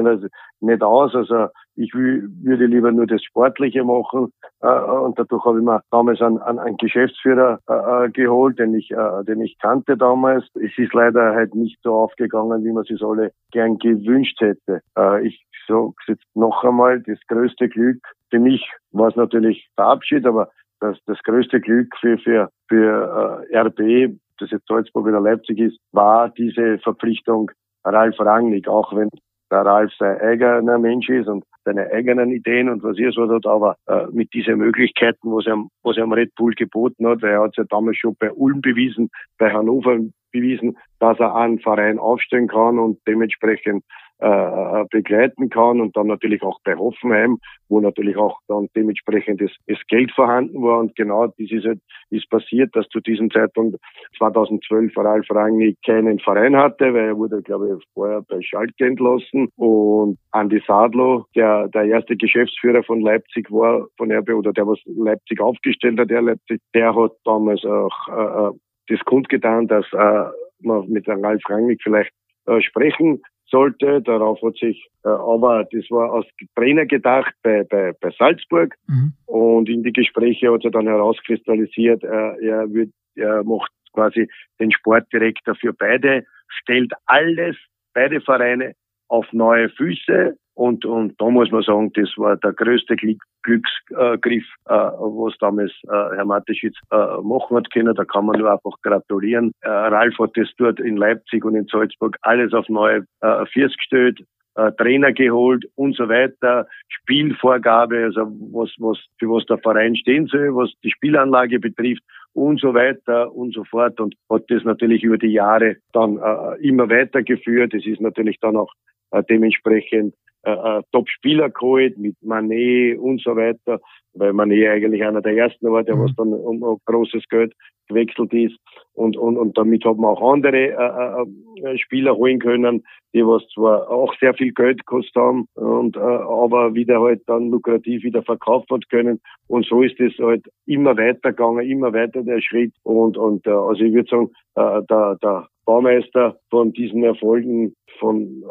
nicht 0.60 0.82
aus. 0.82 1.14
Also 1.14 1.48
ich 1.78 1.94
will, 1.94 2.28
würde 2.42 2.66
lieber 2.66 2.92
nur 2.92 3.06
das 3.06 3.22
Sportliche 3.22 3.84
machen. 3.84 4.32
Äh, 4.60 4.68
und 4.68 5.18
dadurch 5.18 5.44
habe 5.44 5.58
ich 5.58 5.64
mir 5.64 5.82
damals 5.90 6.20
einen, 6.20 6.38
einen 6.38 6.76
Geschäftsführer 6.76 7.60
äh, 7.68 8.10
geholt, 8.10 8.58
den 8.58 8.74
ich, 8.74 8.88
den 8.88 9.40
ich 9.40 9.58
kannte 9.58 9.96
damals. 9.96 10.44
Es 10.54 10.76
ist 10.76 10.92
leider 10.92 11.34
halt 11.34 11.54
nicht 11.54 11.78
so 11.82 11.94
aufgegangen, 11.94 12.64
wie 12.64 12.72
man 12.72 12.84
es 12.88 13.02
alle 13.02 13.32
gern 13.52 13.78
gewünscht 13.78 14.40
hätte. 14.40 14.80
Ich 15.22 15.44
sage 15.66 15.92
jetzt 16.06 16.24
noch 16.34 16.64
einmal, 16.64 17.00
das 17.00 17.18
größte 17.28 17.68
Glück 17.68 18.00
für 18.30 18.38
mich 18.38 18.70
war 18.92 19.08
es 19.08 19.16
natürlich 19.16 19.68
der 19.78 19.86
Abschied, 19.86 20.26
aber 20.26 20.50
das, 20.80 20.98
das 21.06 21.18
größte 21.22 21.60
Glück 21.60 21.94
für, 22.00 22.18
für, 22.18 22.50
für 22.68 23.46
äh, 23.50 23.58
RB 23.58 24.18
das 24.40 24.50
jetzt 24.50 24.68
Salzburg 24.68 25.06
oder 25.06 25.20
Leipzig 25.20 25.58
ist, 25.58 25.78
war 25.92 26.28
diese 26.30 26.78
Verpflichtung 26.78 27.50
Ralf 27.84 28.18
Rangnick, 28.20 28.68
auch 28.68 28.94
wenn 28.94 29.08
der 29.50 29.60
Ralf 29.60 29.92
sein 29.98 30.20
eigener 30.20 30.78
Mensch 30.78 31.08
ist 31.08 31.28
und 31.28 31.44
seine 31.64 31.90
eigenen 31.90 32.30
Ideen 32.30 32.68
und 32.68 32.82
was 32.82 32.98
er 32.98 33.12
so 33.12 33.28
hat, 33.28 33.46
aber 33.46 33.76
äh, 33.86 34.06
mit 34.10 34.32
diesen 34.32 34.58
Möglichkeiten, 34.58 35.30
was 35.30 35.46
er, 35.46 35.62
was 35.82 35.96
er 35.96 36.04
am 36.04 36.12
Red 36.12 36.34
Bull 36.34 36.54
geboten 36.54 37.06
hat, 37.06 37.22
weil 37.22 37.32
er 37.32 37.42
hat 37.42 37.50
es 37.50 37.56
ja 37.56 37.64
damals 37.68 37.98
schon 37.98 38.16
bei 38.18 38.32
Ulm 38.32 38.60
bewiesen, 38.60 39.10
bei 39.38 39.52
Hannover 39.52 39.98
bewiesen, 40.32 40.76
dass 40.98 41.18
er 41.20 41.34
einen 41.34 41.58
Verein 41.58 41.98
aufstellen 41.98 42.48
kann 42.48 42.78
und 42.78 42.98
dementsprechend 43.06 43.84
äh, 44.20 44.84
begleiten 44.90 45.48
kann 45.48 45.80
und 45.80 45.96
dann 45.96 46.08
natürlich 46.08 46.42
auch 46.42 46.58
bei 46.64 46.74
Hoffenheim, 46.76 47.38
wo 47.68 47.80
natürlich 47.80 48.16
auch 48.16 48.38
dann 48.48 48.68
dementsprechend 48.74 49.40
das, 49.40 49.50
das 49.66 49.78
Geld 49.88 50.10
vorhanden 50.12 50.62
war. 50.62 50.80
Und 50.80 50.96
genau 50.96 51.26
das 51.26 51.50
ist, 51.50 51.64
halt, 51.64 51.78
ist 52.10 52.28
passiert, 52.28 52.74
dass 52.74 52.88
zu 52.88 53.00
diesem 53.00 53.30
Zeitpunkt 53.30 53.78
2012 54.18 54.96
Ralf 54.96 55.26
Rangnick 55.30 55.76
keinen 55.84 56.18
Verein 56.18 56.56
hatte, 56.56 56.92
weil 56.94 57.08
er 57.08 57.16
wurde, 57.16 57.42
glaube 57.42 57.76
ich, 57.78 57.84
vorher 57.94 58.22
bei 58.22 58.40
Schalke 58.42 58.86
entlassen. 58.86 59.48
Und 59.56 60.18
Andi 60.32 60.62
Sadlo, 60.66 61.26
der 61.36 61.68
der 61.68 61.84
erste 61.84 62.16
Geschäftsführer 62.16 62.82
von 62.82 63.00
Leipzig 63.00 63.50
war, 63.50 63.86
von 63.96 64.10
RB 64.10 64.30
oder 64.30 64.52
der 64.52 64.66
was 64.66 64.80
Leipzig 64.86 65.40
aufgestellt 65.40 65.98
hat, 66.00 66.10
der 66.10 66.22
Leipzig, 66.22 66.60
der 66.74 66.94
hat 66.94 67.12
damals 67.24 67.64
auch 67.64 68.08
äh, 68.08 68.48
äh 68.48 68.52
das 68.90 69.00
kundgetan, 69.04 69.68
dass 69.68 69.84
äh, 69.92 70.24
man 70.60 70.88
mit 70.88 71.06
Ralf 71.06 71.42
Rangnick 71.46 71.82
vielleicht 71.82 72.10
äh, 72.46 72.62
sprechen 72.62 73.20
sollte. 73.50 74.02
Darauf 74.02 74.40
hat 74.42 74.56
sich, 74.56 74.88
äh, 75.04 75.08
aber 75.08 75.64
das 75.70 75.90
war 75.90 76.12
als 76.12 76.26
Trainer 76.54 76.86
gedacht 76.86 77.34
bei, 77.42 77.64
bei, 77.64 77.92
bei 78.00 78.10
Salzburg. 78.18 78.74
Mhm. 78.86 79.12
Und 79.26 79.68
in 79.68 79.82
die 79.82 79.92
Gespräche 79.92 80.52
hat 80.52 80.62
sich 80.62 80.72
dann 80.72 80.86
herauskristallisiert, 80.86 82.04
äh, 82.04 82.46
er, 82.46 82.72
wird, 82.72 82.90
er 83.14 83.44
macht 83.44 83.72
quasi 83.92 84.28
den 84.60 84.70
Sportdirektor 84.70 85.54
für 85.54 85.72
beide, 85.72 86.24
stellt 86.48 86.92
alles, 87.06 87.56
beide 87.94 88.20
Vereine 88.20 88.74
auf 89.08 89.26
neue 89.32 89.68
Füße 89.70 90.36
und, 90.58 90.84
und 90.84 91.14
da 91.20 91.30
muss 91.30 91.52
man 91.52 91.62
sagen, 91.62 91.92
das 91.94 92.10
war 92.16 92.36
der 92.36 92.52
größte 92.52 92.96
Glück, 92.96 93.22
Glücksgriff, 93.44 94.44
äh, 94.66 94.74
was 94.74 95.38
damals 95.38 95.70
äh, 95.84 96.16
Herr 96.16 96.24
Mateschitz 96.24 96.74
äh, 96.90 96.96
machen 97.22 97.56
hat 97.56 97.70
können. 97.70 97.94
Da 97.94 98.04
kann 98.04 98.26
man 98.26 98.40
nur 98.40 98.50
einfach 98.50 98.76
gratulieren. 98.82 99.52
Äh, 99.60 99.68
Ralf 99.68 100.18
hat 100.18 100.32
das 100.34 100.48
dort 100.58 100.80
in 100.80 100.96
Leipzig 100.96 101.44
und 101.44 101.54
in 101.54 101.68
Salzburg 101.68 102.16
alles 102.22 102.52
auf 102.54 102.68
neue 102.68 103.04
äh, 103.20 103.46
Füße 103.46 103.76
gestellt. 103.76 104.20
Äh, 104.56 104.72
Trainer 104.72 105.12
geholt 105.12 105.64
und 105.76 105.94
so 105.94 106.08
weiter, 106.08 106.66
Spielvorgabe, 106.88 108.06
also 108.06 108.22
was, 108.50 108.70
was, 108.78 108.98
für 109.20 109.30
was 109.30 109.46
der 109.46 109.58
Verein 109.58 109.94
stehen 109.94 110.26
soll, 110.26 110.56
was 110.56 110.72
die 110.82 110.90
Spielanlage 110.90 111.60
betrifft 111.60 112.02
und 112.32 112.60
so 112.60 112.74
weiter 112.74 113.32
und 113.32 113.54
so 113.54 113.62
fort 113.62 114.00
und 114.00 114.16
hat 114.28 114.42
das 114.48 114.64
natürlich 114.64 115.04
über 115.04 115.18
die 115.18 115.32
Jahre 115.32 115.76
dann 115.92 116.16
äh, 116.16 116.66
immer 116.66 116.90
weitergeführt. 116.90 117.72
Es 117.74 117.86
ist 117.86 118.00
natürlich 118.00 118.40
dann 118.40 118.56
auch 118.56 118.72
äh, 119.12 119.22
dementsprechend 119.22 120.14
äh, 120.42 120.52
äh, 120.52 120.82
Top-Spieler 120.92 121.50
geholt 121.50 121.98
mit 121.98 122.16
Manet 122.22 122.98
und 122.98 123.20
so 123.20 123.34
weiter, 123.36 123.80
weil 124.14 124.32
Manet 124.32 124.68
eigentlich 124.68 125.02
einer 125.04 125.20
der 125.20 125.36
ersten 125.36 125.70
war, 125.70 125.82
der 125.82 125.96
mhm. 125.96 126.04
was 126.04 126.14
dann 126.16 126.32
um, 126.32 126.62
um 126.62 126.78
großes 126.84 127.28
Geld 127.28 127.52
gewechselt 127.88 128.32
ist. 128.32 128.56
Und 128.92 129.16
und 129.16 129.36
und 129.36 129.56
damit 129.58 129.84
hat 129.84 129.96
man 129.96 130.10
auch 130.10 130.32
andere 130.32 130.56
äh, 130.56 131.68
äh, 131.68 131.78
Spieler 131.78 132.16
holen 132.16 132.38
können, 132.38 132.84
die 133.14 133.24
was 133.24 133.46
zwar 133.48 133.90
auch 133.90 134.14
sehr 134.20 134.34
viel 134.34 134.52
Geld 134.52 134.78
gekostet 134.86 135.16
haben 135.16 135.46
und 135.54 135.96
äh, 135.96 136.00
aber 136.00 136.74
wieder 136.74 137.00
halt 137.00 137.22
dann 137.26 137.50
lukrativ 137.50 138.04
wieder 138.04 138.22
verkauft 138.22 138.70
hat 138.70 138.88
können. 138.90 139.20
Und 139.48 139.66
so 139.66 139.82
ist 139.82 139.98
es 139.98 140.16
halt 140.18 140.46
immer 140.66 140.96
weitergegangen, 140.96 141.68
immer 141.68 141.92
weiter 141.92 142.22
der 142.22 142.40
Schritt. 142.40 142.74
Und 142.84 143.16
und 143.16 143.46
äh, 143.46 143.50
also 143.50 143.82
ich 143.82 143.92
würde 143.92 144.08
sagen, 144.08 144.30
äh, 144.54 144.82
der 144.88 145.16
der 145.22 145.48
Baumeister 145.68 146.38
von 146.48 146.72
diesen 146.72 147.04
Erfolgen 147.04 147.74
von 147.98 148.42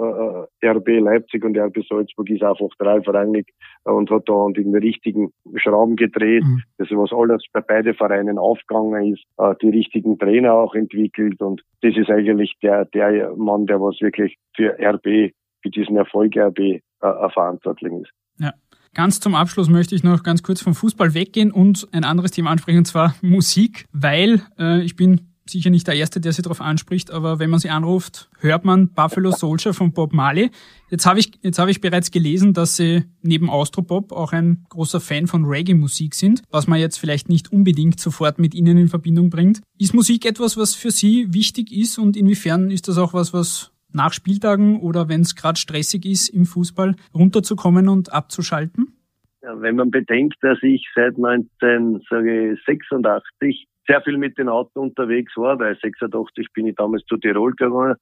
äh, 0.62 0.68
RB 0.68 1.00
Leipzig 1.00 1.44
und 1.44 1.58
RB 1.58 1.80
Salzburg 1.90 2.30
ist 2.30 2.44
einfach 2.44 2.70
dreifrangig 2.78 3.48
und 3.86 4.12
hat 4.12 4.30
da 4.30 4.34
an 4.46 4.54
den 4.54 4.76
richtigen 4.76 5.32
Schrauben 5.56 5.96
gedreht. 5.96 6.44
Mhm. 6.44 6.62
Das 6.78 6.90
was 6.92 7.12
alles 7.12 7.44
bei 7.52 7.62
beiden 7.62 7.96
Vereinen 7.96 8.38
aufgegangen 8.38 9.16
ist, 9.16 9.24
äh, 9.40 9.56
die 9.64 9.70
richtigen 9.70 10.20
Trainer 10.20 10.54
auch 10.54 10.76
entwickelt 10.76 11.42
und 11.42 11.64
das 11.82 11.98
ist 11.98 12.12
eigentlich 12.12 12.54
der 12.62 12.86
der 12.86 13.34
Mann, 13.36 13.66
der 13.66 13.82
was 13.82 14.00
wirklich 14.00 14.38
für 14.56 14.78
RB, 14.80 15.34
für 15.64 15.70
diesen 15.72 15.98
Erfolg 15.98 16.38
RB 16.38 16.60
äh, 16.60 16.82
verantwortlich 17.02 17.94
ist. 17.94 18.12
Ja. 18.38 18.54
Ganz 18.94 19.20
zum 19.20 19.34
Abschluss 19.34 19.70
möchte 19.70 19.96
ich 19.96 20.04
noch 20.04 20.22
ganz 20.22 20.44
kurz 20.44 20.62
vom 20.62 20.76
Fußball 20.76 21.16
weggehen 21.16 21.52
und 21.52 21.88
ein 21.94 22.04
anderes 22.04 22.30
Thema 22.30 22.52
ansprechen, 22.52 22.80
und 22.80 22.86
zwar 22.86 23.16
Musik, 23.24 23.86
weil 23.92 24.42
äh, 24.60 24.82
ich 24.82 24.96
bin 24.96 25.37
sicher 25.50 25.70
nicht 25.70 25.88
der 25.88 25.96
Erste, 25.96 26.20
der 26.20 26.34
sie 26.34 26.42
darauf 26.42 26.62
anspricht, 26.62 27.12
aber 27.12 27.40
wenn 27.40 27.50
man 27.50 27.60
sie 27.60 27.70
anruft, 27.70 28.30
hört 28.40 28.66
man 28.66 28.90
Buffalo 28.90 29.32
Soldier 29.32 29.74
von 29.74 29.92
Bob 29.92 30.14
Marley. 30.14 30.50
Jetzt 30.90 31.06
habe 31.06 31.20
ich, 31.20 31.32
jetzt 31.42 31.60
habe 31.60 31.72
ich 31.72 31.82
bereits 31.82 32.12
gelesen, 32.12 32.54
dass 32.54 32.78
sie 32.78 33.04
neben 33.22 33.50
Austropop 33.50 34.12
auch 34.12 34.34
ein 34.34 34.66
großer 34.70 35.00
Fan 35.00 35.28
von 35.28 35.46
Reggae-Musik 35.46 36.16
sind, 36.16 36.44
was 36.50 36.68
man 36.68 36.80
jetzt 36.80 36.98
vielleicht 36.98 37.30
nicht 37.30 37.52
unbedingt 37.52 38.00
sofort 38.00 38.40
mit 38.40 38.56
ihnen 38.56 38.78
in 38.78 38.88
Verbindung 38.88 39.30
bringt. 39.30 39.62
Ist 39.78 39.94
Musik 39.94 40.26
etwas, 40.26 40.58
was 40.58 40.76
für 40.76 40.92
Sie 40.92 41.34
wichtig 41.34 41.72
ist 41.72 41.98
und 41.98 42.16
inwiefern 42.16 42.72
ist 42.72 42.88
das 42.88 42.98
auch 42.98 43.14
was, 43.14 43.34
was 43.34 43.74
nach 43.94 44.14
Spieltagen 44.14 44.80
oder 44.80 45.10
wenn 45.10 45.22
es 45.22 45.36
gerade 45.36 45.60
stressig 45.60 46.06
ist 46.06 46.30
im 46.30 46.46
Fußball 46.46 46.96
runterzukommen 47.14 47.90
und 47.90 48.14
abzuschalten? 48.14 48.94
Wenn 49.42 49.78
man 49.78 49.92
bedenkt, 49.92 50.36
dass 50.42 50.58
ich 50.62 50.86
seit 50.94 51.16
1986 51.16 53.68
sehr 53.88 54.02
viel 54.02 54.18
mit 54.18 54.38
den 54.38 54.50
Autos 54.50 54.76
unterwegs 54.76 55.36
war, 55.38 55.60
weil 55.60 55.78
86 55.78 56.48
bin 56.54 56.68
ich 56.68 56.76
damals 56.76 57.04
zu 57.06 57.18
Tirol 57.18 57.54
gegangen, 57.54 57.96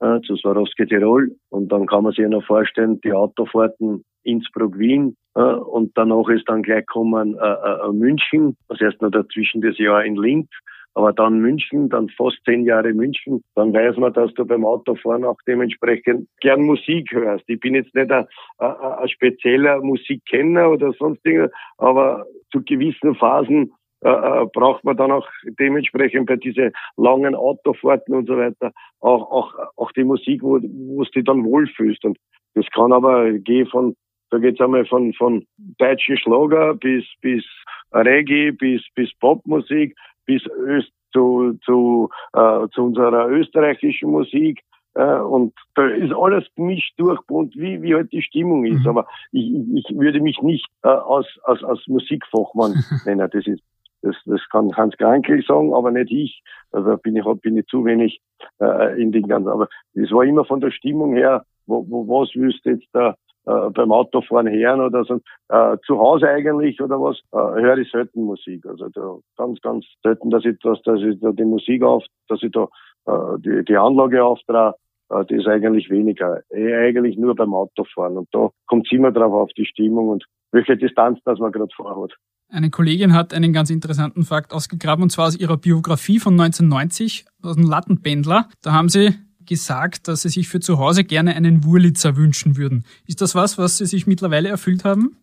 äh, 0.00 0.20
zu 0.20 0.36
Swarovski 0.36 0.86
Tirol. 0.86 1.30
Und 1.48 1.70
dann 1.72 1.86
kann 1.86 2.04
man 2.04 2.12
sich 2.12 2.22
ja 2.22 2.28
noch 2.28 2.44
vorstellen, 2.44 3.00
die 3.02 3.12
Autofahrten 3.12 4.04
Innsbruck-Wien 4.22 5.16
äh, 5.34 5.40
und 5.40 5.92
danach 5.96 6.28
ist 6.28 6.48
dann 6.48 6.62
gleich 6.62 6.86
kommen 6.86 7.36
äh, 7.38 7.46
äh, 7.46 7.92
München, 7.92 8.56
das 8.68 8.80
erst 8.80 9.00
noch 9.00 9.10
dazwischen 9.10 9.60
das 9.60 9.78
Jahr 9.78 10.04
in 10.04 10.16
Linz. 10.16 10.48
Aber 10.94 11.12
dann 11.12 11.38
München, 11.38 11.88
dann 11.88 12.08
fast 12.08 12.38
zehn 12.44 12.64
Jahre 12.64 12.92
München, 12.92 13.44
dann 13.54 13.72
weiß 13.72 13.96
man, 13.98 14.12
dass 14.12 14.34
du 14.34 14.44
beim 14.44 14.64
Autofahren 14.64 15.24
auch 15.24 15.38
dementsprechend 15.46 16.28
gern 16.40 16.62
Musik 16.62 17.12
hörst. 17.12 17.44
Ich 17.46 17.60
bin 17.60 17.76
jetzt 17.76 17.94
nicht 17.94 18.10
ein, 18.10 18.26
ein, 18.58 18.74
ein 18.74 19.08
spezieller 19.08 19.80
Musikkenner 19.80 20.68
oder 20.68 20.92
sonst 20.98 21.24
irgendwas, 21.24 21.52
aber 21.78 22.26
zu 22.50 22.60
gewissen 22.64 23.14
Phasen 23.14 23.72
äh, 24.02 24.08
äh, 24.08 24.46
braucht 24.52 24.84
man 24.84 24.96
dann 24.96 25.12
auch 25.12 25.28
dementsprechend 25.58 26.26
bei 26.26 26.36
diese 26.36 26.72
langen 26.96 27.34
Autofahrten 27.34 28.14
und 28.14 28.26
so 28.26 28.36
weiter 28.36 28.72
auch, 29.00 29.30
auch, 29.30 29.54
auch 29.76 29.92
die 29.92 30.04
Musik, 30.04 30.42
wo, 30.42 30.58
wo 30.62 31.04
du 31.04 31.10
dich 31.10 31.24
dann 31.24 31.44
wohlfühlst. 31.44 32.04
Und 32.04 32.18
das 32.54 32.66
kann 32.74 32.92
aber 32.92 33.30
gehen 33.32 33.66
von, 33.66 33.94
da 34.30 34.38
geht's 34.38 34.60
einmal 34.60 34.86
von, 34.86 35.12
von 35.14 35.46
deutschen 35.78 36.16
Schlager 36.16 36.74
bis, 36.74 37.04
bis 37.20 37.44
Reggae, 37.92 38.52
bis, 38.52 38.82
bis 38.94 39.12
Popmusik, 39.18 39.94
bis 40.24 40.42
Öst, 40.46 40.92
zu, 41.12 41.58
zu, 41.64 42.08
äh, 42.32 42.68
zu 42.72 42.84
unserer 42.84 43.28
österreichischen 43.28 44.10
Musik. 44.10 44.60
Äh, 44.94 45.20
und 45.20 45.52
da 45.74 45.86
ist 45.88 46.12
alles 46.12 46.44
gemischt 46.56 46.94
durchbunt, 46.98 47.54
wie, 47.56 47.82
wie 47.82 47.94
halt 47.94 48.12
die 48.12 48.22
Stimmung 48.22 48.64
ist. 48.64 48.80
Mhm. 48.80 48.88
Aber 48.88 49.06
ich, 49.32 49.52
ich 49.74 49.84
würde 49.90 50.20
mich 50.20 50.40
nicht 50.42 50.66
äh, 50.84 50.88
als, 50.88 51.26
als, 51.44 51.62
als 51.64 51.86
Musikfachmann 51.86 52.74
nennen. 53.04 53.28
Das 53.30 53.46
ist 53.46 53.62
das, 54.02 54.16
das 54.24 54.40
kann 54.50 54.74
Hans 54.76 54.96
Krankel 54.96 55.42
sagen, 55.42 55.74
aber 55.74 55.90
nicht 55.90 56.10
ich. 56.10 56.42
Also 56.72 56.96
bin 56.98 57.16
ich, 57.16 57.24
bin 57.42 57.56
ich 57.56 57.66
zu 57.66 57.84
wenig 57.84 58.20
äh, 58.60 59.00
in 59.00 59.12
den 59.12 59.28
ganzen. 59.28 59.48
Aber 59.48 59.68
es 59.94 60.10
war 60.10 60.24
immer 60.24 60.44
von 60.44 60.60
der 60.60 60.70
Stimmung 60.70 61.14
her, 61.14 61.44
wo, 61.66 61.84
wo 61.88 62.06
was 62.08 62.30
willst 62.34 62.64
jetzt 62.64 62.88
da 62.92 63.14
äh, 63.46 63.70
beim 63.70 63.92
Autofahren 63.92 64.48
hören 64.48 64.80
oder 64.80 65.04
so. 65.04 65.20
Äh, 65.48 65.76
zu 65.86 65.98
Hause 65.98 66.28
eigentlich 66.28 66.80
oder 66.80 67.00
was, 67.00 67.18
äh, 67.32 67.60
höre 67.60 67.78
ich 67.78 67.90
selten 67.90 68.24
Musik. 68.24 68.64
Also 68.66 68.88
da, 68.88 69.16
ganz, 69.36 69.60
ganz 69.60 69.86
selten, 70.02 70.30
dass 70.30 70.44
ich, 70.44 70.58
dass, 70.60 70.80
dass 70.82 71.00
ich 71.00 71.18
da 71.20 71.32
die 71.32 71.44
Musik 71.44 71.82
auf, 71.82 72.04
dass 72.28 72.42
ich 72.42 72.52
da 72.52 72.68
äh, 73.06 73.38
die, 73.38 73.64
die 73.64 73.76
Anlage 73.76 74.24
auftrage. 74.24 74.76
Äh, 75.10 75.24
das 75.26 75.38
ist 75.38 75.46
eigentlich 75.46 75.90
weniger. 75.90 76.42
Eigentlich 76.50 77.16
nur 77.16 77.34
beim 77.34 77.54
Autofahren. 77.54 78.18
Und 78.18 78.28
da 78.32 78.50
kommt 78.66 78.86
es 78.86 78.92
immer 78.92 79.12
drauf 79.12 79.32
auf 79.32 79.50
die 79.56 79.66
Stimmung 79.66 80.08
und 80.08 80.24
welche 80.52 80.76
Distanz 80.76 81.20
das 81.24 81.38
man 81.38 81.52
gerade 81.52 81.72
vorhat. 81.74 82.12
Eine 82.52 82.70
Kollegin 82.70 83.14
hat 83.14 83.32
einen 83.32 83.52
ganz 83.52 83.70
interessanten 83.70 84.24
Fakt 84.24 84.52
ausgegraben, 84.52 85.04
und 85.04 85.10
zwar 85.10 85.28
aus 85.28 85.38
ihrer 85.38 85.56
Biografie 85.56 86.18
von 86.18 86.32
1990, 86.32 87.24
aus 87.42 87.54
dem 87.54 87.64
Lattenpendler. 87.64 88.48
Da 88.62 88.72
haben 88.72 88.88
sie 88.88 89.14
gesagt, 89.46 90.08
dass 90.08 90.22
sie 90.22 90.30
sich 90.30 90.48
für 90.48 90.60
zu 90.60 90.78
Hause 90.78 91.04
gerne 91.04 91.36
einen 91.36 91.64
Wurlitzer 91.64 92.16
wünschen 92.16 92.56
würden. 92.56 92.84
Ist 93.06 93.20
das 93.20 93.34
was, 93.34 93.56
was 93.58 93.78
Sie 93.78 93.86
sich 93.86 94.06
mittlerweile 94.06 94.48
erfüllt 94.48 94.84
haben? 94.84 95.16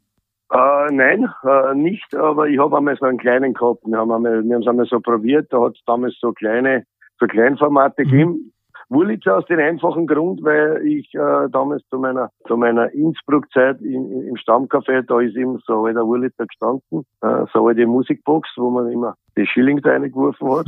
Äh, 0.52 0.92
nein, 0.92 1.30
äh, 1.44 1.76
nicht, 1.76 2.16
aber 2.16 2.48
ich 2.48 2.60
habe 2.60 2.78
einmal 2.78 2.98
so 2.98 3.06
einen 3.06 3.18
kleinen 3.18 3.54
gehabt. 3.54 3.86
Wir 3.86 3.98
haben 3.98 4.12
einmal, 4.12 4.44
wir 4.44 4.56
haben 4.56 4.62
es 4.62 4.68
einmal 4.68 4.86
so 4.86 5.02
probiert, 5.02 5.52
da 5.52 5.62
hat 5.62 5.76
es 5.76 5.84
damals 5.86 6.16
so 6.22 6.32
kleine, 6.32 6.86
so 7.20 7.28
Kleinformate 7.28 8.06
mhm. 8.06 8.10
gegeben. 8.10 8.54
Wurlitzer 8.90 9.38
aus 9.38 9.46
dem 9.46 9.60
einfachen 9.60 10.08
Grund, 10.08 10.44
weil 10.44 10.86
ich 10.86 11.14
äh, 11.14 11.50
damals 11.50 11.84
zu 11.90 12.00
meiner 12.00 12.30
zu 12.48 12.56
meiner 12.56 12.92
Innsbruck-Zeit 12.94 13.82
im 13.82 14.36
Stammcafé, 14.36 15.02
da 15.02 15.20
ist 15.20 15.36
eben 15.36 15.60
so 15.66 15.86
alter 15.86 16.06
Wurlitzer 16.06 16.46
gestanden, 16.46 17.06
äh, 17.22 17.46
so 17.54 17.68
alte 17.68 17.86
Musikbox, 17.86 18.50
wo 18.56 18.70
man 18.70 18.92
immer 18.92 19.16
die 19.38 19.46
Schilling 19.46 19.82
da 19.82 19.92
reingeworfen 19.92 20.50
hat. 20.50 20.68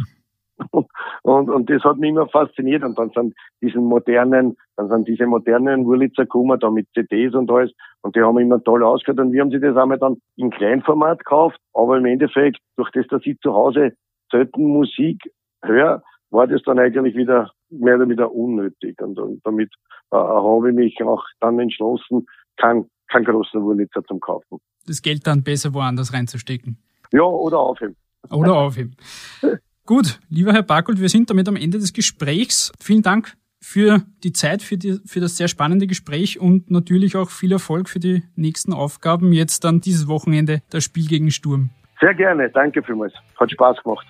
Und, 1.24 1.50
und, 1.50 1.70
das 1.70 1.84
hat 1.84 1.98
mich 1.98 2.10
immer 2.10 2.28
fasziniert. 2.28 2.84
Und 2.84 2.98
dann 2.98 3.12
sind 3.12 3.34
diesen 3.62 3.86
modernen, 3.86 4.58
dann 4.76 4.90
sind 4.90 5.08
diese 5.08 5.26
modernen 5.26 5.86
Wurlitzer 5.86 6.24
gekommen, 6.24 6.60
da 6.60 6.70
mit 6.70 6.88
CDs 6.94 7.34
und 7.34 7.50
alles. 7.52 7.72
Und 8.02 8.16
die 8.16 8.22
haben 8.22 8.38
immer 8.40 8.62
toll 8.64 8.84
ausgehört. 8.84 9.20
Und 9.20 9.32
wir 9.32 9.42
haben 9.42 9.52
sich 9.52 9.62
das 9.62 9.78
einmal 9.78 10.00
dann 10.00 10.18
in 10.36 10.50
Kleinformat 10.50 11.20
gekauft. 11.20 11.60
Aber 11.74 11.98
im 11.98 12.06
Endeffekt, 12.06 12.60
durch 12.76 12.90
das, 12.92 13.08
dass 13.08 13.26
ich 13.26 13.40
zu 13.40 13.54
Hause 13.54 13.94
selten 14.32 14.66
Musik 14.66 15.32
höre, 15.64 16.04
war 16.32 16.48
das 16.48 16.62
dann 16.64 16.80
eigentlich 16.80 17.16
wieder 17.16 17.52
mehr 17.70 17.96
oder 17.96 18.06
weniger 18.06 18.32
unnötig. 18.32 19.02
Und, 19.02 19.20
und 19.20 19.46
damit 19.46 19.72
äh, 20.12 20.16
habe 20.16 20.70
ich 20.70 20.76
mich 20.76 21.04
auch 21.04 21.24
dann 21.40 21.60
entschlossen, 21.60 22.26
kein, 22.58 22.86
kein 23.08 23.24
großer 23.24 23.62
Wurlitzer 23.62 24.04
zum 24.06 24.20
Kaufen. 24.20 24.60
Das 24.86 25.02
Geld 25.02 25.26
dann 25.26 25.44
besser 25.44 25.74
woanders 25.74 26.14
reinzustecken. 26.14 26.78
Ja, 27.12 27.24
oder 27.24 27.60
aufheben. 27.60 27.96
Oder 28.30 28.56
aufheben. 28.56 28.96
Gut, 29.86 30.20
lieber 30.30 30.54
Herr 30.54 30.62
Barkold, 30.62 31.02
wir 31.02 31.10
sind 31.10 31.30
damit 31.30 31.48
am 31.48 31.56
Ende 31.56 31.80
des 31.80 31.94
Gesprächs. 31.94 32.72
Vielen 32.80 33.02
Dank 33.02 33.34
für 33.60 34.04
die 34.24 34.34
Zeit, 34.34 34.62
für, 34.62 34.78
die, 34.78 35.00
für 35.06 35.20
das 35.20 35.38
sehr 35.38 35.48
spannende 35.48 35.88
Gespräch 35.88 36.40
und 36.40 36.70
natürlich 36.70 37.16
auch 37.16 37.30
viel 37.30 37.52
Erfolg 37.52 37.90
für 37.90 38.00
die 38.00 38.24
nächsten 38.36 38.72
Aufgaben. 38.72 39.34
Jetzt 39.34 39.64
dann 39.64 39.82
dieses 39.82 40.08
Wochenende 40.08 40.62
das 40.70 40.84
Spiel 40.84 41.08
gegen 41.08 41.32
Sturm. 41.32 41.72
Sehr 42.00 42.14
gerne, 42.14 42.50
danke 42.50 42.84
vielmals. 42.84 43.14
Hat 43.38 43.52
Spaß 43.52 43.84
gemacht. 43.84 44.06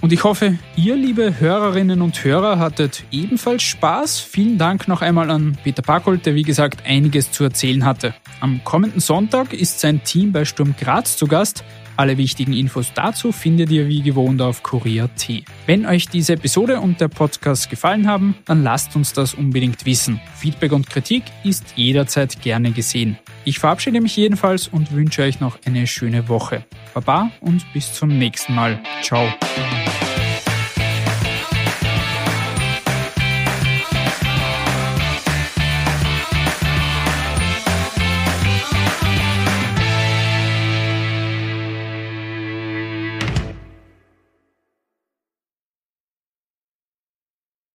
Und 0.00 0.12
ich 0.12 0.22
hoffe, 0.24 0.58
ihr, 0.76 0.96
liebe 0.96 1.40
Hörerinnen 1.40 2.02
und 2.02 2.22
Hörer, 2.22 2.58
hattet 2.58 3.04
ebenfalls 3.10 3.62
Spaß. 3.62 4.20
Vielen 4.20 4.58
Dank 4.58 4.86
noch 4.86 5.00
einmal 5.00 5.30
an 5.30 5.56
Peter 5.64 5.82
Packold, 5.82 6.26
der 6.26 6.34
wie 6.34 6.42
gesagt 6.42 6.82
einiges 6.86 7.32
zu 7.32 7.44
erzählen 7.44 7.84
hatte. 7.84 8.14
Am 8.40 8.62
kommenden 8.64 9.00
Sonntag 9.00 9.52
ist 9.54 9.80
sein 9.80 10.04
Team 10.04 10.32
bei 10.32 10.44
Sturm 10.44 10.74
Graz 10.78 11.16
zu 11.16 11.26
Gast. 11.26 11.64
Alle 11.96 12.18
wichtigen 12.18 12.52
Infos 12.52 12.92
dazu 12.94 13.30
findet 13.32 13.70
ihr 13.70 13.88
wie 13.88 14.02
gewohnt 14.02 14.42
auf 14.42 14.62
Kurier.at. 14.62 15.28
Wenn 15.66 15.86
euch 15.86 16.08
diese 16.08 16.34
Episode 16.34 16.80
und 16.80 17.00
der 17.00 17.08
Podcast 17.08 17.70
gefallen 17.70 18.08
haben, 18.08 18.34
dann 18.44 18.62
lasst 18.62 18.96
uns 18.96 19.12
das 19.12 19.34
unbedingt 19.34 19.86
wissen. 19.86 20.20
Feedback 20.36 20.72
und 20.72 20.90
Kritik 20.90 21.22
ist 21.44 21.74
jederzeit 21.76 22.42
gerne 22.42 22.72
gesehen. 22.72 23.18
Ich 23.44 23.58
verabschiede 23.58 24.00
mich 24.00 24.16
jedenfalls 24.16 24.68
und 24.68 24.92
wünsche 24.92 25.22
euch 25.22 25.40
noch 25.40 25.58
eine 25.64 25.86
schöne 25.86 26.28
Woche. 26.28 26.64
Baba 26.94 27.30
und 27.40 27.64
bis 27.72 27.92
zum 27.92 28.18
nächsten 28.18 28.54
Mal. 28.54 28.80
Ciao. 29.02 29.28